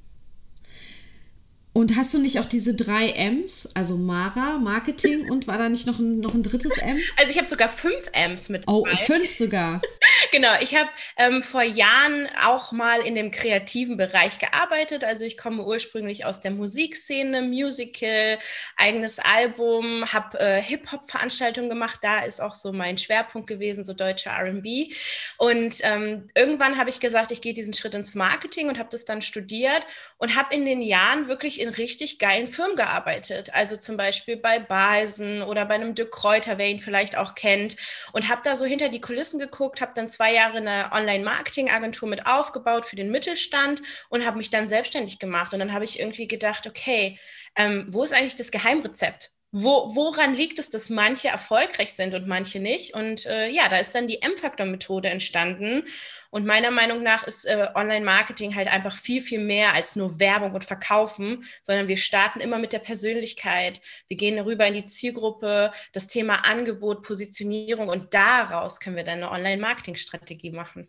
Und 1.76 1.94
hast 1.94 2.14
du 2.14 2.18
nicht 2.18 2.40
auch 2.40 2.46
diese 2.46 2.74
drei 2.74 3.10
M's, 3.10 3.68
also 3.74 3.98
Mara, 3.98 4.56
Marketing 4.56 5.30
und 5.30 5.46
war 5.46 5.58
da 5.58 5.68
nicht 5.68 5.86
noch 5.86 5.98
ein, 5.98 6.20
noch 6.20 6.32
ein 6.32 6.42
drittes 6.42 6.78
M? 6.78 6.98
Also 7.18 7.30
ich 7.30 7.36
habe 7.36 7.46
sogar 7.46 7.68
fünf 7.68 8.08
M's 8.12 8.48
mit. 8.48 8.62
Oh, 8.66 8.82
dabei. 8.86 8.96
fünf 8.96 9.30
sogar. 9.30 9.82
genau, 10.32 10.52
ich 10.60 10.74
habe 10.74 10.88
ähm, 11.18 11.42
vor 11.42 11.62
Jahren 11.62 12.30
auch 12.42 12.72
mal 12.72 13.00
in 13.00 13.14
dem 13.14 13.30
kreativen 13.30 13.98
Bereich 13.98 14.38
gearbeitet. 14.38 15.04
Also 15.04 15.24
ich 15.24 15.36
komme 15.36 15.64
ursprünglich 15.64 16.24
aus 16.24 16.40
der 16.40 16.50
Musikszene, 16.50 17.42
Musical, 17.42 18.38
eigenes 18.78 19.18
Album, 19.18 20.10
habe 20.10 20.40
äh, 20.40 20.62
Hip-Hop-Veranstaltungen 20.62 21.68
gemacht. 21.68 21.98
Da 22.00 22.20
ist 22.20 22.40
auch 22.40 22.54
so 22.54 22.72
mein 22.72 22.96
Schwerpunkt 22.96 23.48
gewesen, 23.48 23.84
so 23.84 23.92
deutsche 23.92 24.30
RB. 24.30 24.94
Und 25.36 25.76
ähm, 25.82 26.28
irgendwann 26.34 26.78
habe 26.78 26.88
ich 26.88 27.00
gesagt, 27.00 27.32
ich 27.32 27.42
gehe 27.42 27.52
diesen 27.52 27.74
Schritt 27.74 27.94
ins 27.94 28.14
Marketing 28.14 28.70
und 28.70 28.78
habe 28.78 28.88
das 28.90 29.04
dann 29.04 29.20
studiert 29.20 29.86
und 30.16 30.36
habe 30.36 30.54
in 30.54 30.64
den 30.64 30.80
Jahren 30.80 31.28
wirklich 31.28 31.65
in 31.66 31.74
richtig 31.74 32.18
geilen 32.18 32.46
Firmen 32.46 32.76
gearbeitet. 32.76 33.52
Also 33.54 33.76
zum 33.76 33.96
Beispiel 33.96 34.36
bei 34.36 34.58
Balsen 34.58 35.42
oder 35.42 35.64
bei 35.66 35.74
einem 35.74 35.94
Dirk 35.94 36.12
Kräuter, 36.12 36.58
wer 36.58 36.68
ihn 36.68 36.80
vielleicht 36.80 37.16
auch 37.16 37.34
kennt. 37.34 37.76
Und 38.12 38.28
habe 38.28 38.42
da 38.44 38.56
so 38.56 38.64
hinter 38.64 38.88
die 38.88 39.00
Kulissen 39.00 39.38
geguckt, 39.38 39.80
habe 39.80 39.92
dann 39.94 40.08
zwei 40.08 40.32
Jahre 40.32 40.58
eine 40.58 40.90
Online-Marketing-Agentur 40.92 42.08
mit 42.08 42.26
aufgebaut 42.26 42.86
für 42.86 42.96
den 42.96 43.10
Mittelstand 43.10 43.82
und 44.08 44.24
habe 44.24 44.38
mich 44.38 44.50
dann 44.50 44.68
selbstständig 44.68 45.18
gemacht. 45.18 45.52
Und 45.52 45.60
dann 45.60 45.72
habe 45.72 45.84
ich 45.84 46.00
irgendwie 46.00 46.28
gedacht, 46.28 46.66
okay, 46.66 47.18
ähm, 47.56 47.84
wo 47.88 48.02
ist 48.04 48.12
eigentlich 48.12 48.36
das 48.36 48.50
Geheimrezept? 48.50 49.35
Wo, 49.58 49.94
woran 49.94 50.34
liegt 50.34 50.58
es, 50.58 50.68
dass 50.68 50.90
manche 50.90 51.28
erfolgreich 51.28 51.94
sind 51.94 52.12
und 52.12 52.26
manche 52.26 52.60
nicht? 52.60 52.92
Und 52.92 53.24
äh, 53.24 53.48
ja, 53.48 53.70
da 53.70 53.78
ist 53.78 53.94
dann 53.94 54.06
die 54.06 54.20
M-Faktor-Methode 54.20 55.08
entstanden. 55.08 55.84
Und 56.28 56.44
meiner 56.44 56.70
Meinung 56.70 57.02
nach 57.02 57.26
ist 57.26 57.46
äh, 57.46 57.68
Online-Marketing 57.74 58.54
halt 58.54 58.68
einfach 58.68 58.94
viel, 58.94 59.22
viel 59.22 59.38
mehr 59.38 59.72
als 59.72 59.96
nur 59.96 60.20
Werbung 60.20 60.52
und 60.52 60.64
Verkaufen, 60.64 61.42
sondern 61.62 61.88
wir 61.88 61.96
starten 61.96 62.40
immer 62.40 62.58
mit 62.58 62.74
der 62.74 62.80
Persönlichkeit. 62.80 63.80
Wir 64.08 64.18
gehen 64.18 64.38
rüber 64.38 64.66
in 64.66 64.74
die 64.74 64.84
Zielgruppe, 64.84 65.72
das 65.92 66.06
Thema 66.06 66.44
Angebot, 66.44 67.02
Positionierung 67.02 67.88
und 67.88 68.12
daraus 68.12 68.78
können 68.78 68.96
wir 68.96 69.04
dann 69.04 69.22
eine 69.22 69.30
Online-Marketing-Strategie 69.30 70.50
machen. 70.50 70.86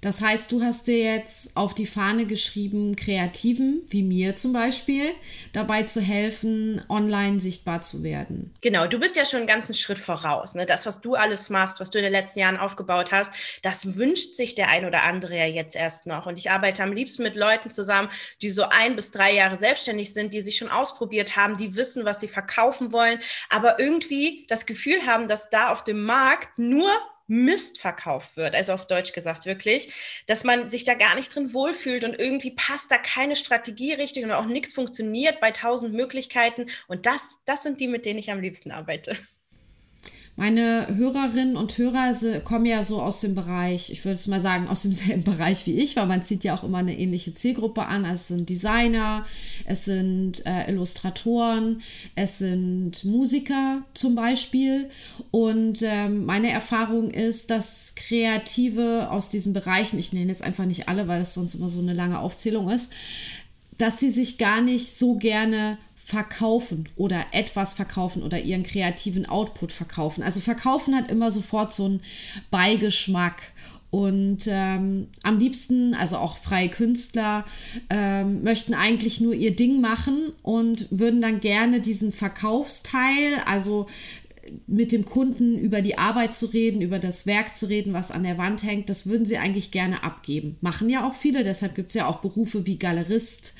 Das 0.00 0.20
heißt, 0.20 0.52
du 0.52 0.62
hast 0.62 0.86
dir 0.86 0.98
jetzt 0.98 1.56
auf 1.56 1.74
die 1.74 1.86
Fahne 1.86 2.26
geschrieben, 2.26 2.96
Kreativen, 2.96 3.82
wie 3.88 4.02
mir 4.02 4.36
zum 4.36 4.52
Beispiel, 4.52 5.10
dabei 5.52 5.84
zu 5.84 6.00
helfen, 6.00 6.80
online 6.88 7.40
sichtbar 7.40 7.80
zu 7.80 8.02
werden. 8.02 8.54
Genau, 8.60 8.86
du 8.86 8.98
bist 8.98 9.16
ja 9.16 9.24
schon 9.24 9.38
einen 9.38 9.46
ganzen 9.46 9.74
Schritt 9.74 9.98
voraus. 9.98 10.54
Ne? 10.54 10.66
Das, 10.66 10.86
was 10.86 11.00
du 11.00 11.14
alles 11.14 11.50
machst, 11.50 11.80
was 11.80 11.90
du 11.90 11.98
in 11.98 12.04
den 12.04 12.12
letzten 12.12 12.40
Jahren 12.40 12.56
aufgebaut 12.56 13.12
hast, 13.12 13.32
das 13.62 13.96
wünscht 13.96 14.34
sich 14.34 14.54
der 14.54 14.68
ein 14.68 14.84
oder 14.84 15.02
andere 15.04 15.36
ja 15.36 15.46
jetzt 15.46 15.76
erst 15.76 16.06
noch. 16.06 16.26
Und 16.26 16.38
ich 16.38 16.50
arbeite 16.50 16.82
am 16.82 16.92
liebsten 16.92 17.22
mit 17.22 17.36
Leuten 17.36 17.70
zusammen, 17.70 18.08
die 18.42 18.50
so 18.50 18.64
ein 18.64 18.96
bis 18.96 19.10
drei 19.10 19.32
Jahre 19.34 19.56
selbstständig 19.56 20.12
sind, 20.12 20.34
die 20.34 20.40
sich 20.40 20.56
schon 20.56 20.68
ausprobiert 20.68 21.36
haben, 21.36 21.56
die 21.56 21.76
wissen, 21.76 22.04
was 22.04 22.20
sie 22.20 22.28
verkaufen 22.28 22.92
wollen, 22.92 23.20
aber 23.50 23.78
irgendwie 23.78 24.46
das 24.48 24.66
Gefühl 24.66 25.06
haben, 25.06 25.28
dass 25.28 25.50
da 25.50 25.70
auf 25.70 25.84
dem 25.84 26.02
Markt 26.04 26.58
nur 26.58 26.90
Mist 27.26 27.80
verkauft 27.80 28.36
wird, 28.36 28.54
also 28.54 28.72
auf 28.72 28.86
Deutsch 28.86 29.12
gesagt 29.12 29.46
wirklich, 29.46 30.22
dass 30.26 30.44
man 30.44 30.68
sich 30.68 30.84
da 30.84 30.94
gar 30.94 31.14
nicht 31.14 31.34
drin 31.34 31.54
wohlfühlt 31.54 32.04
und 32.04 32.18
irgendwie 32.18 32.50
passt 32.50 32.90
da 32.90 32.98
keine 32.98 33.36
Strategie 33.36 33.94
richtig 33.94 34.24
und 34.24 34.32
auch 34.32 34.46
nichts 34.46 34.72
funktioniert 34.72 35.40
bei 35.40 35.50
tausend 35.50 35.94
Möglichkeiten. 35.94 36.66
Und 36.88 37.06
das, 37.06 37.38
das 37.46 37.62
sind 37.62 37.80
die, 37.80 37.88
mit 37.88 38.04
denen 38.06 38.18
ich 38.18 38.30
am 38.30 38.40
liebsten 38.40 38.70
arbeite. 38.72 39.16
Meine 40.36 40.88
Hörerinnen 40.96 41.56
und 41.56 41.78
Hörer 41.78 42.12
kommen 42.40 42.66
ja 42.66 42.82
so 42.82 43.00
aus 43.00 43.20
dem 43.20 43.36
Bereich, 43.36 43.90
ich 43.90 44.04
würde 44.04 44.14
es 44.14 44.26
mal 44.26 44.40
sagen, 44.40 44.66
aus 44.66 44.82
demselben 44.82 45.22
Bereich 45.24 45.64
wie 45.66 45.78
ich, 45.78 45.94
weil 45.94 46.06
man 46.06 46.24
zieht 46.24 46.42
ja 46.42 46.56
auch 46.56 46.64
immer 46.64 46.78
eine 46.78 46.98
ähnliche 46.98 47.34
Zielgruppe 47.34 47.86
an. 47.86 48.04
Also 48.04 48.14
es 48.14 48.28
sind 48.28 48.48
Designer, 48.48 49.24
es 49.64 49.84
sind 49.84 50.44
äh, 50.44 50.68
Illustratoren, 50.68 51.82
es 52.16 52.38
sind 52.38 53.04
Musiker 53.04 53.82
zum 53.94 54.16
Beispiel. 54.16 54.90
Und 55.30 55.82
ähm, 55.82 56.24
meine 56.24 56.50
Erfahrung 56.50 57.12
ist, 57.12 57.50
dass 57.50 57.94
Kreative 57.94 59.10
aus 59.12 59.28
diesen 59.28 59.52
Bereichen, 59.52 60.00
ich 60.00 60.12
nenne 60.12 60.32
jetzt 60.32 60.42
einfach 60.42 60.66
nicht 60.66 60.88
alle, 60.88 61.06
weil 61.06 61.20
das 61.20 61.34
sonst 61.34 61.54
immer 61.54 61.68
so 61.68 61.78
eine 61.78 61.94
lange 61.94 62.18
Aufzählung 62.18 62.70
ist, 62.70 62.92
dass 63.78 64.00
sie 64.00 64.10
sich 64.10 64.38
gar 64.38 64.60
nicht 64.60 64.96
so 64.96 65.14
gerne 65.14 65.78
verkaufen 66.04 66.88
oder 66.96 67.24
etwas 67.32 67.72
verkaufen 67.72 68.22
oder 68.22 68.40
ihren 68.40 68.62
kreativen 68.62 69.26
Output 69.26 69.72
verkaufen. 69.72 70.22
Also 70.22 70.40
verkaufen 70.40 70.94
hat 70.94 71.10
immer 71.10 71.30
sofort 71.30 71.72
so 71.72 71.86
einen 71.86 72.02
Beigeschmack. 72.50 73.42
Und 73.90 74.48
ähm, 74.48 75.06
am 75.22 75.38
liebsten, 75.38 75.94
also 75.94 76.16
auch 76.16 76.36
freie 76.36 76.68
Künstler, 76.68 77.44
ähm, 77.90 78.42
möchten 78.42 78.74
eigentlich 78.74 79.20
nur 79.20 79.34
ihr 79.34 79.54
Ding 79.54 79.80
machen 79.80 80.32
und 80.42 80.88
würden 80.90 81.20
dann 81.20 81.38
gerne 81.38 81.80
diesen 81.80 82.12
Verkaufsteil, 82.12 83.36
also 83.46 83.86
mit 84.66 84.92
dem 84.92 85.04
Kunden 85.06 85.56
über 85.56 85.80
die 85.80 85.96
Arbeit 85.96 86.34
zu 86.34 86.46
reden, 86.46 86.82
über 86.82 86.98
das 86.98 87.26
Werk 87.26 87.56
zu 87.56 87.66
reden, 87.66 87.92
was 87.92 88.10
an 88.10 88.24
der 88.24 88.36
Wand 88.36 88.62
hängt, 88.62 88.88
das 88.88 89.06
würden 89.06 89.26
sie 89.26 89.38
eigentlich 89.38 89.70
gerne 89.70 90.02
abgeben. 90.02 90.56
Machen 90.60 90.90
ja 90.90 91.08
auch 91.08 91.14
viele, 91.14 91.44
deshalb 91.44 91.74
gibt 91.74 91.88
es 91.90 91.94
ja 91.94 92.06
auch 92.06 92.20
Berufe 92.20 92.66
wie 92.66 92.78
Galerist 92.78 93.54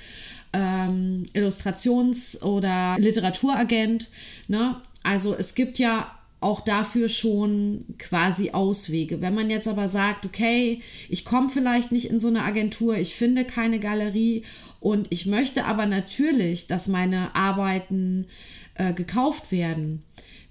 ähm, 0.54 1.24
Illustrations- 1.34 2.40
oder 2.42 2.96
Literaturagent. 2.98 4.08
Ne? 4.48 4.76
Also 5.02 5.34
es 5.34 5.54
gibt 5.54 5.78
ja 5.78 6.10
auch 6.40 6.60
dafür 6.60 7.08
schon 7.08 7.84
quasi 7.98 8.50
Auswege. 8.50 9.20
Wenn 9.20 9.34
man 9.34 9.50
jetzt 9.50 9.66
aber 9.66 9.88
sagt, 9.88 10.26
okay, 10.26 10.80
ich 11.08 11.24
komme 11.24 11.48
vielleicht 11.48 11.90
nicht 11.90 12.10
in 12.10 12.20
so 12.20 12.28
eine 12.28 12.42
Agentur, 12.42 12.96
ich 12.96 13.14
finde 13.14 13.44
keine 13.44 13.80
Galerie 13.80 14.44
und 14.78 15.10
ich 15.10 15.26
möchte 15.26 15.64
aber 15.64 15.86
natürlich, 15.86 16.66
dass 16.66 16.86
meine 16.86 17.34
Arbeiten 17.34 18.26
äh, 18.74 18.92
gekauft 18.92 19.52
werden. 19.52 20.02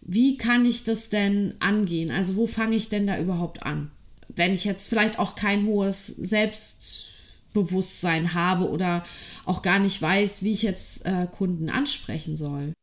Wie 0.01 0.35
kann 0.35 0.65
ich 0.65 0.83
das 0.83 1.09
denn 1.09 1.53
angehen? 1.59 2.11
Also 2.11 2.35
wo 2.35 2.47
fange 2.47 2.75
ich 2.75 2.89
denn 2.89 3.07
da 3.07 3.19
überhaupt 3.19 3.63
an? 3.63 3.91
Wenn 4.35 4.53
ich 4.53 4.65
jetzt 4.65 4.89
vielleicht 4.89 5.19
auch 5.19 5.35
kein 5.35 5.65
hohes 5.65 6.07
Selbst 6.07 7.13
Bewusstsein 7.53 8.33
habe 8.33 8.69
oder 8.69 9.03
auch 9.45 9.61
gar 9.61 9.79
nicht 9.79 10.01
weiß, 10.01 10.43
wie 10.43 10.53
ich 10.53 10.63
jetzt 10.63 11.05
äh, 11.05 11.27
Kunden 11.27 11.69
ansprechen 11.69 12.35
soll. 12.35 12.73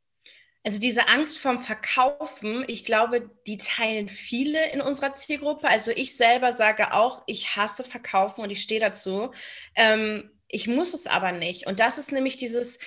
Also 0.63 0.79
diese 0.79 1.09
Angst 1.09 1.39
vom 1.39 1.59
Verkaufen, 1.59 2.65
ich 2.67 2.85
glaube, 2.85 3.31
die 3.47 3.57
teilen 3.57 4.11
viele 4.11 4.71
in 4.73 4.83
unserer 4.83 5.15
Zielgruppe. 5.15 5.69
Also 5.69 5.91
ich 5.91 6.15
selber 6.17 6.53
sage 6.53 6.93
auch, 6.93 7.23
ich 7.27 7.57
hasse 7.57 7.83
Verkaufen 7.83 8.43
und 8.43 8.51
ich 8.51 8.61
stehe 8.61 8.81
dazu. 8.81 9.31
Ähm, 9.75 10.31
ich 10.49 10.67
muss 10.67 10.93
es 10.93 11.07
aber 11.07 11.33
nicht. 11.33 11.67
Und 11.67 11.81
das 11.81 11.97
ist 11.97 12.13
nämlich 12.13 12.37
dieses, 12.37 12.79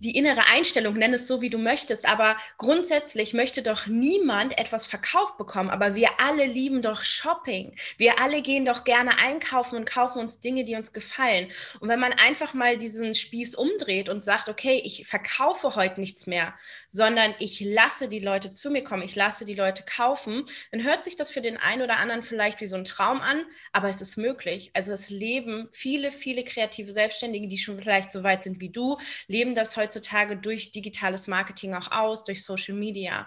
die 0.00 0.16
innere 0.16 0.46
Einstellung, 0.46 0.94
nenn 0.94 1.12
es 1.12 1.26
so, 1.26 1.40
wie 1.40 1.50
du 1.50 1.58
möchtest, 1.58 2.08
aber 2.08 2.36
grundsätzlich 2.56 3.34
möchte 3.34 3.62
doch 3.62 3.86
niemand 3.86 4.58
etwas 4.58 4.86
verkauft 4.86 5.38
bekommen, 5.38 5.70
aber 5.70 5.96
wir 5.96 6.20
alle 6.20 6.44
lieben 6.44 6.82
doch 6.82 7.02
Shopping. 7.02 7.74
Wir 7.96 8.20
alle 8.20 8.42
gehen 8.42 8.64
doch 8.64 8.84
gerne 8.84 9.18
einkaufen 9.18 9.76
und 9.76 9.86
kaufen 9.86 10.20
uns 10.20 10.40
Dinge, 10.40 10.64
die 10.64 10.76
uns 10.76 10.92
gefallen. 10.92 11.48
Und 11.80 11.88
wenn 11.88 11.98
man 11.98 12.12
einfach 12.12 12.54
mal 12.54 12.78
diesen 12.78 13.14
Spieß 13.14 13.56
umdreht 13.56 14.08
und 14.08 14.22
sagt, 14.22 14.48
okay, 14.48 14.80
ich 14.84 15.06
verkaufe 15.06 15.74
heute 15.74 16.00
nichts 16.00 16.26
mehr, 16.26 16.54
sondern 16.88 17.34
ich 17.40 17.60
lasse 17.60 18.08
die 18.08 18.20
Leute 18.20 18.52
zu 18.52 18.70
mir 18.70 18.84
kommen, 18.84 19.02
ich 19.02 19.16
lasse 19.16 19.44
die 19.44 19.54
Leute 19.54 19.82
kaufen, 19.82 20.44
dann 20.70 20.84
hört 20.84 21.02
sich 21.02 21.16
das 21.16 21.30
für 21.30 21.40
den 21.40 21.56
einen 21.56 21.82
oder 21.82 21.96
anderen 21.96 22.22
vielleicht 22.22 22.60
wie 22.60 22.68
so 22.68 22.76
ein 22.76 22.84
Traum 22.84 23.20
an, 23.20 23.44
aber 23.72 23.88
es 23.88 24.00
ist 24.00 24.16
möglich. 24.16 24.70
Also 24.74 24.92
es 24.92 25.10
leben 25.10 25.68
viele, 25.72 26.12
viele 26.12 26.44
kreative 26.44 26.92
Selbstständige, 26.92 27.48
die 27.48 27.58
schon 27.58 27.78
vielleicht 27.78 28.12
so 28.12 28.22
weit 28.22 28.44
sind 28.44 28.60
wie 28.60 28.70
du, 28.70 28.96
leben 29.26 29.54
das 29.54 29.76
heutzutage 29.76 30.36
durch 30.36 30.70
digitales 30.70 31.26
Marketing 31.28 31.74
auch 31.74 31.92
aus, 31.92 32.24
durch 32.24 32.44
Social 32.44 32.74
Media. 32.74 33.26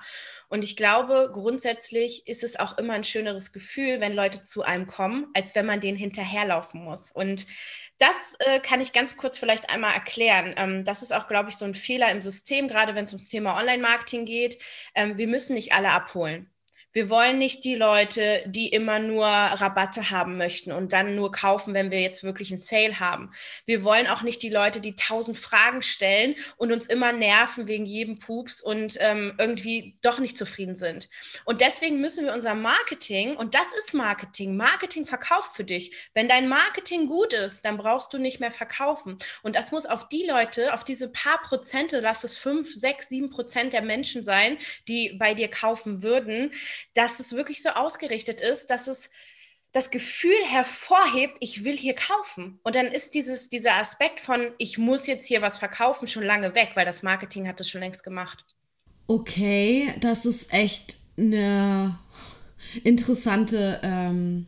Und 0.50 0.64
ich 0.64 0.78
glaube, 0.78 1.30
grundsätzlich 1.34 2.28
ist 2.28 2.44
es 2.44 2.58
auch 2.58 2.78
immer 2.78 2.94
ein 2.94 3.04
schöneres 3.04 3.54
Gefühl, 3.54 4.00
wenn 4.00 4.14
Leute 4.14 4.42
zu 4.42 4.64
einem 4.64 4.88
kommen, 4.88 5.28
als 5.34 5.56
wenn 5.56 5.66
man 5.66 5.82
denen 5.82 5.98
hinterherlaufen 5.98 6.84
muss. 6.84 7.12
Und 7.12 7.46
das 7.98 8.36
äh, 8.40 8.60
kann 8.60 8.82
ich 8.82 8.94
ganz 8.94 9.18
kurz 9.18 9.38
vielleicht 9.38 9.70
einmal 9.70 9.94
erklären. 9.94 10.54
Ähm, 10.58 10.84
das 10.84 11.02
ist 11.02 11.14
auch, 11.14 11.28
glaube 11.28 11.50
ich, 11.50 11.58
so 11.58 11.66
ein 11.66 11.74
Fehler 11.74 12.12
im 12.12 12.22
System, 12.22 12.68
gerade 12.68 12.96
wenn 12.96 13.06
es 13.06 13.14
ums 13.14 13.30
Thema 13.30 13.58
Online-Marketing 13.58 14.26
geht. 14.26 14.62
Ähm, 14.96 15.18
wir 15.18 15.28
müssen 15.28 15.56
nicht 15.56 15.74
alle 15.74 15.92
abholen. 15.92 16.50
Wir 16.94 17.10
wollen 17.10 17.38
nicht 17.38 17.64
die 17.64 17.76
Leute, 17.76 18.44
die 18.48 18.70
immer 18.70 19.00
nur 19.00 19.26
Rabatte 19.26 20.10
haben 20.10 20.38
möchten 20.38 20.72
und 20.72 20.94
dann 20.94 21.16
nur 21.16 21.32
kaufen, 21.32 21.74
wenn 21.74 21.92
wir 21.92 22.02
jetzt 22.02 22.24
wirklich 22.24 22.50
einen 22.50 22.60
Sale 22.60 23.00
haben. 23.00 23.32
Wir 23.66 23.84
wollen 23.84 24.08
auch 24.08 24.22
nicht 24.22 24.42
die 24.42 24.50
Leute, 24.50 24.80
die 24.80 24.96
tausend 24.96 25.38
Fragen 25.38 25.82
stellen 25.82 26.36
und 26.58 26.72
uns 26.72 26.86
immer 26.88 27.12
nerven 27.12 27.68
wegen 27.68 27.86
jedem 27.86 28.20
Pups 28.20 28.62
und 28.62 28.98
ähm, 29.00 29.34
irgendwie 29.38 29.96
doch 30.02 30.20
nicht 30.20 30.38
zufrieden 30.38 30.76
sind. 30.76 31.10
Und 31.46 31.62
deswegen 31.62 32.02
müssen 32.02 32.26
wir 32.26 32.34
unser 32.34 32.56
Marketing, 32.56 33.36
und 33.36 33.54
das 33.54 33.68
ist 33.78 33.94
Marketing, 33.94 34.56
Marketing 34.56 35.06
verkauft 35.06 35.56
für 35.56 35.64
dich. 35.64 36.10
Wenn 36.14 36.28
dein 36.28 36.48
Marketing 36.48 37.08
gut 37.08 37.34
ist, 37.34 37.64
dann 37.66 37.78
brauchst 37.78 38.14
du 38.14 38.18
nicht 38.18 38.40
mehr 38.40 38.52
verkaufen. 38.52 39.20
Und 39.44 39.56
das 39.56 39.72
muss 39.72 39.86
auf 39.86 40.10
die 40.10 40.26
Leute, 40.26 40.74
auf 40.74 40.84
diese 40.84 41.12
paar 41.12 41.42
Prozente, 41.42 42.00
lass 42.00 42.24
es 42.24 42.38
fünf, 42.38 42.74
sechs, 42.74 43.10
sieben 43.10 43.30
Prozent 43.30 43.74
der 43.74 43.82
Menschen 43.82 44.24
sein, 44.24 44.58
die 44.88 45.16
bei 45.20 45.34
dir 45.34 45.50
kaufen 45.50 46.02
würden, 46.02 46.52
dass 46.94 47.20
es 47.20 47.34
wirklich 47.34 47.62
so 47.62 47.70
ausgerichtet 47.70 48.42
ist, 48.42 48.68
dass 48.68 48.88
es 48.88 49.10
das 49.72 49.92
Gefühl 49.92 50.38
hervorhebt, 50.46 51.38
ich 51.40 51.64
will 51.64 51.78
hier 51.78 51.94
kaufen. 51.94 52.60
Und 52.64 52.76
dann 52.76 52.88
ist 52.88 53.14
dieses, 53.14 53.50
dieser 53.50 53.76
Aspekt 53.76 54.20
von, 54.20 54.52
ich 54.58 54.78
muss 54.78 55.08
jetzt 55.08 55.28
hier 55.28 55.42
was 55.42 55.58
verkaufen, 55.58 56.08
schon 56.08 56.24
lange 56.24 56.56
weg, 56.56 56.72
weil 56.76 56.86
das 56.86 57.04
Marketing 57.04 57.48
hat 57.48 57.60
das 57.60 57.70
schon 57.70 57.82
längst 57.82 58.04
gemacht. 58.04 58.46
Okay, 59.08 59.94
das 60.00 60.26
ist 60.26 60.54
echt 60.54 60.98
eine 61.18 62.00
interessante 62.84 63.80
ähm, 63.84 64.48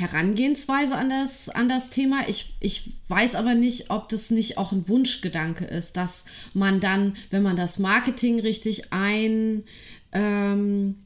Herangehensweise 0.00 0.96
an 0.96 1.10
das, 1.10 1.48
an 1.48 1.68
das 1.68 1.90
Thema. 1.90 2.28
Ich, 2.28 2.56
ich 2.60 2.92
weiß 3.08 3.34
aber 3.34 3.54
nicht, 3.54 3.90
ob 3.90 4.08
das 4.08 4.30
nicht 4.30 4.58
auch 4.58 4.72
ein 4.72 4.88
Wunschgedanke 4.88 5.64
ist, 5.64 5.96
dass 5.96 6.24
man 6.54 6.80
dann, 6.80 7.16
wenn 7.30 7.42
man 7.42 7.56
das 7.56 7.78
Marketing 7.78 8.40
richtig 8.40 8.92
ein... 8.92 9.64
Ähm, 10.12 10.96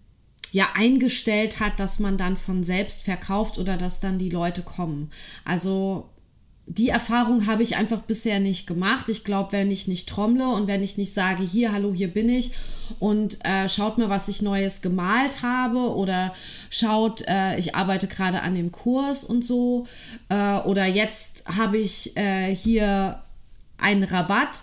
ja 0.54 0.68
eingestellt 0.74 1.58
hat, 1.58 1.80
dass 1.80 1.98
man 1.98 2.16
dann 2.16 2.36
von 2.36 2.62
selbst 2.62 3.02
verkauft 3.02 3.58
oder 3.58 3.76
dass 3.76 3.98
dann 3.98 4.18
die 4.18 4.30
Leute 4.30 4.62
kommen. 4.62 5.10
Also 5.44 6.08
die 6.66 6.88
Erfahrung 6.88 7.46
habe 7.46 7.62
ich 7.62 7.76
einfach 7.76 8.00
bisher 8.00 8.40
nicht 8.40 8.66
gemacht. 8.66 9.08
Ich 9.10 9.24
glaube, 9.24 9.52
wenn 9.52 9.70
ich 9.70 9.86
nicht 9.86 10.08
trommle 10.08 10.48
und 10.48 10.66
wenn 10.66 10.82
ich 10.82 10.96
nicht 10.96 11.12
sage, 11.12 11.42
hier, 11.42 11.72
hallo, 11.72 11.92
hier 11.92 12.08
bin 12.08 12.28
ich 12.28 12.52
und 12.98 13.44
äh, 13.44 13.68
schaut 13.68 13.98
mir, 13.98 14.08
was 14.08 14.28
ich 14.28 14.40
Neues 14.40 14.80
gemalt 14.80 15.42
habe 15.42 15.94
oder 15.94 16.34
schaut, 16.70 17.22
äh, 17.28 17.58
ich 17.58 17.74
arbeite 17.74 18.06
gerade 18.08 18.42
an 18.42 18.54
dem 18.54 18.72
Kurs 18.72 19.24
und 19.24 19.44
so 19.44 19.86
äh, 20.30 20.56
oder 20.60 20.86
jetzt 20.86 21.44
habe 21.56 21.76
ich 21.76 22.16
äh, 22.16 22.54
hier 22.54 23.20
einen 23.76 24.04
Rabatt 24.04 24.62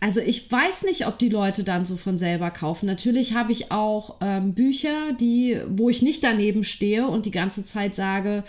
also 0.00 0.20
ich 0.20 0.50
weiß 0.50 0.84
nicht, 0.84 1.08
ob 1.08 1.18
die 1.18 1.28
Leute 1.28 1.64
dann 1.64 1.84
so 1.84 1.96
von 1.96 2.18
selber 2.18 2.50
kaufen. 2.50 2.86
Natürlich 2.86 3.34
habe 3.34 3.50
ich 3.50 3.72
auch 3.72 4.16
ähm, 4.20 4.54
Bücher, 4.54 5.12
die, 5.18 5.58
wo 5.68 5.88
ich 5.88 6.02
nicht 6.02 6.22
daneben 6.22 6.62
stehe 6.62 7.08
und 7.08 7.26
die 7.26 7.32
ganze 7.32 7.64
Zeit 7.64 7.96
sage 7.96 8.44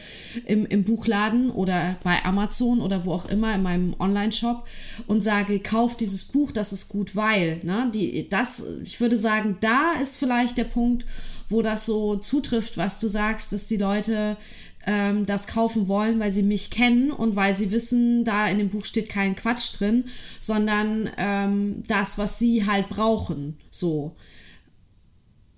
im, 0.46 0.68
im 0.68 0.84
Buchladen 0.84 1.50
oder 1.50 1.98
bei 2.04 2.24
Amazon 2.24 2.82
oder 2.82 3.04
wo 3.04 3.14
auch 3.14 3.26
immer 3.26 3.56
in 3.56 3.64
meinem 3.64 3.96
Online-Shop 4.00 4.68
und 5.08 5.22
sage, 5.22 5.60
kauf 5.60 5.98
dieses 5.98 6.26
Buch, 6.26 6.52
das 6.52 6.72
ist 6.72 6.90
gut, 6.90 7.16
weil. 7.16 7.60
Ne, 7.64 7.90
die, 7.94 8.30
das, 8.30 8.64
ich 8.84 9.00
würde 9.02 9.18
sagen, 9.18 9.58
da 9.60 9.94
ist 10.02 10.18
vielleicht 10.18 10.58
der 10.58 10.66
Punkt, 10.66 11.06
wo 11.48 11.64
das 11.64 11.86
so 11.88 12.16
zutrifft, 12.16 12.78
was 12.78 13.00
du 13.00 13.08
sagst, 13.08 13.52
dass 13.54 13.66
die 13.66 13.78
Leute 13.78 14.38
ähm, 14.86 15.26
das 15.26 15.48
kaufen 15.48 15.88
wollen, 15.88 16.20
weil 16.20 16.32
sie 16.32 16.44
mich 16.44 16.70
kennen 16.70 17.12
und 17.12 17.36
weil 17.36 17.56
sie 17.56 17.72
wissen, 17.72 18.24
da 18.24 18.48
in 18.48 18.58
dem 18.58 18.70
Buch 18.70 18.86
steht 18.86 19.10
kein 19.10 19.36
Quatsch 19.36 19.72
drin, 19.78 20.06
sondern 20.40 21.10
ähm, 21.18 21.84
das, 21.88 22.18
was 22.18 22.40
sie 22.40 22.66
halt 22.66 22.90
brauchen. 22.90 23.58
So. 23.70 24.16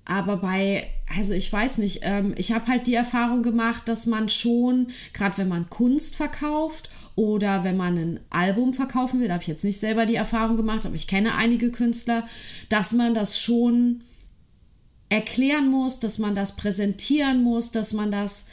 Aber 0.06 0.38
bei, 0.38 0.88
also 1.16 1.34
ich 1.34 1.52
weiß 1.54 1.78
nicht, 1.78 2.02
ähm, 2.04 2.34
ich 2.38 2.52
habe 2.52 2.68
halt 2.68 2.88
die 2.88 2.96
Erfahrung 2.96 3.44
gemacht, 3.44 3.88
dass 3.88 4.08
man 4.08 4.28
schon, 4.28 4.88
gerade 5.14 5.38
wenn 5.38 5.48
man 5.48 5.70
Kunst 5.70 6.16
verkauft 6.16 6.90
oder 7.16 7.64
wenn 7.64 7.78
man 7.78 7.98
ein 7.98 8.20
Album 8.30 8.74
verkaufen 8.74 9.20
will, 9.20 9.28
da 9.28 9.36
habe 9.36 9.44
ich 9.44 9.48
jetzt 9.48 9.64
nicht 9.64 9.80
selber 9.80 10.06
die 10.06 10.16
Erfahrung 10.16 10.58
gemacht, 10.58 10.86
aber 10.86 10.96
ich 10.96 11.08
kenne 11.08 11.36
einige 11.36 11.72
Künstler, 11.72 12.28
dass 12.70 12.94
man 12.94 13.14
das 13.14 13.40
schon 13.40 14.02
erklären 15.10 15.70
muss, 15.70 16.00
dass 16.00 16.18
man 16.18 16.36
das 16.36 16.56
präsentieren 16.56 17.44
muss, 17.44 17.72
dass 17.72 17.94
man 17.94 18.12
das 18.12 18.46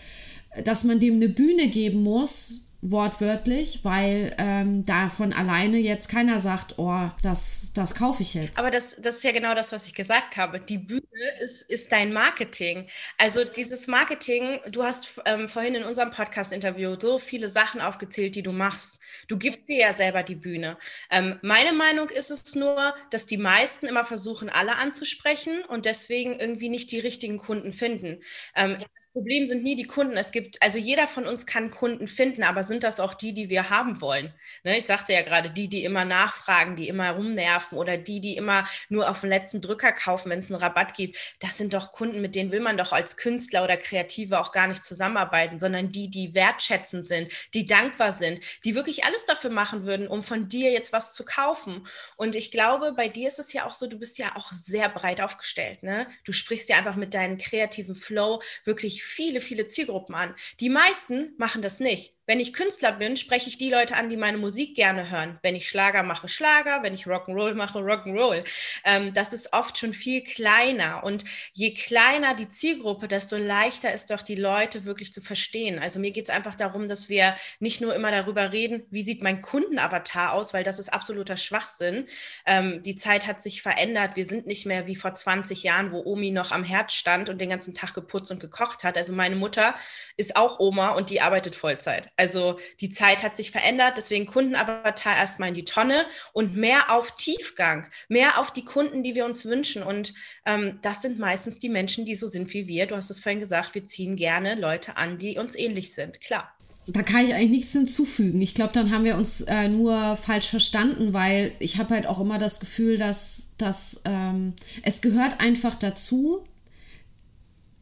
dass 0.65 0.85
man 0.85 1.01
dem 1.01 1.17
eine 1.17 1.29
Bühne 1.29 1.69
geben 1.69 2.03
muss, 2.03 2.69
wortwörtlich, 2.81 3.81
weil 3.83 4.35
ähm, 4.39 4.85
davon 4.85 5.33
alleine 5.33 5.79
jetzt 5.79 6.09
keiner 6.09 6.39
sagt, 6.39 6.79
oh, 6.79 7.11
das, 7.23 7.73
das 7.75 7.95
kaufe 7.95 8.23
ich 8.23 8.35
jetzt. 8.35 8.59
Aber 8.59 8.71
das, 8.71 8.97
das 8.97 9.17
ist 9.17 9.25
ja 9.25 9.33
genau 9.33 9.55
das, 9.55 9.73
was 9.73 9.87
ich 9.87 9.95
gesagt 9.95 10.37
habe. 10.37 10.61
Die 10.61 10.79
Bühne 10.79 11.03
ist, 11.41 11.63
ist 11.63 11.91
dein 11.91 12.13
Marketing. 12.13 12.87
Also 13.17 13.43
dieses 13.45 13.89
Marketing, 13.89 14.61
du 14.71 14.85
hast 14.85 15.21
ähm, 15.25 15.49
vorhin 15.49 15.75
in 15.75 15.83
unserem 15.83 16.11
Podcast-Interview 16.11 16.97
so 17.01 17.19
viele 17.19 17.51
Sachen 17.51 17.81
aufgezählt, 17.81 18.37
die 18.37 18.43
du 18.43 18.53
machst. 18.53 18.98
Du 19.27 19.39
gibst 19.39 19.69
dir 19.69 19.79
ja 19.79 19.93
selber 19.93 20.23
die 20.23 20.37
Bühne. 20.37 20.79
Ähm, 21.11 21.39
meine 21.43 21.73
Meinung 21.73 22.09
ist 22.11 22.31
es 22.31 22.55
nur, 22.55 22.95
dass 23.11 23.27
die 23.27 23.37
meisten 23.39 23.87
immer 23.87 24.05
versuchen, 24.05 24.49
alle 24.49 24.77
anzusprechen 24.77 25.65
und 25.69 25.85
deswegen 25.87 26.39
irgendwie 26.39 26.69
nicht 26.69 26.93
die 26.93 27.01
richtigen 27.01 27.39
Kunden 27.39 27.73
finden. 27.73 28.21
Ähm, 28.55 28.79
Problem 29.19 29.47
sind 29.49 29.65
nie 29.65 29.75
die 29.75 29.85
Kunden. 29.87 30.17
Es 30.17 30.31
gibt, 30.31 30.63
also 30.63 30.79
jeder 30.79 31.07
von 31.09 31.27
uns 31.27 31.45
kann 31.45 31.71
Kunden 31.71 32.07
finden, 32.07 32.45
aber 32.45 32.63
sind 32.63 32.85
das 32.85 33.01
auch 33.01 33.15
die, 33.15 33.33
die 33.35 33.49
wir 33.51 33.69
haben 33.69 34.01
wollen? 34.01 34.33
Ne, 34.65 34.79
ich 34.79 34.87
sagte 34.87 35.13
ja 35.13 35.23
gerade, 35.23 35.51
die, 35.51 35.69
die 35.69 35.83
immer 35.83 36.05
nachfragen, 36.05 36.77
die 36.77 36.89
immer 36.89 37.11
rumnerven 37.11 37.79
oder 37.79 37.97
die, 37.97 38.21
die 38.21 38.37
immer 38.37 38.65
nur 38.89 39.09
auf 39.11 39.23
den 39.23 39.31
letzten 39.31 39.61
Drücker 39.61 39.93
kaufen, 39.93 40.31
wenn 40.31 40.39
es 40.39 40.53
einen 40.53 40.61
Rabatt 40.63 40.95
gibt. 40.95 41.17
Das 41.41 41.57
sind 41.59 41.73
doch 41.75 41.91
Kunden, 41.91 42.21
mit 42.21 42.35
denen 42.35 42.53
will 42.53 42.61
man 42.61 42.77
doch 42.77 42.93
als 42.93 43.17
Künstler 43.17 43.65
oder 43.65 43.77
Kreative 43.77 44.39
auch 44.39 44.53
gar 44.53 44.69
nicht 44.69 44.85
zusammenarbeiten, 44.85 45.59
sondern 45.59 45.91
die, 45.91 46.09
die 46.11 46.35
wertschätzend 46.35 47.07
sind, 47.07 47.33
die 47.55 47.67
dankbar 47.67 48.13
sind, 48.13 48.41
die 48.65 48.75
wirklich 48.75 49.05
alles 49.09 49.25
dafür 49.25 49.51
machen 49.51 49.87
würden, 49.87 50.07
um 50.07 50.23
von 50.23 50.49
dir 50.49 50.71
jetzt 50.71 50.93
was 50.93 51.15
zu 51.15 51.25
kaufen. 51.25 51.87
Und 52.17 52.37
ich 52.37 52.51
glaube, 52.51 52.93
bei 52.93 53.09
dir 53.09 53.27
ist 53.29 53.39
es 53.39 53.55
ja 53.55 53.65
auch 53.67 53.73
so, 53.73 53.87
du 53.87 53.99
bist 53.99 54.19
ja 54.19 54.37
auch 54.37 54.53
sehr 54.53 54.91
breit 54.91 55.23
aufgestellt. 55.23 55.83
Ne? 55.83 56.07
Du 56.25 56.33
sprichst 56.33 56.69
ja 56.69 56.77
einfach 56.77 56.97
mit 56.97 57.15
deinem 57.15 57.39
kreativen 57.39 57.95
Flow 57.95 58.43
wirklich 58.65 59.03
viele, 59.03 59.41
viele 59.41 59.67
Zielgruppen 59.67 60.15
an. 60.15 60.35
Die 60.61 60.69
meisten 60.69 61.35
machen 61.39 61.63
das 61.63 61.81
nicht. 61.81 62.18
Wenn 62.29 62.41
ich 62.41 62.53
Künstler 62.53 62.93
bin, 62.93 63.17
spreche 63.17 63.49
ich 63.49 63.57
die 63.57 63.71
Leute 63.71 63.97
an, 63.97 64.11
die 64.11 64.19
meine 64.19 64.37
Musik 64.37 64.75
gerne 64.77 65.11
hören. 65.11 65.39
Wenn 65.43 65.57
ich 65.57 65.67
Schlager 65.67 66.03
mache, 66.03 66.29
Schlager. 66.29 66.83
Wenn 66.83 66.93
ich 66.93 67.07
Rock'n'Roll 67.07 67.55
mache, 67.55 67.79
Rock'n'Roll. 67.79 68.45
Ähm, 68.85 69.15
das 69.15 69.33
ist 69.33 69.55
oft 69.55 69.79
schon 69.79 69.95
viel 69.95 70.23
kleiner. 70.23 71.05
Und 71.05 71.25
je 71.55 71.73
kleiner 71.73 72.35
die 72.35 72.51
Zielgruppe, 72.51 73.09
desto 73.09 73.39
leichter 73.39 73.95
ist 73.95 74.11
doch 74.11 74.21
die 74.21 74.35
Leute 74.35 74.85
wirklich 74.85 75.11
zu 75.11 75.23
verstehen. 75.23 75.79
Also 75.79 76.01
mir 76.01 76.11
geht 76.11 76.29
es 76.29 76.35
einfach 76.35 76.55
darum, 76.55 76.87
dass 76.87 77.09
wir 77.09 77.35
nicht 77.61 77.81
nur 77.81 77.95
immer 77.95 78.11
darüber 78.11 78.53
reden, 78.53 78.83
wie 78.91 79.03
sieht 79.03 79.23
mein 79.23 79.41
Kundenavatar 79.41 80.35
aus, 80.35 80.53
weil 80.53 80.65
das 80.65 80.79
ist 80.79 80.93
absoluter 80.93 81.39
Schwachsinn. 81.39 82.05
Ähm, 82.45 82.83
die 82.83 82.95
Zeit 82.97 83.27
hat 83.27 83.41
sich 83.41 83.63
verändert. 83.63 84.17
Wir 84.17 84.27
sind 84.27 84.47
nicht 84.47 84.67
mehr 84.67 84.87
wie 84.87 84.97
vor 84.97 85.15
20 85.15 85.63
Jahren, 85.63 85.93
wo 85.93 86.03
Omi 86.05 86.31
noch 86.31 86.53
am 86.53 86.63
Herd 86.63 86.93
stand 86.93 87.31
und 87.31 87.41
den 87.41 87.49
ganzen 87.49 87.73
Tag 87.73 87.95
geputzt 87.95 88.31
und 88.31 88.39
gekocht 88.39 88.85
hat. 88.85 88.99
Also 88.99 89.15
meine 89.15 89.37
Mutter 89.37 89.75
ist 90.19 90.37
auch 90.37 90.61
Oma 90.61 90.91
und 90.91 91.09
die 91.09 91.23
arbeitet 91.23 91.57
Vollzeit. 91.57 92.11
Also 92.19 92.59
die 92.81 92.91
Zeit 92.91 93.23
hat 93.23 93.37
sich 93.37 93.51
verändert, 93.51 93.95
deswegen 93.97 94.27
Kundenavatar 94.27 95.17
erstmal 95.17 95.51
in 95.51 95.55
die 95.55 95.65
Tonne 95.65 96.05
und 96.33 96.57
mehr 96.57 96.91
auf 96.91 97.17
Tiefgang, 97.17 97.87
mehr 98.09 98.39
auf 98.39 98.53
die 98.53 98.65
Kunden, 98.65 99.03
die 99.03 99.15
wir 99.15 99.25
uns 99.25 99.45
wünschen. 99.45 99.83
Und 99.83 100.15
ähm, 100.45 100.79
das 100.83 101.01
sind 101.01 101.19
meistens 101.19 101.59
die 101.61 101.69
Menschen, 101.69 102.05
die 102.05 102.15
so 102.15 102.27
sind 102.27 102.53
wie 102.53 102.67
wir. 102.67 102.87
Du 102.87 102.97
hast 102.97 103.11
es 103.11 103.21
vorhin 103.21 103.41
gesagt, 103.41 103.75
wir 103.75 103.87
ziehen 103.87 104.17
gerne 104.17 104.57
Leute 104.57 104.97
an, 104.97 105.17
die 105.17 105.39
uns 105.39 105.57
ähnlich 105.57 105.95
sind, 105.95 106.21
klar. 106.21 106.53
Da 106.91 107.03
kann 107.03 107.23
ich 107.23 107.35
eigentlich 107.35 107.51
nichts 107.51 107.73
hinzufügen. 107.73 108.41
Ich 108.41 108.55
glaube, 108.55 108.73
dann 108.73 108.91
haben 108.91 109.05
wir 109.05 109.17
uns 109.17 109.43
äh, 109.43 109.69
nur 109.69 110.17
falsch 110.17 110.49
verstanden, 110.49 111.13
weil 111.13 111.53
ich 111.59 111.77
habe 111.77 111.95
halt 111.95 112.07
auch 112.07 112.19
immer 112.19 112.39
das 112.39 112.61
Gefühl, 112.61 112.97
dass, 112.97 113.51
dass 113.59 114.01
ähm, 114.07 114.55
es 114.83 115.03
gehört 115.03 115.39
einfach 115.39 115.77
dazu, 115.77 116.47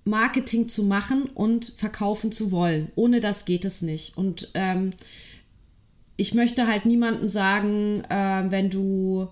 Marketing 0.07 0.69
zu 0.69 0.85
machen 0.85 1.25
und 1.35 1.73
verkaufen 1.77 2.33
zu 2.33 2.51
wollen. 2.53 2.91
Ohne 2.95 3.21
das 3.21 3.45
geht 3.45 3.65
es 3.65 3.83
nicht. 3.83 4.17
Und 4.17 4.51
ähm, 4.55 4.91
ich 6.17 6.33
möchte 6.33 6.67
halt 6.67 6.87
niemandem 6.87 7.29
sagen, 7.29 8.03
äh, 8.09 8.45
wenn 8.51 8.71
du 8.71 9.29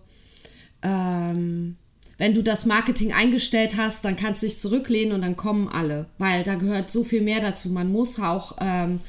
ähm, 0.82 1.76
wenn 2.18 2.34
du 2.34 2.42
das 2.42 2.66
Marketing 2.66 3.12
eingestellt 3.12 3.76
hast, 3.76 4.04
dann 4.04 4.16
kannst 4.16 4.42
du 4.42 4.46
dich 4.46 4.58
zurücklehnen 4.58 5.14
und 5.14 5.22
dann 5.22 5.36
kommen 5.36 5.68
alle, 5.68 6.06
weil 6.18 6.44
da 6.44 6.54
gehört 6.54 6.90
so 6.90 7.02
viel 7.02 7.22
mehr 7.22 7.40
dazu. 7.40 7.70
Man 7.70 7.90
muss 7.90 8.20
auch 8.20 8.56
ähm, 8.60 9.00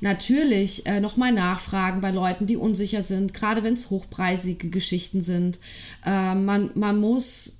natürlich 0.00 0.86
äh, 0.86 1.00
nochmal 1.00 1.32
nachfragen 1.32 2.00
bei 2.00 2.10
Leuten, 2.10 2.46
die 2.46 2.56
unsicher 2.56 3.02
sind, 3.02 3.34
gerade 3.34 3.62
wenn 3.62 3.74
es 3.74 3.90
hochpreisige 3.90 4.70
Geschichten 4.70 5.22
sind. 5.22 5.60
Äh, 6.04 6.34
man, 6.34 6.70
man 6.74 6.98
muss 6.98 7.57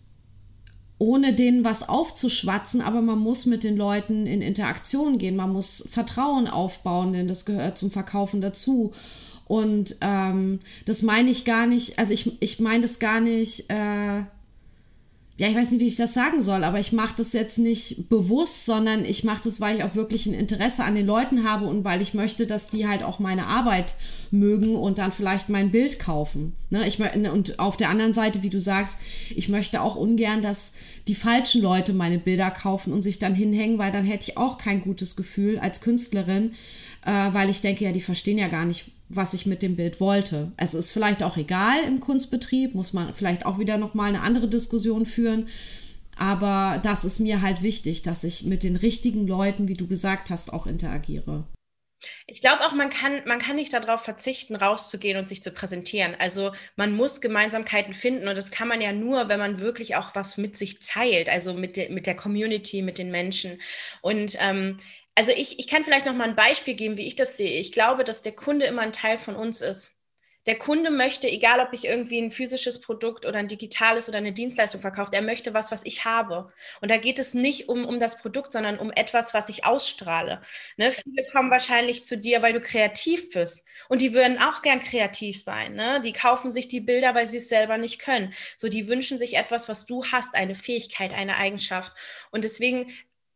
ohne 0.99 1.33
denen 1.33 1.65
was 1.65 1.89
aufzuschwatzen, 1.89 2.81
aber 2.81 3.01
man 3.01 3.19
muss 3.19 3.47
mit 3.47 3.63
den 3.63 3.77
Leuten 3.77 4.27
in 4.27 4.43
Interaktion 4.43 5.19
gehen, 5.19 5.37
man 5.37 5.53
muss 5.53 5.87
Vertrauen 5.91 6.49
aufbauen, 6.49 7.13
denn 7.13 7.29
das 7.29 7.45
gehört 7.45 7.79
zum 7.79 7.91
Verkaufen 7.91 8.41
dazu. 8.41 8.93
Und 9.47 9.97
ähm, 10.03 10.59
das 10.85 11.03
meine 11.03 11.31
ich 11.31 11.45
gar 11.45 11.67
nicht, 11.67 11.99
also 11.99 12.13
ich, 12.13 12.43
ich 12.43 12.61
meine 12.61 12.83
das 12.83 12.99
gar 12.99 13.21
nicht, 13.21 13.71
äh, 13.71 14.23
ja, 15.39 15.47
ich 15.47 15.55
weiß 15.55 15.71
nicht, 15.71 15.81
wie 15.81 15.87
ich 15.87 15.95
das 15.95 16.15
sagen 16.15 16.43
soll, 16.43 16.65
aber 16.65 16.81
ich 16.81 16.91
mache 16.91 17.15
das 17.17 17.33
jetzt 17.33 17.59
nicht 17.59 18.09
bewusst, 18.09 18.67
sondern 18.67 19.05
ich 19.05 19.23
mache 19.23 19.45
das, 19.45 19.61
weil 19.61 19.77
ich 19.77 19.85
auch 19.85 19.95
wirklich 19.95 20.27
ein 20.27 20.35
Interesse 20.35 20.83
an 20.83 20.97
den 20.97 21.07
Leuten 21.07 21.49
habe 21.49 21.67
und 21.67 21.85
weil 21.85 22.03
ich 22.03 22.13
möchte, 22.13 22.45
dass 22.45 22.67
die 22.67 22.89
halt 22.89 23.05
auch 23.05 23.21
meine 23.21 23.47
Arbeit 23.47 23.95
mögen 24.33 24.75
und 24.75 24.99
dann 24.99 25.13
vielleicht 25.13 25.49
mein 25.49 25.71
Bild 25.71 26.01
kaufen. 26.01 26.55
Ne? 26.71 26.89
Ich, 26.89 26.99
und 26.99 27.61
auf 27.61 27.77
der 27.77 27.89
anderen 27.89 28.13
Seite, 28.13 28.43
wie 28.43 28.51
du 28.51 28.61
sagst, 28.61 28.99
ich 29.33 29.49
möchte 29.49 29.81
auch 29.81 29.95
ungern, 29.95 30.43
dass 30.43 30.73
die 31.07 31.15
falschen 31.15 31.63
Leute 31.63 31.93
meine 31.93 32.19
Bilder 32.19 32.51
kaufen 32.51 32.93
und 32.93 33.03
sich 33.03 33.21
dann 33.21 33.37
hinhängen, 33.37 33.79
weil 33.79 33.93
dann 33.93 34.05
hätte 34.05 34.31
ich 34.31 34.37
auch 34.37 34.59
kein 34.59 34.81
gutes 34.81 35.15
Gefühl 35.15 35.61
als 35.61 35.81
Künstlerin, 35.81 36.55
äh, 37.07 37.33
weil 37.33 37.49
ich 37.49 37.61
denke, 37.61 37.85
ja, 37.85 37.93
die 37.93 38.01
verstehen 38.01 38.39
ja 38.39 38.49
gar 38.49 38.65
nicht, 38.65 38.87
was 39.09 39.35
ich 39.35 39.47
mit 39.47 39.63
dem 39.63 39.77
Bild 39.77 40.01
wollte. 40.01 40.53
Es 40.57 40.75
ist 40.75 40.91
vielleicht 40.91 41.23
auch 41.23 41.37
egal 41.37 41.83
im 41.87 42.01
Kunstbetrieb, 42.01 42.75
muss 42.75 42.93
man 42.93 43.15
vielleicht 43.15 43.47
auch 43.47 43.59
wieder 43.59 43.79
nochmal 43.79 44.09
eine 44.09 44.23
andere 44.23 44.49
Diskussion 44.49 45.07
führen. 45.07 45.49
aber 46.17 46.81
das 46.83 47.05
ist 47.05 47.21
mir 47.21 47.43
halt 47.43 47.63
wichtig, 47.63 48.03
dass 48.03 48.25
ich 48.25 48.45
mit 48.45 48.65
den 48.65 48.75
richtigen 48.77 49.27
Leuten, 49.29 49.69
wie 49.69 49.75
du 49.77 49.87
gesagt 49.87 50.31
hast, 50.31 50.53
auch 50.53 50.67
interagiere. 50.67 51.45
Ich 52.27 52.41
glaube 52.41 52.65
auch, 52.65 52.73
man 52.73 52.91
kann, 52.91 53.23
man 53.27 53.39
kann 53.39 53.57
nicht 53.57 53.73
darauf 53.73 54.03
verzichten, 54.03 54.55
rauszugehen 54.55 55.19
und 55.19 55.29
sich 55.29 55.43
zu 55.43 55.51
präsentieren. 55.51 56.15
Also 56.19 56.53
man 56.77 56.93
muss 56.93 57.21
Gemeinsamkeiten 57.21 57.93
finden 57.93 58.29
und 58.29 58.37
das 58.37 58.51
kann 58.51 58.69
man 58.69 58.81
ja 58.81 58.93
nur, 58.93 59.29
wenn 59.29 59.41
man 59.41 59.59
wirklich 59.59 59.97
auch 59.97 60.15
was 60.15 60.37
mit 60.37 60.57
sich 60.57 60.79
teilt, 60.79 61.29
also 61.29 61.55
mit, 61.55 61.77
de, 61.77 61.91
mit 61.91 62.07
der 62.07 62.15
Community, 62.15 62.83
mit 62.83 62.99
den 62.99 63.11
Menschen. 63.11 63.61
Und 64.01 64.37
ähm, 64.41 64.77
also 65.19 65.33
ich, 65.33 65.59
ich 65.59 65.67
kann 65.67 65.83
vielleicht 65.83 66.07
noch 66.07 66.15
mal 66.15 66.29
ein 66.29 66.37
Beispiel 66.37 66.75
geben, 66.75 66.97
wie 66.97 67.09
ich 67.09 67.17
das 67.17 67.37
sehe. 67.37 67.59
Ich 67.59 67.73
glaube, 67.73 68.05
dass 68.05 68.23
der 68.23 68.37
Kunde 68.37 68.67
immer 68.67 68.83
ein 68.83 68.93
Teil 68.93 69.19
von 69.19 69.35
uns 69.35 69.61
ist. 69.61 69.97
Der 70.47 70.57
Kunde 70.57 70.93
möchte, 70.93 71.29
egal 71.29 71.59
ob 71.59 71.73
ich 71.73 71.87
irgendwie 71.87 72.23
ein 72.23 72.31
physisches 72.31 72.81
Produkt 72.81 73.27
oder 73.27 73.41
ein 73.41 73.49
digitales 73.49 74.09
oder 74.09 74.19
eine 74.19 74.31
Dienstleistung 74.33 74.81
verkaufe, 74.81 75.11
er 75.13 75.23
möchte 75.23 75.55
was, 75.55 75.73
was 75.73 75.85
ich 75.85 76.05
habe. 76.05 76.53
Und 76.81 76.93
da 76.93 76.99
geht 76.99 77.19
es 77.19 77.35
nicht 77.35 77.69
um, 77.69 77.85
um 77.85 77.99
das 77.99 78.23
Produkt, 78.23 78.53
sondern 78.53 78.79
um 78.79 78.93
etwas, 78.93 79.35
was 79.35 79.49
ich 79.49 79.65
ausstrahle. 79.65 80.41
Ne? 80.77 80.93
Viele 80.93 81.27
kommen 81.33 81.51
wahrscheinlich 81.51 82.05
zu 82.05 82.17
dir, 82.17 82.41
weil 82.41 82.53
du 82.53 82.61
kreativ 82.61 83.31
bist. 83.31 83.67
Und 83.89 84.01
die 84.01 84.15
würden 84.15 84.39
auch 84.39 84.63
gern 84.63 84.79
kreativ 84.79 85.43
sein. 85.43 85.75
Ne? 85.75 86.01
Die 86.01 86.13
kaufen 86.13 86.53
sich 86.53 86.69
die 86.69 86.81
Bilder, 86.81 87.17
weil 87.17 87.27
sie 87.27 87.39
es 87.39 87.49
selber 87.49 87.77
nicht 87.77 87.99
können. 87.99 88.33
So, 88.57 88.69
die 88.69 88.87
wünschen 88.87 89.19
sich 89.19 89.37
etwas, 89.37 89.69
was 89.69 89.85
du 89.87 90.05
hast, 90.07 90.37
eine 90.37 90.55
Fähigkeit, 90.55 91.13
eine 91.13 91.39
Eigenschaft. 91.39 91.93
Und 92.31 92.45
deswegen 92.45 92.87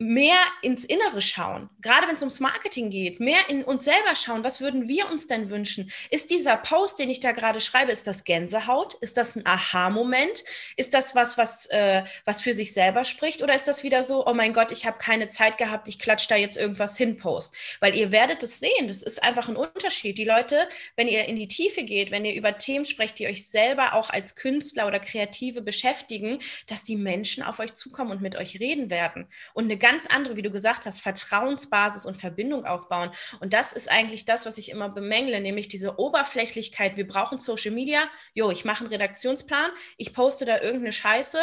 mehr 0.03 0.39
ins 0.63 0.85
Innere 0.85 1.23
schauen, 1.23 1.71
gerade 1.81 2.09
wenn 2.09 2.17
es 2.17 2.23
ums 2.23 2.41
Marketing 2.41 2.91
geht, 2.91 3.21
mehr 3.21 3.49
in 3.49 3.63
uns 3.63 3.85
selber 3.85 4.17
schauen, 4.17 4.43
was 4.43 4.61
würden 4.61 4.89
wir 4.89 5.09
uns 5.09 5.29
denn 5.29 5.49
wünschen? 5.49 5.91
Ist 6.11 6.31
dieser 6.31 6.57
Post, 6.57 6.99
den 6.99 7.09
ich 7.09 7.21
da 7.21 7.33
gerade 7.33 7.61
schreibe, 7.61 7.93
ist 7.93 8.07
das 8.07 8.25
Gänsehaut? 8.25 8.95
Ist 8.95 9.17
das 9.17 9.37
ein 9.37 9.47
Aha-Moment? 9.47 10.45
Ist 10.77 10.95
das 10.95 11.15
was, 11.15 11.39
was, 11.39 11.67
äh, 11.67 12.03
was 12.25 12.41
für 12.41 12.53
sich 12.53 12.73
selber 12.73 13.05
spricht? 13.05 13.43
Oder 13.43 13.55
ist 13.55 13.69
das 13.69 13.85
wieder 13.85 14.03
so, 14.03 14.27
oh 14.27 14.35
mein 14.35 14.53
Gott, 14.53 14.73
ich 14.73 14.87
habe 14.87 14.99
keine 14.99 15.29
Zeit 15.29 15.57
gehabt, 15.57 15.87
ich 15.87 15.99
klatsche 15.99 16.29
da 16.29 16.37
jetzt 16.37 16.57
irgendwas 16.57 16.97
hin, 16.97 17.17
Post? 17.17 17.55
Weil 17.81 17.95
ihr 17.95 18.11
werdet 18.11 18.43
es 18.43 18.59
sehen, 18.59 18.89
das 18.89 19.03
ist 19.03 19.23
einfach 19.23 19.49
ein 19.49 19.57
Unterschied. 19.57 20.19
Die 20.19 20.25
Leute, 20.25 20.69
wenn 20.97 21.07
ihr 21.07 21.27
in 21.27 21.37
die 21.37 21.49
Tiefe 21.49 21.85
geht, 21.85 22.11
wenn 22.11 22.25
ihr 22.25 22.35
über 22.35 22.59
Themen 22.59 22.85
sprecht, 22.85 23.19
die 23.19 23.29
euch 23.29 23.47
selber 23.47 23.95
auch 23.95 24.11
als 24.11 24.35
Künstler 24.35 24.89
oder 24.89 24.99
Kreative 24.99 25.63
beschäftigen, 25.63 26.39
dass 26.67 26.83
die 26.83 26.97
Menschen 26.97 27.45
auf 27.45 27.61
euch 27.61 27.75
zukommen 27.75 28.11
und 28.11 28.21
mit 28.21 28.37
euch 28.37 28.59
reden 28.59 28.91
werden. 28.91 29.29
Und 29.55 29.65
eine 29.65 29.77
ganz 29.77 29.92
andere, 30.07 30.37
wie 30.37 30.43
du 30.43 30.51
gesagt 30.51 30.87
hast, 30.87 31.01
Vertrauensbasis 31.01 32.07
und 32.07 32.17
Verbindung 32.17 32.65
aufbauen. 32.65 33.11
Und 33.41 33.53
das 33.53 33.73
ist 33.73 33.91
eigentlich 33.91 34.25
das, 34.25 34.47
was 34.47 34.59
ich 34.59 34.71
immer 34.71 34.89
bemängle, 34.89 35.41
nämlich 35.41 35.69
diese 35.69 35.99
Oberflächlichkeit. 35.99 36.97
Wir 36.97 37.07
brauchen 37.07 37.39
Social 37.39 37.73
Media. 37.73 38.09
Jo, 38.35 38.51
ich 38.51 38.65
mache 38.65 38.85
einen 38.85 38.93
Redaktionsplan, 38.93 39.71
ich 39.97 40.15
poste 40.15 40.45
da 40.45 40.61
irgendeine 40.61 40.93
Scheiße. 40.93 41.39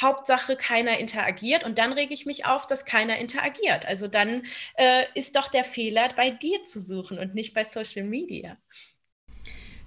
Hauptsache, 0.00 0.56
keiner 0.56 0.98
interagiert. 0.98 1.64
Und 1.64 1.78
dann 1.78 1.92
rege 1.92 2.14
ich 2.14 2.26
mich 2.26 2.46
auf, 2.46 2.66
dass 2.66 2.84
keiner 2.84 3.18
interagiert. 3.18 3.86
Also 3.86 4.08
dann 4.08 4.42
äh, 4.74 5.04
ist 5.14 5.36
doch 5.36 5.48
der 5.48 5.64
Fehler 5.64 6.08
bei 6.16 6.30
dir 6.30 6.64
zu 6.64 6.80
suchen 6.80 7.18
und 7.18 7.34
nicht 7.34 7.54
bei 7.54 7.64
Social 7.64 8.04
Media. 8.04 8.56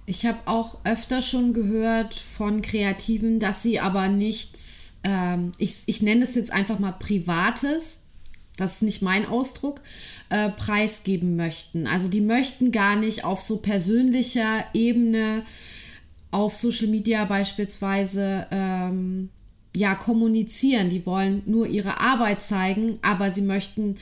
Ich 0.08 0.24
habe 0.24 0.38
auch 0.46 0.78
öfter 0.84 1.20
schon 1.20 1.52
gehört 1.52 2.14
von 2.14 2.62
Kreativen, 2.62 3.40
dass 3.40 3.64
sie 3.64 3.80
aber 3.80 4.06
nichts, 4.08 5.00
ähm, 5.02 5.50
ich, 5.58 5.82
ich 5.86 6.00
nenne 6.00 6.22
es 6.22 6.36
jetzt 6.36 6.52
einfach 6.52 6.78
mal 6.78 6.92
Privates, 6.92 8.05
das 8.56 8.74
ist 8.74 8.82
nicht 8.82 9.02
mein 9.02 9.26
Ausdruck, 9.26 9.82
äh, 10.30 10.48
preisgeben 10.50 11.36
möchten. 11.36 11.86
Also 11.86 12.08
die 12.08 12.20
möchten 12.20 12.72
gar 12.72 12.96
nicht 12.96 13.24
auf 13.24 13.40
so 13.40 13.58
persönlicher 13.58 14.64
Ebene, 14.74 15.42
auf 16.30 16.54
Social 16.54 16.88
Media 16.88 17.24
beispielsweise, 17.24 18.46
ähm, 18.50 19.30
ja, 19.74 19.94
kommunizieren. 19.94 20.88
Die 20.88 21.04
wollen 21.04 21.42
nur 21.46 21.66
ihre 21.66 22.00
Arbeit 22.00 22.42
zeigen, 22.42 22.98
aber 23.02 23.30
sie 23.30 23.42
möchten 23.42 23.96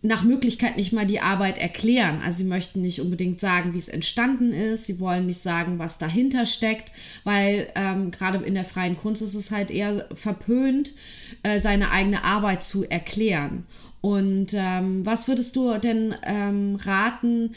nach 0.00 0.22
Möglichkeit 0.22 0.76
nicht 0.76 0.92
mal 0.92 1.06
die 1.06 1.20
Arbeit 1.20 1.58
erklären. 1.58 2.20
Also 2.24 2.38
sie 2.38 2.48
möchten 2.48 2.82
nicht 2.82 3.00
unbedingt 3.00 3.40
sagen, 3.40 3.74
wie 3.74 3.78
es 3.78 3.88
entstanden 3.88 4.52
ist. 4.52 4.86
Sie 4.86 5.00
wollen 5.00 5.26
nicht 5.26 5.40
sagen, 5.40 5.80
was 5.80 5.98
dahinter 5.98 6.46
steckt, 6.46 6.92
weil 7.24 7.66
ähm, 7.74 8.12
gerade 8.12 8.38
in 8.38 8.54
der 8.54 8.64
freien 8.64 8.96
Kunst 8.96 9.22
ist 9.22 9.34
es 9.34 9.50
halt 9.50 9.70
eher 9.72 10.06
verpönt, 10.14 10.92
äh, 11.42 11.58
seine 11.58 11.90
eigene 11.90 12.24
Arbeit 12.24 12.62
zu 12.62 12.88
erklären. 12.88 13.66
Und 14.00 14.54
ähm, 14.54 15.04
was 15.04 15.28
würdest 15.28 15.56
du 15.56 15.76
denn 15.78 16.14
ähm, 16.24 16.76
raten, 16.76 17.54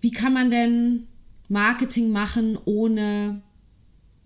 wie 0.00 0.10
kann 0.10 0.32
man 0.32 0.50
denn 0.50 1.08
Marketing 1.48 2.10
machen, 2.10 2.58
ohne 2.64 3.42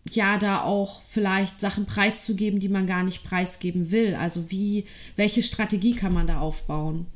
ja 0.09 0.37
da 0.37 0.63
auch 0.63 1.03
vielleicht 1.03 1.61
Sachen 1.61 1.87
preiszugeben, 1.87 2.61
die 2.61 2.69
man 2.69 2.87
gar 2.87 3.03
nicht 3.03 3.25
preisgeben 3.25 3.91
will? 3.91 4.15
Also 4.15 4.51
wie, 4.51 4.85
welche 5.17 5.43
Strategie 5.43 5.95
kann 5.95 6.13
man 6.13 6.27
da 6.27 6.41
aufbauen? 6.41 7.07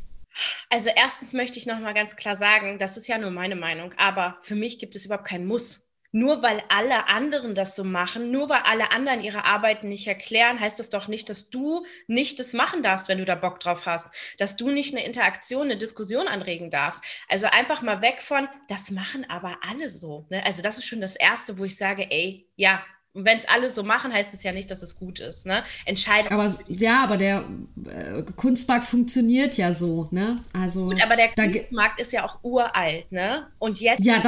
Also 0.71 0.91
erstens 0.95 1.33
möchte 1.33 1.59
ich 1.59 1.67
noch 1.67 1.81
mal 1.81 1.95
ganz 1.95 2.17
klar 2.17 2.37
sagen, 2.37 2.79
das 2.79 2.97
ist 2.97 3.09
ja 3.09 3.19
nur 3.19 3.31
meine 3.31 3.57
Meinung, 3.57 3.93
aber 3.97 4.37
für 4.41 4.55
mich 4.55 4.79
gibt 4.79 4.95
es 4.97 5.07
überhaupt 5.07 5.27
keinen 5.27 5.47
Muss 5.47 5.86
nur 6.13 6.43
weil 6.43 6.63
alle 6.69 7.09
anderen 7.09 7.55
das 7.55 7.77
so 7.77 7.85
machen, 7.85 8.31
nur 8.31 8.49
weil 8.49 8.63
alle 8.65 8.93
anderen 8.93 9.21
ihre 9.21 9.45
Arbeiten 9.45 9.89
nicht 9.89 10.07
erklären, 10.07 10.61
heißt 10.61 10.79
das 10.79 10.91
doch 10.91 11.09
nicht, 11.09 11.29
dass 11.29 11.51
du 11.51 11.85
nicht 12.07 12.39
das 12.39 12.53
machen 12.53 12.83
darfst, 12.83 13.09
wenn 13.09 13.19
du 13.19 13.25
da 13.25 13.35
Bock 13.35 13.61
drauf 13.61 13.87
hast, 13.87 14.09
dass 14.39 14.57
du 14.57 14.71
nicht 14.71 14.95
eine 14.95 15.05
Interaktion, 15.05 15.65
eine 15.65 15.77
Diskussion 15.77 16.29
anregen 16.29 16.71
darfst. 16.71 17.03
Also 17.29 17.47
einfach 17.47 17.83
mal 17.83 18.03
weg 18.03 18.23
von, 18.23 18.49
das 18.69 18.91
machen 18.91 19.29
aber 19.29 19.59
alle 19.69 19.89
so. 19.89 20.27
Ne? 20.31 20.45
Also 20.45 20.63
das 20.63 20.79
ist 20.79 20.87
schon 20.87 21.01
das 21.01 21.17
Erste, 21.17 21.59
wo 21.59 21.65
ich 21.65 21.77
sage, 21.77 22.07
ey, 22.11 22.49
ja, 22.57 22.83
und 23.17 23.25
wenn 23.25 23.39
es 23.39 23.49
alle 23.49 23.71
so 23.71 23.83
machen, 23.83 24.13
heißt 24.13 24.35
es 24.35 24.43
ja 24.43 24.53
nicht, 24.53 24.71
dass 24.71 24.83
es 24.83 24.97
gut 24.97 25.21
ist. 25.21 25.47
Ne? 25.47 25.65
Entscheidung. 25.87 26.31
Aber 26.31 26.55
ja, 26.69 27.03
aber 27.03 27.17
der 27.17 27.45
äh, 27.87 28.23
Kunstmarkt 28.37 28.85
funktioniert 28.85 29.57
ja 29.57 29.73
so, 29.73 30.07
ne? 30.11 30.45
Also. 30.53 30.85
Gut, 30.85 31.03
aber 31.03 31.17
der 31.17 31.29
Kunstmarkt 31.35 31.99
ist 31.99 32.13
ja 32.13 32.27
auch 32.27 32.45
uralt, 32.45 33.11
ne? 33.11 33.47
Und 33.59 33.81
jetzt 33.81 34.05
ja, 34.05 34.21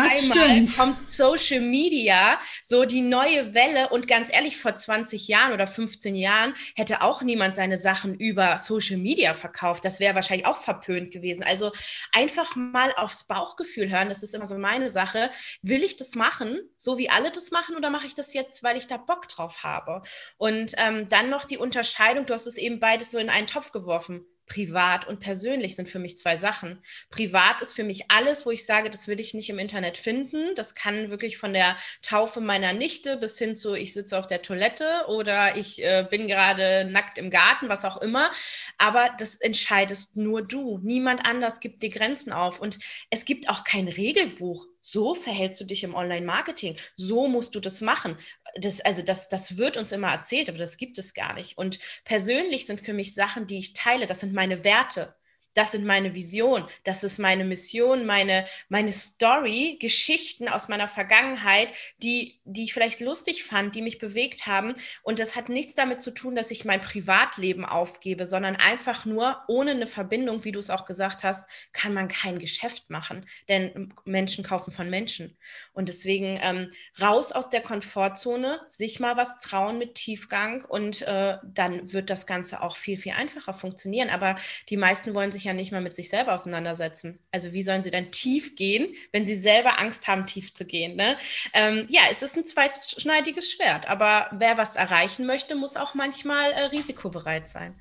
kommt 0.77 1.07
Social 1.07 1.61
Media, 1.61 2.39
so 2.63 2.87
die 2.87 3.03
neue 3.03 3.53
Welle. 3.53 3.91
Und 3.91 4.09
ganz 4.09 4.33
ehrlich, 4.33 4.57
vor 4.57 4.75
20 4.75 5.29
Jahren 5.29 5.53
oder 5.53 5.67
15 5.67 6.15
Jahren 6.15 6.55
hätte 6.75 7.03
auch 7.03 7.21
niemand 7.21 7.57
seine 7.57 7.77
Sachen 7.77 8.15
über 8.15 8.57
Social 8.57 8.97
Media 8.97 9.35
verkauft. 9.35 9.85
Das 9.85 10.01
wäre 10.01 10.15
wahrscheinlich 10.15 10.47
auch 10.47 10.63
verpönt 10.63 11.11
gewesen. 11.11 11.43
Also 11.43 11.73
einfach 12.13 12.57
mal 12.57 12.91
aufs 12.97 13.25
Bauchgefühl 13.25 13.91
hören. 13.91 14.09
Das 14.09 14.23
ist 14.23 14.35
immer 14.35 14.47
so 14.47 14.57
meine 14.57 14.89
Sache. 14.89 15.31
Will 15.61 15.83
ich 15.83 15.97
das 15.97 16.15
machen, 16.15 16.59
so 16.77 16.97
wie 16.97 17.11
alle 17.11 17.31
das 17.31 17.51
machen, 17.51 17.77
oder 17.77 17.91
mache 17.91 18.07
ich 18.07 18.15
das 18.15 18.33
jetzt, 18.33 18.63
weil 18.63 18.78
ich 18.79 18.87
da 18.87 18.97
Bock 18.97 19.29
drauf 19.29 19.63
habe. 19.63 20.03
Und 20.37 20.75
ähm, 20.79 21.09
dann 21.09 21.31
noch 21.31 21.45
die 21.45 21.59
Unterscheidung, 21.59 22.27
du 22.27 22.35
hast 22.35 22.47
es 22.47 22.57
eben 22.57 22.81
beides 22.81 23.11
so 23.11 23.19
in 23.19 23.31
einen 23.31 23.47
Topf 23.47 23.73
geworfen. 23.73 24.25
Privat 24.49 25.07
und 25.07 25.21
persönlich 25.21 25.77
sind 25.77 25.89
für 25.89 25.99
mich 25.99 26.19
zwei 26.19 26.37
Sachen. 26.37 26.83
Privat 27.11 27.61
ist 27.61 27.73
für 27.73 27.85
mich 27.85 28.11
alles, 28.11 28.47
wo 28.47 28.51
ich 28.51 28.65
sage, 28.67 28.91
das 28.91 29.07
will 29.07 29.21
ich 29.21 29.35
nicht 29.35 29.51
im 29.51 29.59
Internet 29.59 29.99
finden. 29.99 30.55
Das 30.57 30.75
kann 30.75 31.11
wirklich 31.11 31.39
von 31.39 31.53
der 31.53 31.77
Taufe 32.03 32.41
meiner 32.41 32.73
Nichte 32.73 33.17
bis 33.19 33.39
hin 33.39 33.55
zu, 33.55 33.75
ich 33.75 33.93
sitze 33.93 34.19
auf 34.19 34.27
der 34.27 34.43
Toilette 34.43 34.85
oder 35.09 35.57
ich 35.57 35.83
äh, 35.83 36.07
bin 36.11 36.27
gerade 36.27 36.85
nackt 36.91 37.19
im 37.19 37.31
Garten, 37.31 37.69
was 37.69 37.85
auch 37.85 37.99
immer. 37.99 38.31
Aber 38.79 39.11
das 39.19 39.37
entscheidest 39.37 40.17
nur 40.17 40.43
du. 40.43 40.79
Niemand 40.83 41.25
anders 41.25 41.61
gibt 41.61 41.83
dir 41.83 41.91
Grenzen 41.91 42.33
auf. 42.33 42.61
Und 42.61 42.79
es 43.11 43.25
gibt 43.25 43.49
auch 43.49 43.65
kein 43.65 43.89
Regelbuch 43.89 44.67
so 44.81 45.15
verhältst 45.15 45.61
du 45.61 45.65
dich 45.65 45.85
im 45.85 45.95
Online-Marketing, 45.95 46.77
so 46.97 47.29
musst 47.29 47.55
du 47.55 47.61
das 47.61 47.81
machen. 47.81 48.17
Das, 48.57 48.81
also 48.81 49.03
das, 49.03 49.29
das 49.29 49.59
wird 49.59 49.77
uns 49.77 49.93
immer 49.93 50.09
erzählt, 50.09 50.49
aber 50.49 50.59
das 50.59 50.79
gibt 50.79 50.99
es 50.99 51.15
gar 51.15 51.35
nicht. 51.35 51.59
Und 51.59 51.79
persönlich 52.05 52.67
sind 52.67 52.81
für 52.81 52.95
mich 52.95 53.15
Sachen, 53.15 53.47
die 53.47 53.59
ich 53.59 53.75
teile, 53.75 54.07
das 54.07 54.21
sind 54.21 54.33
meine 54.39 54.63
Werte 54.63 55.17
das 55.59 55.73
sind 55.73 55.85
meine 55.85 56.15
Visionen, 56.15 56.69
das 56.85 57.03
ist 57.03 57.19
meine 57.19 57.45
Mission, 57.45 58.07
meine, 58.07 58.47
meine 58.69 58.93
Story, 58.93 59.77
Geschichten 59.81 60.49
aus 60.49 60.69
meiner 60.69 60.87
Vergangenheit, 60.87 61.73
die, 62.01 62.39
die 62.45 62.63
ich 62.63 62.73
vielleicht 62.73 63.01
lustig 63.01 63.43
fand, 63.43 63.75
die 63.75 63.83
mich 63.83 63.99
bewegt 63.99 64.47
haben. 64.47 64.75
Und 65.03 65.19
das 65.19 65.35
hat 65.35 65.49
nichts 65.49 65.75
damit 65.75 66.01
zu 66.01 66.13
tun, 66.13 66.37
dass 66.37 66.53
ich 66.53 66.65
mein 66.65 66.81
Privatleben 66.81 67.65
aufgebe, 67.65 68.25
sondern 68.25 68.55
einfach 68.55 69.05
nur 69.05 69.43
ohne 69.49 69.73
eine 69.73 69.89
Verbindung, 69.89 70.45
wie 70.45 70.53
du 70.53 70.61
es 70.61 70.71
auch 70.71 70.85
gesagt 70.85 71.25
hast, 71.25 71.51
kann 71.73 71.93
man 71.93 72.07
kein 72.07 72.39
Geschäft 72.39 72.89
machen. 72.89 73.27
Denn 73.49 73.93
Menschen 74.05 74.45
kaufen 74.45 74.71
von 74.71 74.89
Menschen. 74.89 75.37
Und 75.73 75.89
deswegen 75.89 76.39
ähm, 76.41 76.71
raus 77.03 77.33
aus 77.33 77.51
der 77.51 77.63
Komfortzone, 77.63 78.61
sich 78.69 79.01
mal 79.01 79.17
was 79.17 79.39
trauen 79.39 79.79
mit 79.79 79.97
Tiefgang 79.97 80.65
und 80.65 81.03
äh, 81.03 81.39
dann 81.43 81.93
wird 81.93 82.11
das 82.11 82.29
Ganze 82.29 82.63
auch 82.63 82.77
viel, 82.77 82.97
viel 82.97 83.13
einfacher 83.13 83.55
funktionieren. 83.55 84.09
Aber 84.09 84.37
die 84.69 84.77
meisten 84.77 85.17
wollen 85.17 85.33
sich 85.33 85.48
ja 85.49 85.55
nicht 85.55 85.73
mal 85.73 85.81
mit 85.81 85.95
sich 85.95 86.09
selber 86.09 86.35
auseinandersetzen. 86.35 87.19
Also 87.33 87.53
wie 87.53 87.63
sollen 87.63 87.83
sie 87.83 87.91
dann 87.91 88.13
tief 88.13 88.55
gehen, 88.55 88.95
wenn 89.13 89.27
sie 89.27 89.37
selber 89.37 89.81
Angst 89.81 90.07
haben, 90.07 90.27
tief 90.27 90.55
zu 90.55 90.65
gehen? 90.65 90.97
Ne? 90.97 91.17
Ähm, 91.55 91.87
ja, 91.89 92.03
es 92.11 92.23
ist 92.23 92.37
ein 92.37 92.47
zweitschneidiges 92.47 93.51
Schwert, 93.51 93.89
aber 93.89 94.29
wer 94.33 94.57
was 94.57 94.77
erreichen 94.77 95.27
möchte, 95.27 95.57
muss 95.57 95.77
auch 95.77 95.95
manchmal 95.95 96.53
äh, 96.53 96.65
risikobereit 96.67 97.49
sein. 97.49 97.75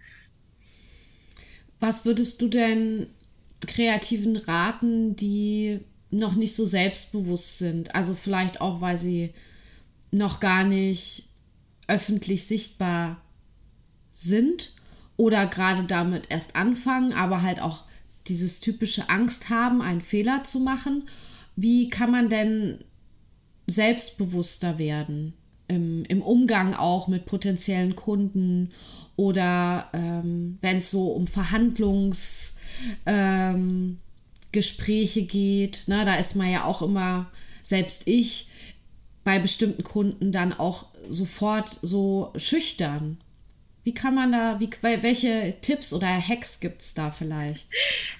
Was 1.80 2.06
würdest 2.06 2.42
du 2.42 2.48
denn 2.48 3.14
Kreativen 3.68 4.36
raten, 4.36 5.16
die 5.16 5.82
noch 6.10 6.36
nicht 6.36 6.56
so 6.56 6.66
selbstbewusst 6.66 7.60
sind? 7.60 7.94
Also 7.94 8.16
vielleicht 8.16 8.62
auch, 8.62 8.82
weil 8.82 8.98
sie 8.98 9.34
noch 10.12 10.40
gar 10.40 10.64
nicht 10.64 11.30
öffentlich 11.88 12.48
sichtbar 12.48 13.22
sind 14.12 14.77
oder 15.18 15.48
gerade 15.48 15.84
damit 15.84 16.28
erst 16.30 16.56
anfangen, 16.56 17.14
aber 17.14 17.42
halt 17.42 17.62
auch 17.62 17.84
dieses 18.28 18.60
typische 18.60 19.10
Angst 19.10 19.50
haben, 19.50 19.82
einen 19.82 20.02
Fehler 20.02 20.44
zu 20.44 20.60
machen. 20.60 21.04
Wie 21.56 21.90
kann 21.90 22.12
man 22.12 22.30
denn 22.30 22.78
selbstbewusster 23.68 24.78
werden 24.78 25.34
im, 25.68 26.06
im 26.06 26.22
Umgang 26.22 26.74
auch 26.74 27.08
mit 27.08 27.26
potenziellen 27.26 27.96
Kunden 27.96 28.70
oder 29.16 29.90
ähm, 29.94 30.58
wenn 30.62 30.78
es 30.78 30.92
so 30.92 31.08
um 31.08 31.28
Verhandlungsgespräche 31.28 32.60
ähm, 33.06 35.28
geht, 35.28 35.88
ne, 35.88 36.06
da 36.06 36.16
ist 36.16 36.36
man 36.36 36.52
ja 36.52 36.64
auch 36.64 36.82
immer, 36.82 37.32
selbst 37.64 38.08
ich, 38.08 38.50
bei 39.24 39.40
bestimmten 39.40 39.84
Kunden 39.84 40.32
dann 40.32 40.54
auch 40.54 40.86
sofort 41.10 41.68
so 41.68 42.32
schüchtern. 42.38 43.18
Wie 43.88 43.94
kann 43.94 44.16
man 44.16 44.34
da, 44.34 44.60
wie, 44.60 44.70
welche 44.82 45.62
Tipps 45.62 45.94
oder 45.94 46.08
Hacks 46.08 46.60
gibt 46.60 46.82
es 46.82 46.94
da 46.94 47.10
vielleicht? 47.10 47.70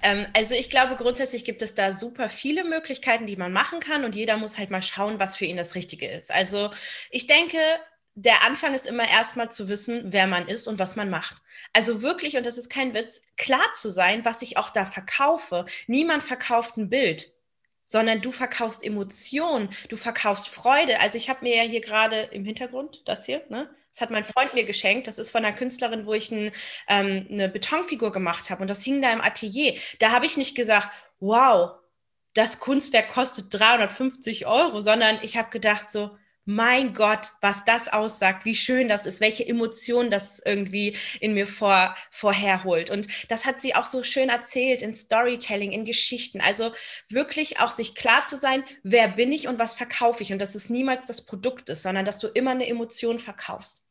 Ähm, 0.02 0.26
also 0.34 0.56
ich 0.56 0.70
glaube, 0.70 0.96
grundsätzlich 0.96 1.44
gibt 1.44 1.62
es 1.62 1.76
da 1.76 1.92
super 1.92 2.30
viele 2.30 2.64
Möglichkeiten, 2.64 3.26
die 3.26 3.36
man 3.36 3.52
machen 3.52 3.82
kann 3.82 4.06
und 4.06 4.16
jeder 4.16 4.38
muss 4.38 4.58
halt 4.58 4.70
mal 4.70 4.82
schauen, 4.82 5.20
was 5.20 5.36
für 5.36 5.44
ihn 5.44 5.58
das 5.58 5.76
Richtige 5.76 6.08
ist. 6.08 6.32
Also 6.32 6.72
ich 7.12 7.28
denke, 7.28 7.58
der 8.16 8.46
Anfang 8.46 8.76
ist 8.76 8.86
immer 8.86 9.10
erstmal 9.10 9.52
zu 9.52 9.68
wissen, 9.68 10.04
wer 10.06 10.26
man 10.26 10.48
ist 10.48 10.70
und 10.70 10.80
was 10.80 10.96
man 10.96 11.10
macht. 11.10 11.36
Also 11.74 12.02
wirklich, 12.02 12.38
und 12.38 12.46
das 12.46 12.58
ist 12.58 12.70
kein 12.70 12.94
Witz, 12.94 13.24
klar 13.36 13.74
zu 13.74 13.90
sein, 13.90 14.24
was 14.24 14.42
ich 14.44 14.56
auch 14.56 14.70
da 14.70 14.86
verkaufe. 14.86 15.66
Niemand 15.88 16.24
verkauft 16.24 16.78
ein 16.78 16.90
Bild 16.90 17.34
sondern 17.90 18.22
du 18.22 18.34
verkaufst 18.34 18.84
Emotionen, 18.84 19.70
du 19.88 19.96
verkaufst 19.96 20.50
Freude. 20.50 21.00
Also 21.00 21.18
ich 21.18 21.30
habe 21.30 21.46
mir 21.46 21.56
ja 21.56 21.64
hier 21.64 21.80
gerade 21.80 22.20
im 22.32 22.44
Hintergrund 22.44 23.02
das 23.06 23.26
hier, 23.26 23.44
ne? 23.48 23.70
Das 23.98 24.02
hat 24.04 24.12
mein 24.12 24.24
Freund 24.24 24.54
mir 24.54 24.64
geschenkt. 24.64 25.08
Das 25.08 25.18
ist 25.18 25.32
von 25.32 25.44
einer 25.44 25.58
Künstlerin, 25.58 26.06
wo 26.06 26.14
ich 26.14 26.30
ein, 26.32 26.52
ähm, 26.88 27.26
eine 27.32 27.50
Betonfigur 27.50 28.12
gemacht 28.12 28.52
habe 28.52 28.62
und 28.62 28.68
das 28.68 28.84
hing 28.84 29.02
da 29.02 29.12
im 29.12 29.22
Atelier. 29.22 29.74
Da 29.98 30.12
habe 30.12 30.28
ich 30.28 30.38
nicht 30.38 30.54
gesagt, 30.54 30.90
wow, 31.20 31.72
das 32.36 32.60
Kunstwerk 32.60 33.12
kostet 33.12 33.48
350 33.50 34.46
Euro, 34.46 34.82
sondern 34.82 35.18
ich 35.24 35.36
habe 35.36 35.50
gedacht 35.50 35.90
so, 35.90 36.16
mein 36.48 36.94
Gott, 36.94 37.34
was 37.42 37.66
das 37.66 37.92
aussagt, 37.92 38.46
wie 38.46 38.56
schön 38.56 38.88
das 38.88 39.06
ist, 39.06 39.20
welche 39.20 39.46
Emotionen 39.46 40.10
das 40.10 40.42
irgendwie 40.44 40.96
in 41.20 41.34
mir 41.34 41.46
vor, 41.46 41.94
vorherholt. 42.10 42.90
Und 42.90 43.08
das 43.30 43.46
hat 43.46 43.60
sie 43.60 43.76
auch 43.76 43.86
so 43.86 44.02
schön 44.02 44.30
erzählt 44.30 44.82
in 44.82 44.94
Storytelling, 44.94 45.74
in 45.74 45.84
Geschichten. 45.84 46.40
Also 46.40 46.72
wirklich 47.10 47.60
auch 47.60 47.72
sich 47.72 47.96
klar 47.96 48.26
zu 48.26 48.38
sein, 48.38 48.64
wer 48.82 49.10
bin 49.10 49.34
ich 49.34 49.50
und 49.50 49.60
was 49.60 49.74
verkaufe 49.74 50.24
ich 50.24 50.32
und 50.32 50.40
dass 50.40 50.56
es 50.56 50.70
niemals 50.70 51.06
das 51.06 51.26
Produkt 51.26 51.68
ist, 51.68 51.84
sondern 51.84 52.06
dass 52.06 52.20
du 52.20 52.28
immer 52.28 52.52
eine 52.52 52.68
Emotion 52.68 53.20
verkaufst. 53.20 53.84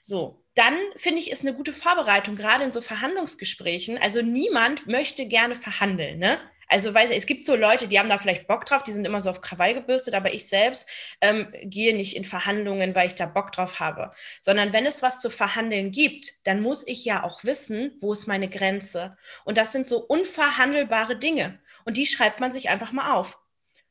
So, 0.00 0.42
dann 0.54 0.76
finde 0.96 1.20
ich, 1.20 1.30
ist 1.30 1.42
eine 1.42 1.54
gute 1.54 1.74
Vorbereitung, 1.74 2.36
gerade 2.36 2.64
in 2.64 2.72
so 2.72 2.80
Verhandlungsgesprächen. 2.80 3.98
Also 3.98 4.22
niemand 4.22 4.86
möchte 4.86 5.26
gerne 5.26 5.54
verhandeln, 5.54 6.18
ne? 6.18 6.40
Also 6.68 6.92
weiß 6.92 7.10
ich, 7.10 7.16
es 7.16 7.26
gibt 7.26 7.46
so 7.46 7.56
Leute, 7.56 7.88
die 7.88 7.98
haben 7.98 8.10
da 8.10 8.18
vielleicht 8.18 8.46
Bock 8.46 8.66
drauf, 8.66 8.82
die 8.82 8.92
sind 8.92 9.06
immer 9.06 9.22
so 9.22 9.30
auf 9.30 9.40
Krawall 9.40 9.72
gebürstet, 9.72 10.14
aber 10.14 10.32
ich 10.34 10.48
selbst 10.48 10.88
ähm, 11.22 11.52
gehe 11.62 11.96
nicht 11.96 12.14
in 12.14 12.24
Verhandlungen, 12.24 12.94
weil 12.94 13.06
ich 13.06 13.14
da 13.14 13.24
Bock 13.26 13.52
drauf 13.52 13.80
habe, 13.80 14.10
sondern 14.42 14.72
wenn 14.74 14.84
es 14.84 15.02
was 15.02 15.20
zu 15.20 15.30
verhandeln 15.30 15.90
gibt, 15.90 16.46
dann 16.46 16.60
muss 16.60 16.86
ich 16.86 17.04
ja 17.04 17.24
auch 17.24 17.42
wissen, 17.44 17.96
wo 18.00 18.12
ist 18.12 18.26
meine 18.26 18.48
Grenze. 18.48 19.16
Und 19.44 19.56
das 19.56 19.72
sind 19.72 19.88
so 19.88 19.98
unverhandelbare 20.04 21.16
Dinge 21.16 21.58
und 21.84 21.96
die 21.96 22.06
schreibt 22.06 22.40
man 22.40 22.52
sich 22.52 22.68
einfach 22.68 22.92
mal 22.92 23.14
auf. 23.14 23.40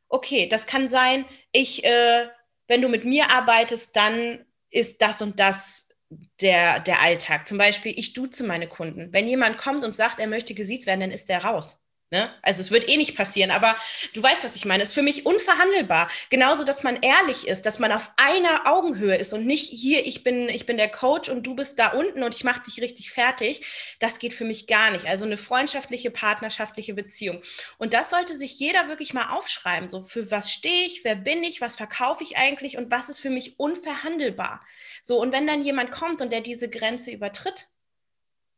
Okay, 0.09 0.47
das 0.47 0.67
kann 0.67 0.87
sein, 0.87 1.25
ich, 1.51 1.83
äh, 1.83 2.27
wenn 2.67 2.81
du 2.81 2.89
mit 2.89 3.05
mir 3.05 3.31
arbeitest, 3.31 3.95
dann 3.95 4.45
ist 4.69 5.01
das 5.01 5.21
und 5.21 5.39
das 5.39 5.89
der, 6.41 6.79
der 6.79 7.01
Alltag. 7.01 7.47
Zum 7.47 7.57
Beispiel, 7.57 7.93
ich 7.97 8.13
duze 8.13 8.43
meine 8.45 8.67
Kunden. 8.67 9.11
Wenn 9.11 9.27
jemand 9.27 9.57
kommt 9.57 9.83
und 9.83 9.93
sagt, 9.93 10.19
er 10.19 10.27
möchte 10.27 10.53
gesiezt 10.53 10.87
werden, 10.87 11.01
dann 11.01 11.11
ist 11.11 11.29
der 11.29 11.43
raus. 11.43 11.86
Ne? 12.09 12.33
Also 12.41 12.61
es 12.61 12.71
wird 12.71 12.87
eh 12.87 12.95
nicht 12.95 13.17
passieren, 13.17 13.51
aber 13.51 13.75
du 14.13 14.23
weißt, 14.23 14.45
was 14.45 14.55
ich 14.55 14.63
meine. 14.63 14.81
Es 14.81 14.89
ist 14.89 14.95
für 14.95 15.01
mich 15.01 15.25
unverhandelbar. 15.25 16.07
Genauso, 16.29 16.63
dass 16.63 16.81
man 16.81 17.01
ehrlich 17.01 17.49
ist, 17.49 17.65
dass 17.65 17.79
man 17.79 17.91
auf 17.91 18.11
einer 18.15 18.65
Augenhöhe 18.65 19.17
ist 19.17 19.33
und 19.33 19.45
nicht 19.45 19.67
hier, 19.69 20.05
ich 20.05 20.23
bin, 20.23 20.47
ich 20.47 20.65
bin 20.65 20.77
der 20.77 20.87
Coach 20.87 21.27
und 21.27 21.43
du 21.45 21.53
bist 21.53 21.79
da 21.79 21.89
unten 21.89 22.23
und 22.23 22.33
ich 22.33 22.45
mache 22.45 22.63
dich 22.63 22.81
richtig 22.81 23.11
fertig. 23.11 23.97
Das 23.99 24.19
geht 24.19 24.33
für 24.33 24.45
mich 24.45 24.67
gar 24.67 24.89
nicht. 24.89 25.05
Also 25.05 25.25
eine 25.25 25.35
freundschaftliche, 25.35 26.09
partnerschaftliche 26.09 26.93
Beziehung. 26.93 27.41
Und 27.77 27.93
das 27.93 28.09
sollte 28.09 28.35
sich 28.35 28.57
jeder 28.57 28.87
wirklich 28.87 29.13
mal 29.13 29.31
aufschreiben. 29.35 29.89
So, 29.89 30.01
für 30.01 30.31
was 30.31 30.53
stehe 30.53 30.87
ich, 30.87 31.03
wer 31.03 31.15
bin 31.15 31.43
ich, 31.43 31.59
was 31.59 31.75
verkaufe 31.75 32.23
ich 32.23 32.37
eigentlich 32.37 32.77
und 32.77 32.89
was 32.89 33.09
ist 33.09 33.19
für 33.19 33.29
mich 33.29 33.59
unverhandelbar. 33.59 34.65
So, 35.03 35.19
und 35.19 35.33
wenn 35.33 35.45
dann 35.45 35.61
jemand 35.61 35.91
kommt 35.91 36.21
und 36.21 36.31
der 36.31 36.39
diese 36.39 36.69
Grenze 36.69 37.11
übertritt, 37.11 37.67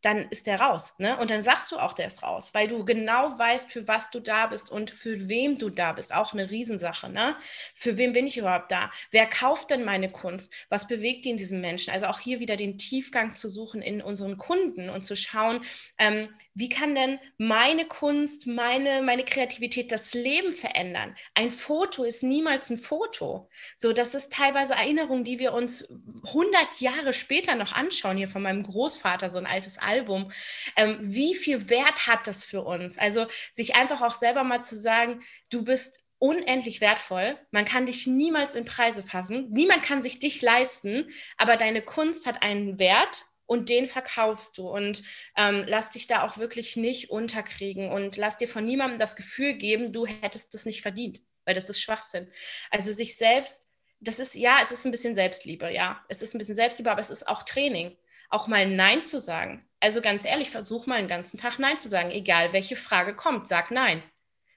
dann 0.01 0.27
ist 0.29 0.47
der 0.47 0.61
raus. 0.61 0.95
Ne? 0.97 1.17
Und 1.17 1.29
dann 1.29 1.41
sagst 1.41 1.71
du 1.71 1.77
auch, 1.77 1.93
der 1.93 2.07
ist 2.07 2.23
raus, 2.23 2.53
weil 2.53 2.67
du 2.67 2.85
genau 2.85 3.37
weißt, 3.37 3.71
für 3.71 3.87
was 3.87 4.11
du 4.11 4.19
da 4.19 4.47
bist 4.47 4.71
und 4.71 4.91
für 4.91 5.27
wem 5.27 5.57
du 5.57 5.69
da 5.69 5.93
bist. 5.93 6.13
Auch 6.13 6.33
eine 6.33 6.49
Riesensache. 6.49 7.09
Ne? 7.09 7.35
Für 7.73 7.97
wen 7.97 8.13
bin 8.13 8.25
ich 8.25 8.37
überhaupt 8.37 8.71
da? 8.71 8.91
Wer 9.11 9.25
kauft 9.27 9.71
denn 9.71 9.83
meine 9.83 10.09
Kunst? 10.09 10.53
Was 10.69 10.87
bewegt 10.87 11.25
die 11.25 11.31
in 11.31 11.37
diesem 11.37 11.61
Menschen? 11.61 11.91
Also 11.93 12.05
auch 12.05 12.19
hier 12.19 12.39
wieder 12.39 12.55
den 12.55 12.77
Tiefgang 12.77 13.35
zu 13.35 13.49
suchen 13.49 13.81
in 13.81 14.01
unseren 14.01 14.37
Kunden 14.37 14.89
und 14.89 15.03
zu 15.03 15.15
schauen, 15.15 15.61
ähm, 15.97 16.29
wie 16.59 16.67
kann 16.67 16.93
denn 16.93 17.19
meine 17.37 17.85
Kunst, 17.85 18.45
meine, 18.45 19.01
meine 19.01 19.23
Kreativität 19.23 19.93
das 19.93 20.13
Leben 20.13 20.51
verändern? 20.51 21.15
Ein 21.33 21.51
Foto 21.51 22.03
ist 22.03 22.21
niemals 22.21 22.69
ein 22.69 22.77
Foto. 22.77 23.49
So, 23.77 23.93
das 23.93 24.13
ist 24.13 24.33
teilweise 24.33 24.73
Erinnerungen, 24.73 25.23
die 25.23 25.39
wir 25.39 25.53
uns 25.53 25.87
100 26.27 26.81
Jahre 26.81 27.13
später 27.13 27.55
noch 27.55 27.71
anschauen. 27.71 28.17
Hier 28.17 28.27
von 28.27 28.41
meinem 28.41 28.63
Großvater, 28.63 29.29
so 29.29 29.37
ein 29.37 29.45
altes 29.45 29.77
Album. 29.77 30.31
Ähm, 30.75 30.97
wie 30.99 31.33
viel 31.33 31.69
Wert 31.69 32.07
hat 32.07 32.27
das 32.27 32.43
für 32.43 32.63
uns? 32.63 32.97
Also, 32.97 33.27
sich 33.53 33.75
einfach 33.75 34.01
auch 34.01 34.15
selber 34.15 34.43
mal 34.43 34.61
zu 34.61 34.75
sagen, 34.77 35.21
du 35.49 35.63
bist 35.63 36.01
unendlich 36.17 36.81
wertvoll. 36.81 37.37
Man 37.51 37.63
kann 37.63 37.85
dich 37.85 38.05
niemals 38.05 38.55
in 38.55 38.65
Preise 38.65 39.01
fassen. 39.01 39.47
Niemand 39.51 39.83
kann 39.83 40.03
sich 40.03 40.19
dich 40.19 40.41
leisten, 40.41 41.09
aber 41.37 41.55
deine 41.55 41.81
Kunst 41.81 42.25
hat 42.25 42.43
einen 42.43 42.77
Wert 42.79 43.28
und 43.49 43.67
den 43.67 43.87
verkaufst 43.87 44.59
du. 44.59 44.69
Und 44.69 45.01
ähm, 45.35 45.63
lass 45.65 45.89
dich 45.89 46.05
da 46.05 46.23
auch 46.23 46.37
wirklich 46.37 46.77
nicht 46.77 47.09
unterkriegen 47.09 47.91
und 47.91 48.15
lass 48.15 48.37
dir 48.37 48.47
von 48.47 48.63
niemandem 48.63 48.99
das 48.99 49.15
Gefühl 49.15 49.53
geben, 49.53 49.91
du 49.91 50.05
hättest 50.05 50.53
das 50.53 50.67
nicht 50.67 50.83
verdient, 50.83 51.19
weil 51.45 51.55
das 51.55 51.67
ist 51.67 51.81
Schwachsinn. 51.81 52.31
Also 52.69 52.93
sich 52.93 53.17
selbst, 53.17 53.67
das 53.99 54.19
ist, 54.19 54.35
ja, 54.35 54.59
es 54.61 54.71
ist 54.71 54.85
ein 54.85 54.91
bisschen 54.91 55.15
Selbstliebe, 55.15 55.73
ja, 55.73 55.99
es 56.09 56.21
ist 56.21 56.35
ein 56.35 56.37
bisschen 56.37 56.53
Selbstliebe, 56.53 56.91
aber 56.91 57.01
es 57.01 57.09
ist 57.09 57.27
auch 57.27 57.41
Training. 57.41 57.97
Auch 58.29 58.45
mal 58.45 58.67
Nein 58.67 59.01
zu 59.01 59.19
sagen. 59.19 59.67
Also 59.79 60.01
ganz 60.01 60.25
ehrlich, 60.25 60.51
versuch 60.51 60.85
mal 60.85 60.99
den 60.99 61.07
ganzen 61.07 61.39
Tag 61.39 61.57
Nein 61.57 61.79
zu 61.79 61.89
sagen, 61.89 62.11
egal 62.11 62.53
welche 62.53 62.75
Frage 62.75 63.15
kommt, 63.15 63.47
sag 63.47 63.71
Nein. 63.71 64.03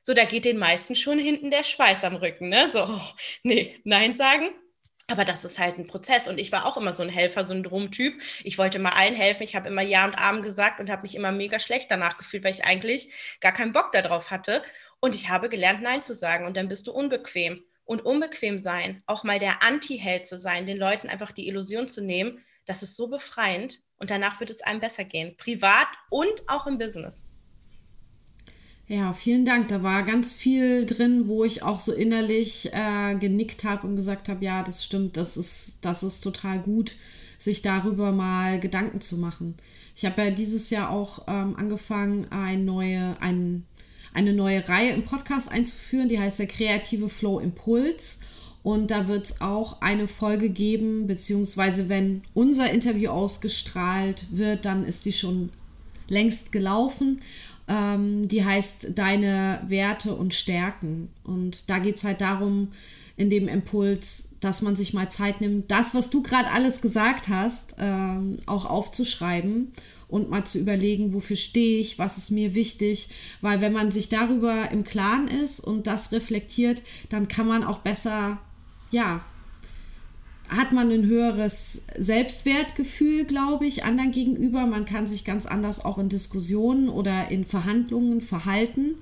So, 0.03 0.13
da 0.13 0.27
geht 0.27 0.45
den 0.45 0.59
meisten 0.59 0.97
schon 0.97 1.19
hinten 1.19 1.51
der 1.51 1.65
Schweiß 1.65 2.05
am 2.05 2.17
Rücken, 2.17 2.51
ne? 2.51 2.69
So, 2.69 3.01
nee, 3.43 3.81
Nein 3.85 4.15
sagen, 4.15 4.51
aber 5.09 5.25
das 5.25 5.45
ist 5.45 5.59
halt 5.59 5.79
ein 5.79 5.87
Prozess. 5.87 6.29
Und 6.29 6.39
ich 6.39 6.53
war 6.53 6.67
auch 6.67 6.77
immer 6.77 6.95
so 6.95 7.03
ein 7.03 7.09
Helfersyndrom-Typ. 7.09 8.21
Ich 8.45 8.59
wollte 8.59 8.79
immer 8.79 8.97
allen 8.97 9.15
helfen. 9.15 9.43
Ich 9.43 9.57
habe 9.57 9.69
immer 9.69 9.83
Ja 9.83 10.05
und 10.05 10.17
Abend 10.19 10.43
gesagt 10.43 10.81
und 10.81 10.91
habe 10.91 11.03
mich 11.03 11.15
immer 11.15 11.33
mega 11.33 11.59
schlecht 11.59 11.91
danach 11.91 12.19
gefühlt, 12.19 12.45
weil 12.45 12.53
ich 12.53 12.65
eigentlich 12.65 13.39
gar 13.41 13.53
keinen 13.53 13.73
Bock 13.73 13.93
darauf 13.93 14.31
hatte. 14.31 14.63
Und 15.01 15.15
ich 15.15 15.29
habe 15.29 15.49
gelernt, 15.49 15.83
Nein 15.83 16.03
zu 16.03 16.15
sagen. 16.15 16.47
Und 16.47 16.57
dann 16.57 16.69
bist 16.69 16.87
du 16.87 16.93
unbequem. 16.93 17.65
Und 17.85 18.05
unbequem 18.05 18.59
sein, 18.59 19.03
auch 19.07 19.25
mal 19.25 19.41
der 19.41 19.63
Anti-Held 19.63 20.25
zu 20.25 20.39
sein, 20.39 20.67
den 20.67 20.79
Leuten 20.79 21.09
einfach 21.09 21.33
die 21.33 21.49
Illusion 21.49 21.89
zu 21.89 22.01
nehmen, 22.01 22.39
das 22.65 22.83
ist 22.83 22.95
so 22.95 23.09
befreiend. 23.09 23.81
Und 23.97 24.11
danach 24.11 24.39
wird 24.41 24.51
es 24.51 24.63
einem 24.63 24.81
besser 24.81 25.05
gehen. 25.05 25.37
Privat 25.37 25.89
und 26.09 26.49
auch 26.49 26.67
im 26.67 26.79
Business. 26.79 27.25
Ja, 28.93 29.15
vielen 29.15 29.47
Dank. 29.47 29.69
Da 29.69 29.83
war 29.83 30.03
ganz 30.03 30.35
viel 30.35 30.85
drin, 30.85 31.27
wo 31.27 31.45
ich 31.45 31.63
auch 31.63 31.81
so 31.81 31.95
innerlich 31.95 32.69
äh, 32.75 33.15
genickt 33.15 33.65
habe 33.65 33.87
und 33.87 33.97
gesagt 33.97 34.29
habe, 34.29 34.45
ja, 34.45 34.63
das 34.63 34.85
stimmt, 34.85 35.17
das 35.17 35.39
ist, 35.39 35.79
das 35.81 36.03
ist 36.03 36.21
total 36.21 36.59
gut, 36.59 36.95
sich 37.39 37.63
darüber 37.63 38.13
mal 38.13 38.61
Gedanken 38.61 39.01
zu 39.01 39.17
machen. 39.17 39.55
Ich 39.97 40.05
habe 40.05 40.21
ja 40.21 40.31
dieses 40.31 40.69
Jahr 40.69 40.91
auch 40.91 41.21
ähm, 41.27 41.57
angefangen, 41.57 42.27
ein 42.29 42.67
neue, 42.67 43.17
ein, 43.23 43.65
eine 44.13 44.35
neue 44.35 44.69
Reihe 44.69 44.91
im 44.93 45.05
Podcast 45.05 45.51
einzuführen, 45.51 46.11
die 46.11 46.21
heißt 46.21 46.41
der 46.41 46.47
kreative 46.47 47.09
Flow 47.09 47.39
Impuls. 47.39 48.19
Und 48.63 48.91
da 48.91 49.09
wird 49.09 49.25
es 49.25 49.41
auch 49.41 49.81
eine 49.81 50.07
Folge 50.07 50.51
geben, 50.51 51.07
beziehungsweise 51.07 51.89
wenn 51.89 52.25
unser 52.35 52.71
Interview 52.71 53.09
ausgestrahlt 53.09 54.27
wird, 54.33 54.67
dann 54.67 54.85
ist 54.85 55.07
die 55.07 55.13
schon 55.15 55.49
längst 56.09 56.53
gelaufen. 56.53 57.21
Ähm, 57.73 58.29
die 58.29 58.45
heißt 58.45 58.99
Deine 58.99 59.63
Werte 59.67 60.15
und 60.15 60.35
Stärken. 60.35 61.09
Und 61.25 61.71
da 61.71 61.79
geht 61.79 61.97
es 61.97 62.05
halt 62.05 62.21
darum, 62.21 62.69
in 63.17 63.31
dem 63.31 63.49
Impuls, 63.49 64.35
dass 64.41 64.61
man 64.61 64.77
sich 64.77 64.93
mal 64.93 65.09
Zeit 65.11 65.41
nimmt, 65.41 65.71
das, 65.71 65.95
was 65.95 66.11
du 66.11 66.23
gerade 66.23 66.51
alles 66.51 66.83
gesagt 66.83 67.29
hast, 67.29 67.75
ähm, 67.79 68.37
auch 68.47 68.67
aufzuschreiben 68.67 69.73
und 70.09 70.29
mal 70.29 70.45
zu 70.45 70.59
überlegen, 70.59 71.15
wofür 71.15 71.37
stehe 71.37 71.81
ich, 71.81 71.99
was 71.99 72.19
ist 72.19 72.31
mir 72.31 72.55
wichtig. 72.55 73.09
Weil 73.41 73.63
wenn 73.63 73.73
man 73.73 73.91
sich 73.91 74.11
darüber 74.11 74.71
im 74.71 74.85
Klaren 74.85 75.29
ist 75.29 75.61
und 75.61 75.87
das 75.87 76.13
reflektiert, 76.13 76.83
dann 77.09 77.29
kann 77.29 77.47
man 77.47 77.65
auch 77.65 77.79
besser, 77.79 78.39
ja, 78.91 79.25
hat 80.57 80.73
man 80.73 80.91
ein 80.91 81.07
höheres 81.07 81.83
Selbstwertgefühl, 81.97 83.25
glaube 83.25 83.67
ich, 83.67 83.85
anderen 83.85 84.11
gegenüber. 84.11 84.67
Man 84.67 84.85
kann 84.85 85.07
sich 85.07 85.25
ganz 85.25 85.47
anders 85.47 85.85
auch 85.85 85.99
in 85.99 86.09
Diskussionen 86.09 86.89
oder 86.89 87.31
in 87.31 87.45
Verhandlungen 87.45 88.21
verhalten 88.21 88.97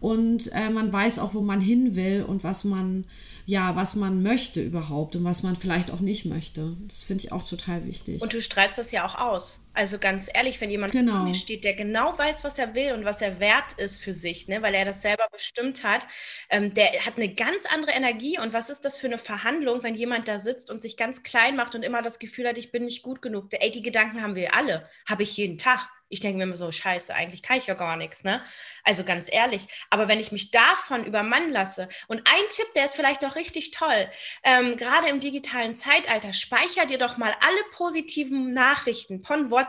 und 0.00 0.50
äh, 0.52 0.70
man 0.70 0.92
weiß 0.92 1.18
auch, 1.18 1.34
wo 1.34 1.42
man 1.42 1.60
hin 1.60 1.94
will 1.94 2.24
und 2.26 2.42
was 2.42 2.64
man 2.64 3.04
ja, 3.46 3.74
was 3.74 3.96
man 3.96 4.22
möchte 4.22 4.62
überhaupt 4.62 5.16
und 5.16 5.24
was 5.24 5.42
man 5.42 5.56
vielleicht 5.56 5.90
auch 5.90 5.98
nicht 5.98 6.24
möchte. 6.24 6.76
Das 6.86 7.02
finde 7.02 7.24
ich 7.24 7.32
auch 7.32 7.44
total 7.44 7.84
wichtig. 7.84 8.22
Und 8.22 8.32
du 8.32 8.40
strahlst 8.40 8.78
das 8.78 8.92
ja 8.92 9.04
auch 9.04 9.16
aus. 9.16 9.60
Also 9.72 9.98
ganz 9.98 10.28
ehrlich, 10.32 10.60
wenn 10.60 10.70
jemand 10.70 10.92
genau. 10.92 11.12
vor 11.12 11.24
mir 11.24 11.34
steht, 11.34 11.62
der 11.64 11.74
genau 11.74 12.18
weiß, 12.18 12.42
was 12.42 12.58
er 12.58 12.74
will 12.74 12.92
und 12.92 13.04
was 13.04 13.22
er 13.22 13.38
wert 13.38 13.72
ist 13.74 14.02
für 14.02 14.12
sich, 14.12 14.48
ne, 14.48 14.62
weil 14.62 14.74
er 14.74 14.84
das 14.84 15.00
selber 15.02 15.28
bestimmt 15.30 15.84
hat, 15.84 16.06
ähm, 16.50 16.74
der 16.74 16.90
hat 17.06 17.16
eine 17.16 17.32
ganz 17.34 17.66
andere 17.66 17.92
Energie. 17.92 18.38
Und 18.38 18.52
was 18.52 18.68
ist 18.68 18.84
das 18.84 18.96
für 18.96 19.06
eine 19.06 19.18
Verhandlung, 19.18 19.82
wenn 19.84 19.94
jemand 19.94 20.26
da 20.26 20.40
sitzt 20.40 20.70
und 20.70 20.82
sich 20.82 20.96
ganz 20.96 21.22
klein 21.22 21.54
macht 21.56 21.74
und 21.74 21.84
immer 21.84 22.02
das 22.02 22.18
Gefühl 22.18 22.48
hat, 22.48 22.58
ich 22.58 22.72
bin 22.72 22.84
nicht 22.84 23.02
gut 23.02 23.22
genug? 23.22 23.46
Ey, 23.52 23.70
die 23.70 23.82
Gedanken 23.82 24.22
haben 24.22 24.34
wir 24.34 24.54
alle, 24.54 24.88
habe 25.08 25.22
ich 25.22 25.36
jeden 25.36 25.58
Tag. 25.58 25.88
Ich 26.12 26.18
denke 26.18 26.38
mir 26.38 26.42
immer 26.42 26.56
so, 26.56 26.72
scheiße, 26.72 27.14
eigentlich 27.14 27.40
kann 27.40 27.58
ich 27.58 27.68
ja 27.68 27.74
gar 27.74 27.96
nichts, 27.96 28.24
ne? 28.24 28.42
Also 28.82 29.04
ganz 29.04 29.32
ehrlich. 29.32 29.68
Aber 29.90 30.08
wenn 30.08 30.18
ich 30.18 30.32
mich 30.32 30.50
davon 30.50 31.04
übermannen 31.06 31.52
lasse 31.52 31.88
und 32.08 32.18
ein 32.26 32.48
Tipp, 32.48 32.66
der 32.74 32.86
ist 32.86 32.96
vielleicht 32.96 33.22
noch 33.22 33.36
richtig 33.36 33.70
toll, 33.70 34.10
ähm, 34.42 34.76
gerade 34.76 35.06
im 35.06 35.20
digitalen 35.20 35.76
Zeitalter, 35.76 36.32
speicher 36.32 36.86
dir 36.86 36.98
doch 36.98 37.16
mal 37.16 37.32
alle 37.40 37.62
positiven 37.74 38.50
Nachrichten 38.50 39.22
von 39.22 39.52
WhatsApp, 39.52 39.59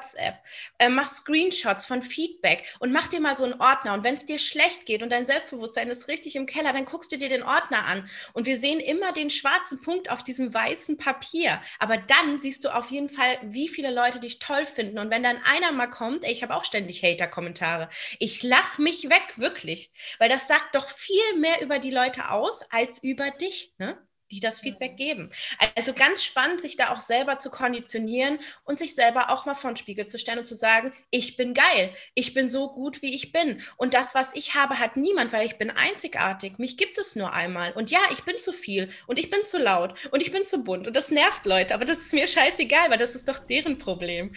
äh, 0.78 0.90
mach 0.90 1.08
Screenshots 1.08 1.86
von 1.86 2.04
Feedback 2.04 2.76
und 2.80 2.92
mach 2.92 3.08
dir 3.08 3.20
mal 3.20 3.36
so 3.36 3.44
einen 3.44 3.60
Ordner. 3.60 3.94
Und 3.94 4.04
wenn 4.04 4.16
es 4.16 4.26
dir 4.26 4.40
schlecht 4.40 4.86
geht 4.86 5.04
und 5.04 5.12
dein 5.12 5.26
Selbstbewusstsein 5.26 5.90
ist 5.90 6.08
richtig 6.08 6.36
im 6.36 6.46
Keller, 6.46 6.74
dann 6.74 6.86
guckst 6.86 7.12
du 7.12 7.18
dir 7.18 7.30
den 7.30 7.44
Ordner 7.44 7.86
an. 7.86 8.10
Und 8.34 8.46
wir 8.46 8.58
sehen 8.58 8.80
immer 8.80 9.12
den 9.14 9.30
schwarzen 9.30 9.82
Punkt 9.82 10.10
auf 10.10 10.24
diesem 10.24 10.54
weißen 10.54 10.98
Papier. 10.98 11.62
Aber 11.80 11.98
dann 11.98 12.40
siehst 12.40 12.64
du 12.64 12.70
auf 12.70 12.90
jeden 12.92 13.10
Fall, 13.10 13.38
wie 13.44 13.68
viele 13.68 13.94
Leute 13.94 14.20
dich 14.20 14.40
toll 14.40 14.66
finden. 14.66 15.00
Und 15.00 15.12
wenn 15.12 15.24
dann 15.24 15.42
einer 15.44 15.72
mal 15.72 15.88
kommt, 15.88 16.26
ich 16.26 16.44
habe 16.44 16.56
auch 16.56 16.66
ständig 16.66 17.04
Hater-Kommentare. 17.04 17.90
Ich 18.20 18.44
lache 18.44 18.82
mich 18.82 19.10
weg, 19.10 19.38
wirklich. 19.38 19.92
Weil 20.20 20.30
das 20.30 20.48
sagt 20.48 20.76
doch 20.76 20.90
viel 20.90 21.38
mehr 21.38 21.62
über 21.62 21.80
die 21.80 21.92
Leute 21.92 22.30
aus, 22.32 22.64
als 22.70 23.04
über 23.04 23.32
dich, 23.32 23.74
ne? 23.78 23.98
Die 24.32 24.40
das 24.40 24.60
Feedback 24.60 24.98
geben. 24.98 25.30
Also 25.76 25.94
ganz 25.94 26.24
spannend, 26.24 26.62
sich 26.62 26.78
da 26.78 26.92
auch 26.92 27.02
selber 27.02 27.40
zu 27.40 27.52
konditionieren 27.52 28.40
und 28.64 28.80
sich 28.80 28.96
selber 28.96 29.30
auch 29.30 29.46
mal 29.46 29.56
vor 29.56 29.72
den 29.72 29.78
Spiegel 29.78 30.08
zu 30.08 30.18
stellen 30.18 30.40
und 30.40 30.46
zu 30.46 30.56
sagen, 30.56 30.94
ich 31.10 31.38
bin 31.38 31.54
geil, 31.54 31.92
ich 32.16 32.34
bin 32.34 32.50
so 32.50 32.70
gut, 32.70 33.02
wie 33.02 33.14
ich 33.14 33.32
bin. 33.32 33.62
Und 33.78 33.94
das, 33.94 34.16
was 34.16 34.34
ich 34.36 34.56
habe, 34.56 34.80
hat 34.80 34.98
niemand, 34.98 35.34
weil 35.34 35.46
ich 35.46 35.58
bin 35.58 35.70
einzigartig. 35.70 36.58
Mich 36.58 36.78
gibt 36.78 36.98
es 36.98 37.16
nur 37.16 37.34
einmal. 37.34 37.74
Und 37.74 37.92
ja, 37.92 38.00
ich 38.12 38.24
bin 38.24 38.38
zu 38.38 38.54
viel 38.54 38.90
und 39.08 39.20
ich 39.20 39.30
bin 39.30 39.46
zu 39.46 39.58
laut 39.58 39.94
und 40.12 40.22
ich 40.22 40.32
bin 40.32 40.46
zu 40.46 40.64
bunt 40.64 40.88
und 40.88 40.96
das 40.96 41.12
nervt 41.12 41.46
Leute, 41.46 41.74
aber 41.74 41.86
das 41.86 42.00
ist 42.00 42.14
mir 42.14 42.28
scheißegal, 42.28 42.90
weil 42.90 42.98
das 42.98 43.16
ist 43.16 43.28
doch 43.28 43.40
deren 43.40 43.78
Problem. 43.78 44.34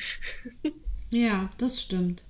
Ja, 1.11 1.49
das 1.59 1.81
stimmt. 1.81 2.25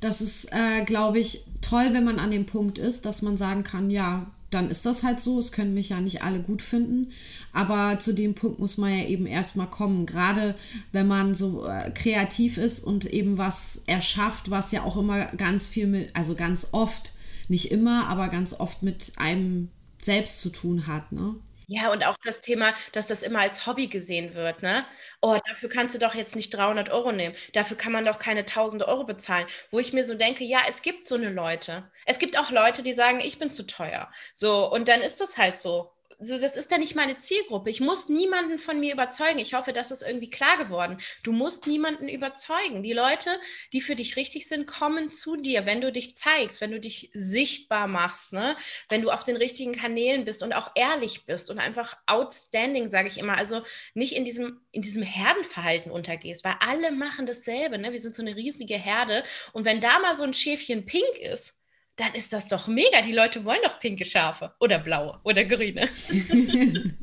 Das 0.00 0.22
ist, 0.22 0.50
äh, 0.52 0.82
glaube 0.84 1.18
ich, 1.18 1.42
toll, 1.60 1.88
wenn 1.92 2.04
man 2.04 2.18
an 2.18 2.30
dem 2.30 2.46
Punkt 2.46 2.78
ist, 2.78 3.04
dass 3.04 3.20
man 3.20 3.36
sagen 3.36 3.64
kann, 3.64 3.90
ja, 3.90 4.30
dann 4.50 4.70
ist 4.70 4.86
das 4.86 5.02
halt 5.02 5.20
so. 5.20 5.38
Es 5.38 5.52
können 5.52 5.74
mich 5.74 5.90
ja 5.90 6.00
nicht 6.00 6.22
alle 6.22 6.40
gut 6.40 6.62
finden. 6.62 7.12
Aber 7.52 7.98
zu 7.98 8.14
dem 8.14 8.34
Punkt 8.34 8.58
muss 8.58 8.78
man 8.78 8.96
ja 8.96 9.04
eben 9.04 9.26
erstmal 9.26 9.68
kommen. 9.68 10.06
Gerade 10.06 10.54
wenn 10.92 11.06
man 11.06 11.34
so 11.34 11.66
äh, 11.66 11.90
kreativ 11.90 12.56
ist 12.58 12.80
und 12.80 13.06
eben 13.06 13.38
was 13.38 13.82
erschafft, 13.86 14.50
was 14.50 14.72
ja 14.72 14.82
auch 14.84 14.96
immer 14.96 15.26
ganz 15.36 15.68
viel 15.68 15.86
mit, 15.86 16.16
also 16.16 16.34
ganz 16.34 16.68
oft, 16.72 17.12
nicht 17.48 17.70
immer, 17.70 18.06
aber 18.08 18.28
ganz 18.28 18.54
oft 18.58 18.82
mit 18.82 19.12
einem 19.16 19.68
selbst 20.00 20.40
zu 20.40 20.50
tun 20.50 20.86
hat. 20.86 21.12
Ne? 21.12 21.34
Ja, 21.70 21.92
und 21.92 22.02
auch 22.06 22.16
das 22.24 22.40
Thema, 22.40 22.72
dass 22.92 23.08
das 23.08 23.22
immer 23.22 23.40
als 23.40 23.66
Hobby 23.66 23.88
gesehen 23.88 24.34
wird, 24.34 24.62
ne? 24.62 24.86
Oh, 25.20 25.36
dafür 25.46 25.68
kannst 25.68 25.94
du 25.94 25.98
doch 25.98 26.14
jetzt 26.14 26.34
nicht 26.34 26.48
300 26.50 26.88
Euro 26.88 27.12
nehmen. 27.12 27.34
Dafür 27.52 27.76
kann 27.76 27.92
man 27.92 28.06
doch 28.06 28.18
keine 28.18 28.46
1000 28.46 28.82
Euro 28.84 29.04
bezahlen. 29.04 29.46
Wo 29.70 29.78
ich 29.78 29.92
mir 29.92 30.02
so 30.02 30.14
denke, 30.14 30.44
ja, 30.44 30.60
es 30.66 30.80
gibt 30.80 31.06
so 31.06 31.16
eine 31.16 31.28
Leute. 31.28 31.90
Es 32.06 32.18
gibt 32.18 32.38
auch 32.38 32.50
Leute, 32.50 32.82
die 32.82 32.94
sagen, 32.94 33.20
ich 33.20 33.38
bin 33.38 33.50
zu 33.50 33.66
teuer. 33.66 34.10
So, 34.32 34.70
und 34.72 34.88
dann 34.88 35.00
ist 35.02 35.20
das 35.20 35.36
halt 35.36 35.58
so 35.58 35.92
so, 36.20 36.36
das 36.36 36.56
ist 36.56 36.72
ja 36.72 36.78
nicht 36.78 36.96
meine 36.96 37.18
Zielgruppe. 37.18 37.70
Ich 37.70 37.80
muss 37.80 38.08
niemanden 38.08 38.58
von 38.58 38.80
mir 38.80 38.92
überzeugen. 38.92 39.38
Ich 39.38 39.54
hoffe, 39.54 39.72
das 39.72 39.92
ist 39.92 40.02
irgendwie 40.02 40.30
klar 40.30 40.56
geworden. 40.56 40.98
Du 41.22 41.30
musst 41.30 41.68
niemanden 41.68 42.08
überzeugen. 42.08 42.82
Die 42.82 42.92
Leute, 42.92 43.30
die 43.72 43.80
für 43.80 43.94
dich 43.94 44.16
richtig 44.16 44.48
sind, 44.48 44.66
kommen 44.66 45.10
zu 45.10 45.36
dir, 45.36 45.64
wenn 45.64 45.80
du 45.80 45.92
dich 45.92 46.16
zeigst, 46.16 46.60
wenn 46.60 46.72
du 46.72 46.80
dich 46.80 47.10
sichtbar 47.14 47.86
machst, 47.86 48.32
ne? 48.32 48.56
wenn 48.88 49.02
du 49.02 49.10
auf 49.10 49.22
den 49.22 49.36
richtigen 49.36 49.72
Kanälen 49.72 50.24
bist 50.24 50.42
und 50.42 50.52
auch 50.54 50.72
ehrlich 50.74 51.24
bist 51.24 51.50
und 51.50 51.60
einfach 51.60 51.96
outstanding, 52.06 52.88
sage 52.88 53.06
ich 53.06 53.18
immer. 53.18 53.36
Also 53.36 53.62
nicht 53.94 54.16
in 54.16 54.24
diesem, 54.24 54.60
in 54.72 54.82
diesem 54.82 55.04
Herdenverhalten 55.04 55.92
untergehst, 55.92 56.42
weil 56.44 56.56
alle 56.66 56.90
machen 56.90 57.26
dasselbe. 57.26 57.78
Ne? 57.78 57.92
Wir 57.92 58.00
sind 58.00 58.16
so 58.16 58.22
eine 58.22 58.34
riesige 58.34 58.76
Herde. 58.76 59.22
Und 59.52 59.64
wenn 59.64 59.80
da 59.80 60.00
mal 60.00 60.16
so 60.16 60.24
ein 60.24 60.34
Schäfchen 60.34 60.84
pink 60.84 61.18
ist, 61.18 61.62
dann 61.98 62.14
ist 62.14 62.32
das 62.32 62.48
doch 62.48 62.68
mega. 62.68 63.02
Die 63.02 63.12
Leute 63.12 63.44
wollen 63.44 63.60
doch 63.62 63.78
pinke 63.78 64.04
Schafe 64.04 64.52
oder 64.60 64.78
blaue 64.78 65.18
oder 65.24 65.44
grüne. 65.44 65.88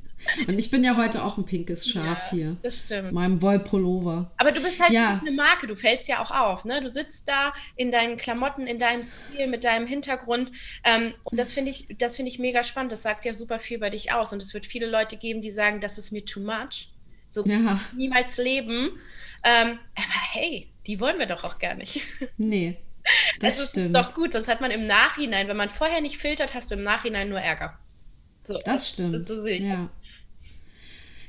Und 0.48 0.58
ich 0.58 0.72
bin 0.72 0.84
ja 0.84 0.96
heute 0.96 1.24
auch 1.24 1.38
ein 1.38 1.46
pinkes 1.46 1.88
Schaf 1.88 2.32
ja, 2.32 2.32
hier. 2.32 2.58
Das 2.64 2.80
stimmt. 2.80 3.12
Meinem 3.12 3.41
Wollpullover. 3.41 4.32
Aber 4.38 4.52
du 4.52 4.62
bist 4.62 4.82
halt 4.82 4.91
ja. 4.91 5.20
eine 5.22 5.32
Marke, 5.32 5.68
du 5.68 5.76
fällst 5.76 6.08
ja 6.08 6.22
auch 6.22 6.32
auf. 6.32 6.66
Ne? 6.66 6.82
Du 6.82 6.89
sitzt 6.89 7.28
da 7.28 7.54
in 7.76 7.91
deinen 7.91 8.18
Klamotten, 8.18 8.66
in 8.66 8.80
deinem 8.80 9.04
Stil, 9.04 9.48
mit 9.48 9.66
deinem 9.66 9.86
Hintergrund. 9.86 10.52
Ähm, 10.84 11.14
und 11.26 11.38
das 11.38 11.54
finde 11.54 11.72
ich, 11.72 11.88
das 11.98 12.18
ich 12.18 12.39
mega 12.39 12.64
spannend. 12.64 12.91
Das 12.91 13.04
sagt 13.04 13.26
ja 13.26 13.34
super 13.34 13.60
viel 13.60 13.78
über 13.78 13.89
dich 13.89 14.14
aus. 14.14 14.34
Und 14.34 14.41
es 14.41 14.54
wird 14.54 14.66
viele 14.66 14.89
Leute 14.89 15.18
geben, 15.18 15.41
die 15.41 15.52
sagen, 15.52 15.82
das 15.82 15.98
ist 15.98 16.12
mir 16.12 16.24
too 16.26 16.39
much. 16.39 16.93
So 17.28 17.43
ja. 17.46 17.80
niemals 17.96 18.38
leben. 18.38 18.98
Ähm, 19.43 19.80
aber 19.96 20.22
hey, 20.32 20.72
die 20.88 21.00
wollen 21.00 21.20
wir 21.20 21.28
doch 21.28 21.43
auch 21.43 21.60
gar 21.60 21.76
nicht. 21.76 22.02
Nee. 22.38 22.78
Das 23.39 23.60
also, 23.60 23.70
stimmt. 23.70 23.95
ist 23.95 23.95
doch 23.95 24.16
gut, 24.16 24.34
sonst 24.34 24.47
hat 24.47 24.62
man 24.62 24.72
im 24.72 24.88
Nachhinein, 24.88 25.47
wenn 25.47 25.58
man 25.58 25.70
vorher 25.70 26.01
nicht 26.01 26.18
filtert, 26.18 26.53
hast 26.53 26.72
du 26.72 26.76
im 26.76 26.84
Nachhinein 26.84 27.30
nur 27.30 27.39
Ärger. 27.39 27.78
So, 28.43 28.60
das 28.66 28.89
stimmt. 28.89 29.14
Das, 29.14 29.28
so 29.28 29.39
sehe 29.39 29.58
ich 29.58 29.66
ja. 29.66 29.89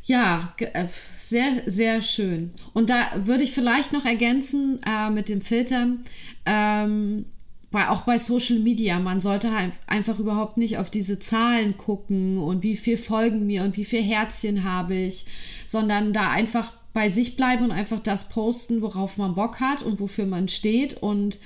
Ja, 0.05 0.55
äh, 0.59 0.85
sehr, 1.19 1.51
sehr 1.67 2.01
schön. 2.01 2.51
Und 2.73 2.91
da 2.91 3.11
würde 3.17 3.43
ich 3.43 3.53
vielleicht 3.53 3.93
noch 3.93 4.05
ergänzen 4.05 4.81
äh, 4.87 5.11
mit 5.11 5.29
dem 5.29 5.41
Filtern, 5.41 6.05
ähm, 6.45 7.27
bei, 7.73 7.89
auch 7.89 8.03
bei 8.03 8.17
Social 8.17 8.61
Media, 8.61 9.01
man 9.01 9.21
sollte 9.21 9.55
halt 9.55 9.73
einfach 9.87 10.19
überhaupt 10.19 10.57
nicht 10.57 10.79
auf 10.79 10.89
diese 10.89 11.19
Zahlen 11.19 11.77
gucken 11.77 12.39
und 12.39 12.63
wie 12.63 12.77
viel 12.77 12.97
folgen 12.97 13.47
mir 13.47 13.65
und 13.65 13.77
wie 13.77 13.85
viel 13.85 14.03
Herzchen 14.03 14.65
habe 14.65 14.95
ich, 14.95 15.27
sondern 15.67 16.13
da 16.13 16.31
einfach 16.31 16.73
bei 16.97 17.11
sich 17.11 17.37
bleiben 17.37 17.63
und 17.63 17.73
einfach 17.73 18.01
das 18.01 18.31
posten, 18.31 18.81
worauf 18.81 19.19
man 19.19 19.35
Bock 19.35 19.61
hat 19.61 19.83
und 19.83 20.01
wofür 20.01 20.25
man 20.25 20.49
steht 20.49 20.95
und 21.03 21.39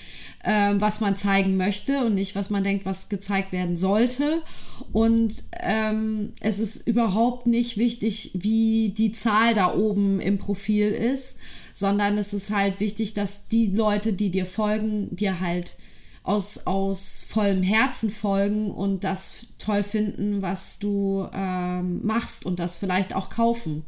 ähm, 0.45 0.81
was 0.81 1.01
man 1.01 1.17
zeigen 1.17 1.57
möchte 1.57 2.05
und 2.05 2.15
nicht, 2.15 2.37
was 2.37 2.51
man 2.51 2.63
denkt, 2.63 2.87
was 2.87 3.09
gezeigt 3.09 3.51
werden 3.51 3.77
sollte. 3.77 4.45
Und 4.93 5.43
ähm, 5.61 6.35
es 6.41 6.61
ist 6.61 6.87
überhaupt 6.87 7.49
nicht 7.49 7.79
wichtig, 7.79 8.31
wie 8.35 8.91
die 8.91 9.11
Zahl 9.11 9.55
da 9.55 9.75
oben 9.75 10.21
im 10.21 10.39
Profil 10.39 10.87
ist, 10.87 11.39
sondern 11.73 12.17
es 12.17 12.33
ist 12.33 12.53
halt 12.53 12.79
wichtig, 12.79 13.15
dass 13.15 13.49
die 13.49 13.67
Leute, 13.67 14.13
die 14.13 14.31
dir 14.31 14.47
folgen, 14.47 15.09
dir 15.17 15.41
halt 15.41 15.79
aus, 16.23 16.69
aus 16.69 17.27
vollem 17.29 17.65
Herzen 17.65 18.13
folgen 18.13 18.71
und 18.71 19.03
das 19.03 19.49
toll 19.59 19.83
finden, 19.83 20.43
was 20.43 20.79
du 20.79 21.27
ähm, 21.35 22.07
machst 22.07 22.47
und 22.47 22.61
das 22.61 22.77
vielleicht 22.77 23.17
auch 23.17 23.31
kaufen. 23.31 23.83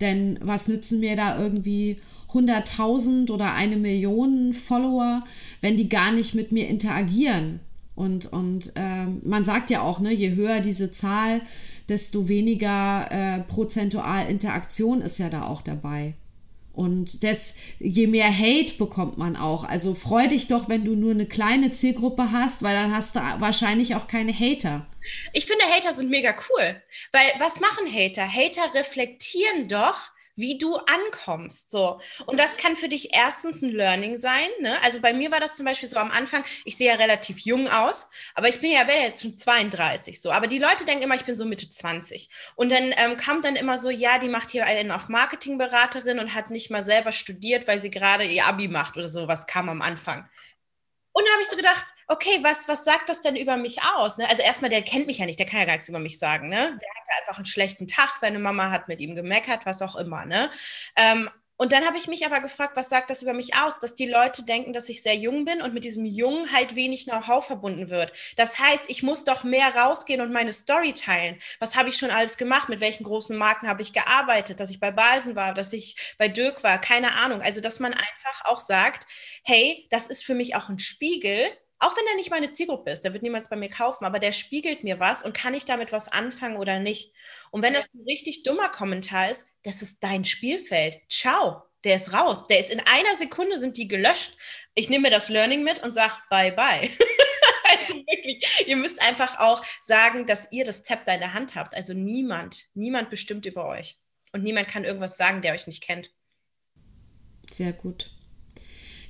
Denn 0.00 0.38
was 0.42 0.68
nützen 0.68 1.00
mir 1.00 1.16
da 1.16 1.38
irgendwie 1.38 1.98
100.000 2.32 3.30
oder 3.30 3.54
eine 3.54 3.76
Million 3.76 4.52
Follower, 4.52 5.22
wenn 5.60 5.76
die 5.76 5.88
gar 5.88 6.12
nicht 6.12 6.34
mit 6.34 6.52
mir 6.52 6.68
interagieren? 6.68 7.60
Und, 7.94 8.32
und 8.32 8.72
ähm, 8.74 9.20
man 9.24 9.44
sagt 9.44 9.70
ja 9.70 9.80
auch, 9.82 10.00
ne, 10.00 10.12
je 10.12 10.34
höher 10.34 10.60
diese 10.60 10.90
Zahl, 10.90 11.40
desto 11.88 12.28
weniger 12.28 13.06
äh, 13.10 13.40
prozentual 13.40 14.28
Interaktion 14.28 15.00
ist 15.00 15.18
ja 15.18 15.28
da 15.28 15.44
auch 15.44 15.62
dabei. 15.62 16.14
Und 16.74 17.22
das, 17.22 17.56
je 17.78 18.08
mehr 18.08 18.36
Hate 18.36 18.74
bekommt 18.78 19.16
man 19.16 19.36
auch. 19.36 19.64
Also 19.64 19.94
freu 19.94 20.26
dich 20.26 20.48
doch, 20.48 20.68
wenn 20.68 20.84
du 20.84 20.96
nur 20.96 21.12
eine 21.12 21.26
kleine 21.26 21.70
Zielgruppe 21.70 22.32
hast, 22.32 22.64
weil 22.64 22.74
dann 22.74 22.94
hast 22.94 23.14
du 23.14 23.20
wahrscheinlich 23.38 23.94
auch 23.94 24.08
keine 24.08 24.32
Hater. 24.32 24.86
Ich 25.32 25.46
finde, 25.46 25.64
Hater 25.66 25.92
sind 25.92 26.10
mega 26.10 26.34
cool. 26.50 26.82
Weil 27.12 27.26
was 27.38 27.60
machen 27.60 27.86
Hater? 27.86 28.26
Hater 28.26 28.74
reflektieren 28.74 29.68
doch, 29.68 30.10
wie 30.36 30.58
du 30.58 30.76
ankommst. 30.76 31.70
So. 31.70 32.00
Und 32.26 32.38
das 32.38 32.56
kann 32.56 32.76
für 32.76 32.88
dich 32.88 33.14
erstens 33.14 33.62
ein 33.62 33.70
Learning 33.70 34.16
sein. 34.16 34.48
Ne? 34.60 34.80
Also 34.82 35.00
bei 35.00 35.12
mir 35.12 35.30
war 35.30 35.40
das 35.40 35.56
zum 35.56 35.66
Beispiel 35.66 35.88
so 35.88 35.96
am 35.96 36.10
Anfang, 36.10 36.44
ich 36.64 36.76
sehe 36.76 36.88
ja 36.88 36.96
relativ 36.96 37.40
jung 37.40 37.68
aus, 37.68 38.10
aber 38.34 38.48
ich 38.48 38.60
bin 38.60 38.70
ja 38.70 38.84
jetzt 38.88 39.22
schon 39.22 39.36
32 39.36 40.20
so. 40.20 40.32
Aber 40.32 40.46
die 40.46 40.58
Leute 40.58 40.84
denken 40.84 41.04
immer, 41.04 41.14
ich 41.14 41.24
bin 41.24 41.36
so 41.36 41.44
Mitte 41.44 41.68
20. 41.68 42.30
Und 42.56 42.72
dann 42.72 42.94
ähm, 42.96 43.16
kam 43.16 43.42
dann 43.42 43.56
immer 43.56 43.78
so, 43.78 43.90
ja, 43.90 44.18
die 44.18 44.28
macht 44.28 44.50
hier 44.50 44.66
einen 44.66 44.90
auf 44.90 45.08
Marketingberaterin 45.08 46.18
und 46.18 46.34
hat 46.34 46.50
nicht 46.50 46.70
mal 46.70 46.82
selber 46.82 47.12
studiert, 47.12 47.66
weil 47.66 47.80
sie 47.80 47.90
gerade 47.90 48.24
ihr 48.24 48.46
Abi 48.46 48.68
macht 48.68 48.96
oder 48.96 49.08
sowas 49.08 49.46
kam 49.46 49.68
am 49.68 49.82
Anfang. 49.82 50.28
Und 51.12 51.24
dann 51.24 51.32
habe 51.32 51.42
ich 51.42 51.48
so 51.48 51.56
gedacht, 51.56 51.84
okay, 52.08 52.38
was, 52.42 52.68
was 52.68 52.84
sagt 52.84 53.08
das 53.08 53.20
denn 53.20 53.36
über 53.36 53.56
mich 53.56 53.82
aus? 53.82 54.18
Ne? 54.18 54.28
Also 54.28 54.42
erstmal, 54.42 54.70
der 54.70 54.82
kennt 54.82 55.06
mich 55.06 55.18
ja 55.18 55.26
nicht, 55.26 55.38
der 55.38 55.46
kann 55.46 55.60
ja 55.60 55.66
gar 55.66 55.74
nichts 55.74 55.88
über 55.88 55.98
mich 55.98 56.18
sagen. 56.18 56.48
Ne? 56.48 56.56
Der 56.56 56.66
hatte 56.68 57.20
einfach 57.20 57.36
einen 57.38 57.46
schlechten 57.46 57.86
Tag, 57.86 58.10
seine 58.18 58.38
Mama 58.38 58.70
hat 58.70 58.88
mit 58.88 59.00
ihm 59.00 59.14
gemeckert, 59.14 59.66
was 59.66 59.82
auch 59.82 59.96
immer. 59.96 60.24
Ne? 60.24 60.50
Ähm, 60.96 61.28
und 61.56 61.70
dann 61.72 61.86
habe 61.86 61.96
ich 61.96 62.08
mich 62.08 62.26
aber 62.26 62.40
gefragt, 62.40 62.76
was 62.76 62.88
sagt 62.88 63.10
das 63.10 63.22
über 63.22 63.32
mich 63.32 63.54
aus? 63.54 63.78
Dass 63.78 63.94
die 63.94 64.08
Leute 64.08 64.44
denken, 64.44 64.72
dass 64.72 64.88
ich 64.88 65.02
sehr 65.02 65.14
jung 65.14 65.44
bin 65.44 65.62
und 65.62 65.72
mit 65.72 65.84
diesem 65.84 66.04
Jung 66.04 66.50
halt 66.52 66.74
wenig 66.74 67.04
Know-how 67.04 67.46
verbunden 67.46 67.90
wird. 67.90 68.12
Das 68.36 68.58
heißt, 68.58 68.86
ich 68.88 69.04
muss 69.04 69.24
doch 69.24 69.44
mehr 69.44 69.74
rausgehen 69.76 70.20
und 70.20 70.32
meine 70.32 70.52
Story 70.52 70.94
teilen. 70.94 71.38
Was 71.60 71.76
habe 71.76 71.90
ich 71.90 71.96
schon 71.96 72.10
alles 72.10 72.38
gemacht? 72.38 72.68
Mit 72.68 72.80
welchen 72.80 73.04
großen 73.04 73.36
Marken 73.36 73.68
habe 73.68 73.82
ich 73.82 73.92
gearbeitet? 73.92 74.58
Dass 74.58 74.70
ich 74.70 74.80
bei 74.80 74.90
Balsen 74.90 75.36
war, 75.36 75.54
dass 75.54 75.72
ich 75.72 76.14
bei 76.18 76.26
Dirk 76.26 76.64
war, 76.64 76.80
keine 76.80 77.12
Ahnung. 77.14 77.40
Also, 77.40 77.60
dass 77.60 77.78
man 77.78 77.94
einfach 77.94 78.44
auch 78.46 78.60
sagt, 78.60 79.06
hey, 79.44 79.86
das 79.90 80.08
ist 80.08 80.24
für 80.24 80.34
mich 80.34 80.56
auch 80.56 80.68
ein 80.68 80.80
Spiegel 80.80 81.46
auch 81.84 81.96
wenn 81.96 82.06
er 82.06 82.16
nicht 82.16 82.30
meine 82.30 82.50
Zielgruppe 82.50 82.90
ist, 82.90 83.02
der 83.02 83.12
wird 83.12 83.22
niemals 83.22 83.50
bei 83.50 83.56
mir 83.56 83.68
kaufen, 83.68 84.06
aber 84.06 84.18
der 84.18 84.32
spiegelt 84.32 84.84
mir 84.84 85.00
was 85.00 85.22
und 85.22 85.34
kann 85.34 85.52
ich 85.52 85.66
damit 85.66 85.92
was 85.92 86.08
anfangen 86.08 86.56
oder 86.56 86.78
nicht. 86.78 87.12
Und 87.50 87.60
wenn 87.60 87.74
das 87.74 87.92
ein 87.92 88.04
richtig 88.08 88.42
dummer 88.42 88.70
Kommentar 88.70 89.30
ist, 89.30 89.48
das 89.64 89.82
ist 89.82 90.02
dein 90.02 90.24
Spielfeld. 90.24 90.98
Ciao, 91.10 91.62
der 91.84 91.96
ist 91.96 92.14
raus. 92.14 92.46
Der 92.46 92.58
ist 92.58 92.70
in 92.70 92.80
einer 92.80 93.14
Sekunde 93.16 93.58
sind 93.58 93.76
die 93.76 93.86
gelöscht. 93.86 94.36
Ich 94.74 94.88
nehme 94.88 95.02
mir 95.02 95.10
das 95.10 95.28
Learning 95.28 95.62
mit 95.62 95.82
und 95.82 95.92
sage 95.92 96.14
bye 96.30 96.52
bye. 96.52 96.88
also 97.70 97.94
wirklich, 97.94 98.66
ihr 98.66 98.76
müsst 98.76 99.02
einfach 99.02 99.38
auch 99.38 99.62
sagen, 99.82 100.26
dass 100.26 100.50
ihr 100.52 100.64
das 100.64 100.84
Zepter 100.84 101.12
in 101.12 101.20
der 101.20 101.34
Hand 101.34 101.54
habt. 101.54 101.74
Also 101.74 101.92
niemand, 101.92 102.64
niemand 102.72 103.10
bestimmt 103.10 103.44
über 103.44 103.66
euch. 103.66 104.00
Und 104.32 104.42
niemand 104.42 104.68
kann 104.68 104.84
irgendwas 104.84 105.18
sagen, 105.18 105.42
der 105.42 105.52
euch 105.52 105.66
nicht 105.66 105.82
kennt. 105.82 106.10
Sehr 107.50 107.74
gut. 107.74 108.13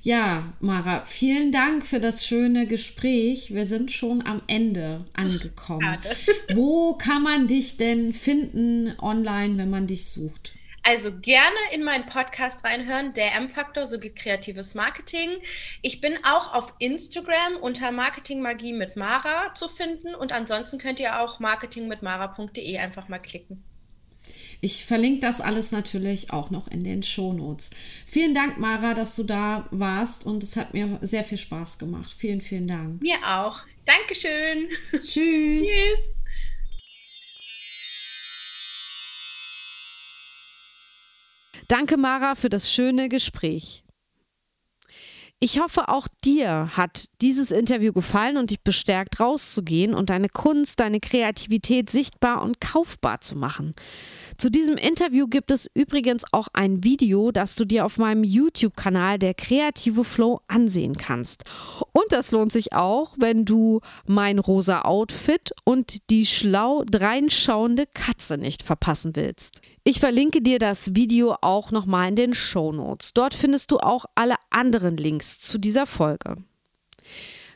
Ja, 0.05 0.53
Mara, 0.59 1.01
vielen 1.07 1.51
Dank 1.51 1.83
für 1.83 1.99
das 1.99 2.27
schöne 2.27 2.67
Gespräch. 2.67 3.55
Wir 3.55 3.65
sind 3.65 3.91
schon 3.91 4.23
am 4.27 4.39
Ende 4.45 5.03
angekommen. 5.13 5.97
Wo 6.53 6.93
kann 6.93 7.23
man 7.23 7.47
dich 7.47 7.77
denn 7.77 8.13
finden 8.13 8.93
online, 9.01 9.57
wenn 9.57 9.71
man 9.71 9.87
dich 9.87 10.05
sucht? 10.05 10.53
Also 10.83 11.11
gerne 11.11 11.57
in 11.73 11.83
meinen 11.83 12.05
Podcast 12.05 12.63
reinhören, 12.63 13.15
der 13.15 13.33
M-Faktor, 13.33 13.87
so 13.87 13.97
geht 13.97 14.15
kreatives 14.15 14.75
Marketing. 14.75 15.37
Ich 15.81 16.01
bin 16.01 16.13
auch 16.23 16.53
auf 16.53 16.75
Instagram 16.77 17.55
unter 17.59 17.89
Marketing 17.91 18.43
Magie 18.43 18.73
mit 18.73 18.95
Mara 18.95 19.55
zu 19.55 19.67
finden 19.67 20.13
und 20.13 20.31
ansonsten 20.31 20.77
könnt 20.77 20.99
ihr 20.99 21.19
auch 21.19 21.39
marketingmitmara.de 21.39 22.77
einfach 22.77 23.07
mal 23.07 23.17
klicken. 23.17 23.63
Ich 24.65 24.83
verlinke 24.83 25.19
das 25.19 25.41
alles 25.41 25.71
natürlich 25.71 26.31
auch 26.33 26.49
noch 26.49 26.67
in 26.67 26.83
den 26.83 27.03
Shownotes. 27.03 27.69
Vielen 28.07 28.33
Dank, 28.33 28.57
Mara, 28.57 28.95
dass 28.95 29.15
du 29.15 29.21
da 29.21 29.67
warst 29.69 30.25
und 30.25 30.41
es 30.41 30.55
hat 30.55 30.73
mir 30.73 30.97
sehr 31.01 31.23
viel 31.23 31.37
Spaß 31.37 31.77
gemacht. 31.77 32.15
Vielen, 32.17 32.41
vielen 32.41 32.67
Dank. 32.67 32.99
Mir 33.03 33.19
auch. 33.23 33.59
Dankeschön. 33.85 34.67
Tschüss. 34.91 35.69
Tschüss. 35.69 36.09
Danke, 41.67 41.97
Mara, 41.97 42.33
für 42.33 42.49
das 42.49 42.73
schöne 42.73 43.07
Gespräch. 43.07 43.83
Ich 45.39 45.59
hoffe, 45.59 45.89
auch 45.89 46.07
dir 46.23 46.71
hat 46.75 47.09
dieses 47.21 47.51
Interview 47.51 47.93
gefallen 47.93 48.37
und 48.37 48.49
dich 48.49 48.61
bestärkt, 48.61 49.19
rauszugehen 49.19 49.93
und 49.93 50.09
deine 50.09 50.29
Kunst, 50.29 50.79
deine 50.79 50.99
Kreativität 50.99 51.91
sichtbar 51.91 52.41
und 52.41 52.59
kaufbar 52.59 53.21
zu 53.21 53.35
machen. 53.35 53.75
Zu 54.37 54.51
diesem 54.51 54.75
Interview 54.75 55.27
gibt 55.27 55.49
es 55.49 55.69
übrigens 55.73 56.25
auch 56.33 56.49
ein 56.51 56.83
Video, 56.83 57.31
das 57.31 57.55
du 57.55 57.63
dir 57.63 57.85
auf 57.85 57.97
meinem 57.97 58.23
YouTube-Kanal 58.23 59.17
der 59.17 59.33
Kreative 59.33 60.03
Flow 60.03 60.41
ansehen 60.47 60.97
kannst. 60.97 61.43
Und 61.93 62.05
das 62.09 62.31
lohnt 62.31 62.51
sich 62.51 62.73
auch, 62.73 63.15
wenn 63.17 63.45
du 63.45 63.79
mein 64.05 64.39
rosa 64.39 64.81
Outfit 64.81 65.51
und 65.63 66.09
die 66.09 66.25
schlau 66.25 66.83
dreinschauende 66.85 67.85
Katze 67.93 68.37
nicht 68.37 68.61
verpassen 68.61 69.15
willst. 69.15 69.61
Ich 69.85 70.01
verlinke 70.01 70.41
dir 70.41 70.59
das 70.59 70.95
Video 70.95 71.35
auch 71.41 71.71
nochmal 71.71 72.09
in 72.09 72.15
den 72.15 72.33
Show 72.33 72.73
Notes. 72.73 73.13
Dort 73.13 73.35
findest 73.35 73.71
du 73.71 73.77
auch 73.77 74.05
alle 74.15 74.35
anderen 74.49 74.97
Links 74.97 75.39
zu 75.39 75.57
dieser 75.57 75.85
Folge. 75.85 76.35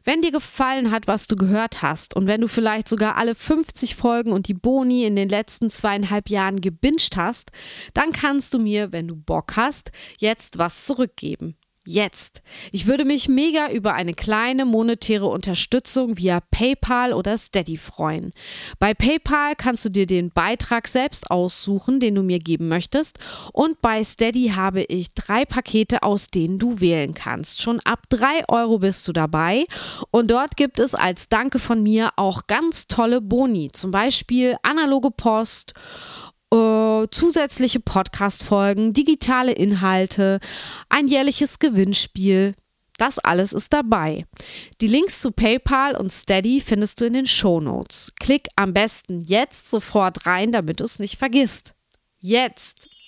Wenn 0.04 0.22
dir 0.22 0.32
gefallen 0.32 0.92
hat, 0.92 1.08
was 1.08 1.28
du 1.28 1.36
gehört 1.36 1.82
hast 1.82 2.16
und 2.16 2.28
wenn 2.28 2.42
du 2.42 2.48
vielleicht 2.48 2.88
sogar 2.88 3.18
alle 3.18 3.36
50 3.36 3.96
Folgen 3.96 4.32
und 4.32 4.48
die 4.48 4.54
Boni 4.54 5.06
in 5.06 5.16
den 5.16 5.30
letzten 5.30 5.70
zweieinhalb 5.70 6.30
Jahren 6.30 6.62
gebinged 6.62 7.18
hast, 7.18 7.52
dann 7.94 8.12
kannst 8.12 8.54
du 8.54 8.60
mir, 8.60 8.92
wenn 8.92 9.08
du 9.08 9.16
Bock 9.16 9.56
hast, 9.56 9.92
jetzt 10.20 10.58
was 10.58 10.86
zurückgeben 10.86 11.56
jetzt. 11.90 12.42
Ich 12.72 12.88
würde 12.88 13.06
mich 13.06 13.28
mega 13.28 13.70
über 13.70 13.94
eine 13.94 14.14
kleine 14.14 14.66
monetäre 14.66 15.26
Unterstützung 15.26 16.18
via 16.18 16.40
PayPal 16.52 17.14
oder 17.14 17.38
Steady 17.38 17.78
freuen. 17.78 18.32
Bei 18.80 18.94
PayPal 18.94 19.56
kannst 19.56 19.86
du 19.86 19.90
dir 19.90 20.06
den 20.06 20.32
Beitrag 20.32 20.88
selbst 20.88 21.32
aussuchen, 21.32 22.00
den 22.00 22.16
du 22.16 22.24
mir 22.24 22.40
geben 22.40 22.68
möchtest. 22.68 23.20
Und 23.54 23.82
bei 23.82 24.04
Steady 24.04 24.54
habe 24.56 24.84
ich 24.84 25.14
drei 25.14 25.46
Pakete, 25.46 26.04
aus 26.04 26.28
denen 26.28 26.60
du 26.60 26.80
wählen 26.80 27.14
kannst. 27.14 27.62
Schon 27.62 27.80
ab 27.82 28.04
drei 28.10 28.44
Euro 28.48 28.80
bist 28.80 29.08
du 29.08 29.14
dabei. 29.14 29.66
Und 30.12 30.32
dort 30.32 30.56
gibt 30.58 30.80
es 30.80 30.96
als 30.96 31.30
Danke 31.30 31.60
von 31.60 31.82
mir 31.84 32.12
auch 32.16 32.48
ganz 32.48 32.88
tolle 32.88 33.22
Boni, 33.22 33.72
zum 33.72 33.92
Beispiel 33.92 34.56
analoge 34.64 35.12
Post 35.12 35.74
äh, 36.52 37.08
zusätzliche 37.12 37.80
Podcast-Folgen, 37.80 38.94
digitale 38.94 39.52
Inhalte, 39.52 40.40
ein 40.90 41.08
jährliches 41.08 41.60
Gewinnspiel. 41.60 42.56
Das 42.98 43.18
alles 43.18 43.54
ist 43.54 43.72
dabei. 43.72 44.26
Die 44.82 44.88
Links 44.88 45.22
zu 45.22 45.32
PayPal 45.32 45.96
und 45.96 46.12
Steady 46.12 46.60
findest 46.60 47.00
du 47.00 47.06
in 47.06 47.14
den 47.14 47.28
Show 47.28 47.62
Notes. 47.62 48.12
Klick 48.20 48.48
am 48.58 48.74
besten 48.74 49.22
jetzt 49.22 49.70
sofort 49.70 50.26
rein, 50.26 50.52
damit 50.52 50.82
du 50.82 50.84
es 50.84 51.00
nicht 51.00 51.18
vergisst. 51.18 51.74
Jetzt! 52.20 52.99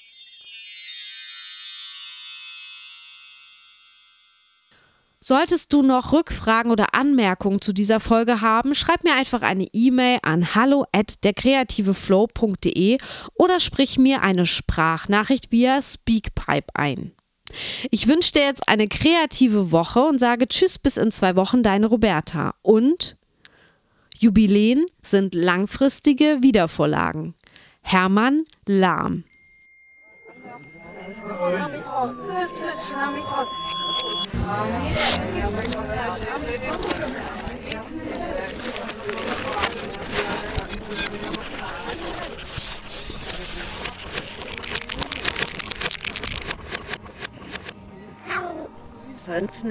Solltest 5.24 5.72
du 5.72 5.84
noch 5.84 6.13
Rückfragen 6.13 6.72
oder 6.72 6.95
Anmerkungen 6.95 7.61
zu 7.61 7.74
dieser 7.74 7.99
Folge 7.99 8.41
haben, 8.41 8.74
schreib 8.74 9.03
mir 9.03 9.13
einfach 9.13 9.43
eine 9.43 9.67
E-Mail 9.72 10.17
an 10.24 10.55
hallo 10.55 10.86
at 10.91 11.24
derkreativeflow.de 11.24 12.97
oder 13.36 13.59
sprich 13.59 13.99
mir 13.99 14.24
eine 14.24 14.47
Sprachnachricht 14.47 15.51
via 15.51 15.80
Speakpipe 15.80 16.74
ein. 16.74 17.11
Ich 17.91 18.07
wünsche 18.07 18.32
dir 18.32 18.45
jetzt 18.45 18.67
eine 18.67 18.88
kreative 18.88 19.72
Woche 19.72 19.99
und 20.01 20.17
sage 20.17 20.47
Tschüss 20.47 20.80
bis 20.80 20.97
in 20.97 21.11
zwei 21.11 21.36
Wochen, 21.36 21.61
deine 21.61 21.86
Roberta. 21.86 22.55
Und 22.63 23.15
Jubiläen 24.17 24.86
sind 25.03 25.36
langfristige 25.36 26.39
Wiedervorlagen. 26.41 27.36
Hermann 27.82 28.43
Lahm. 28.65 29.26
Sonst. 49.16 49.66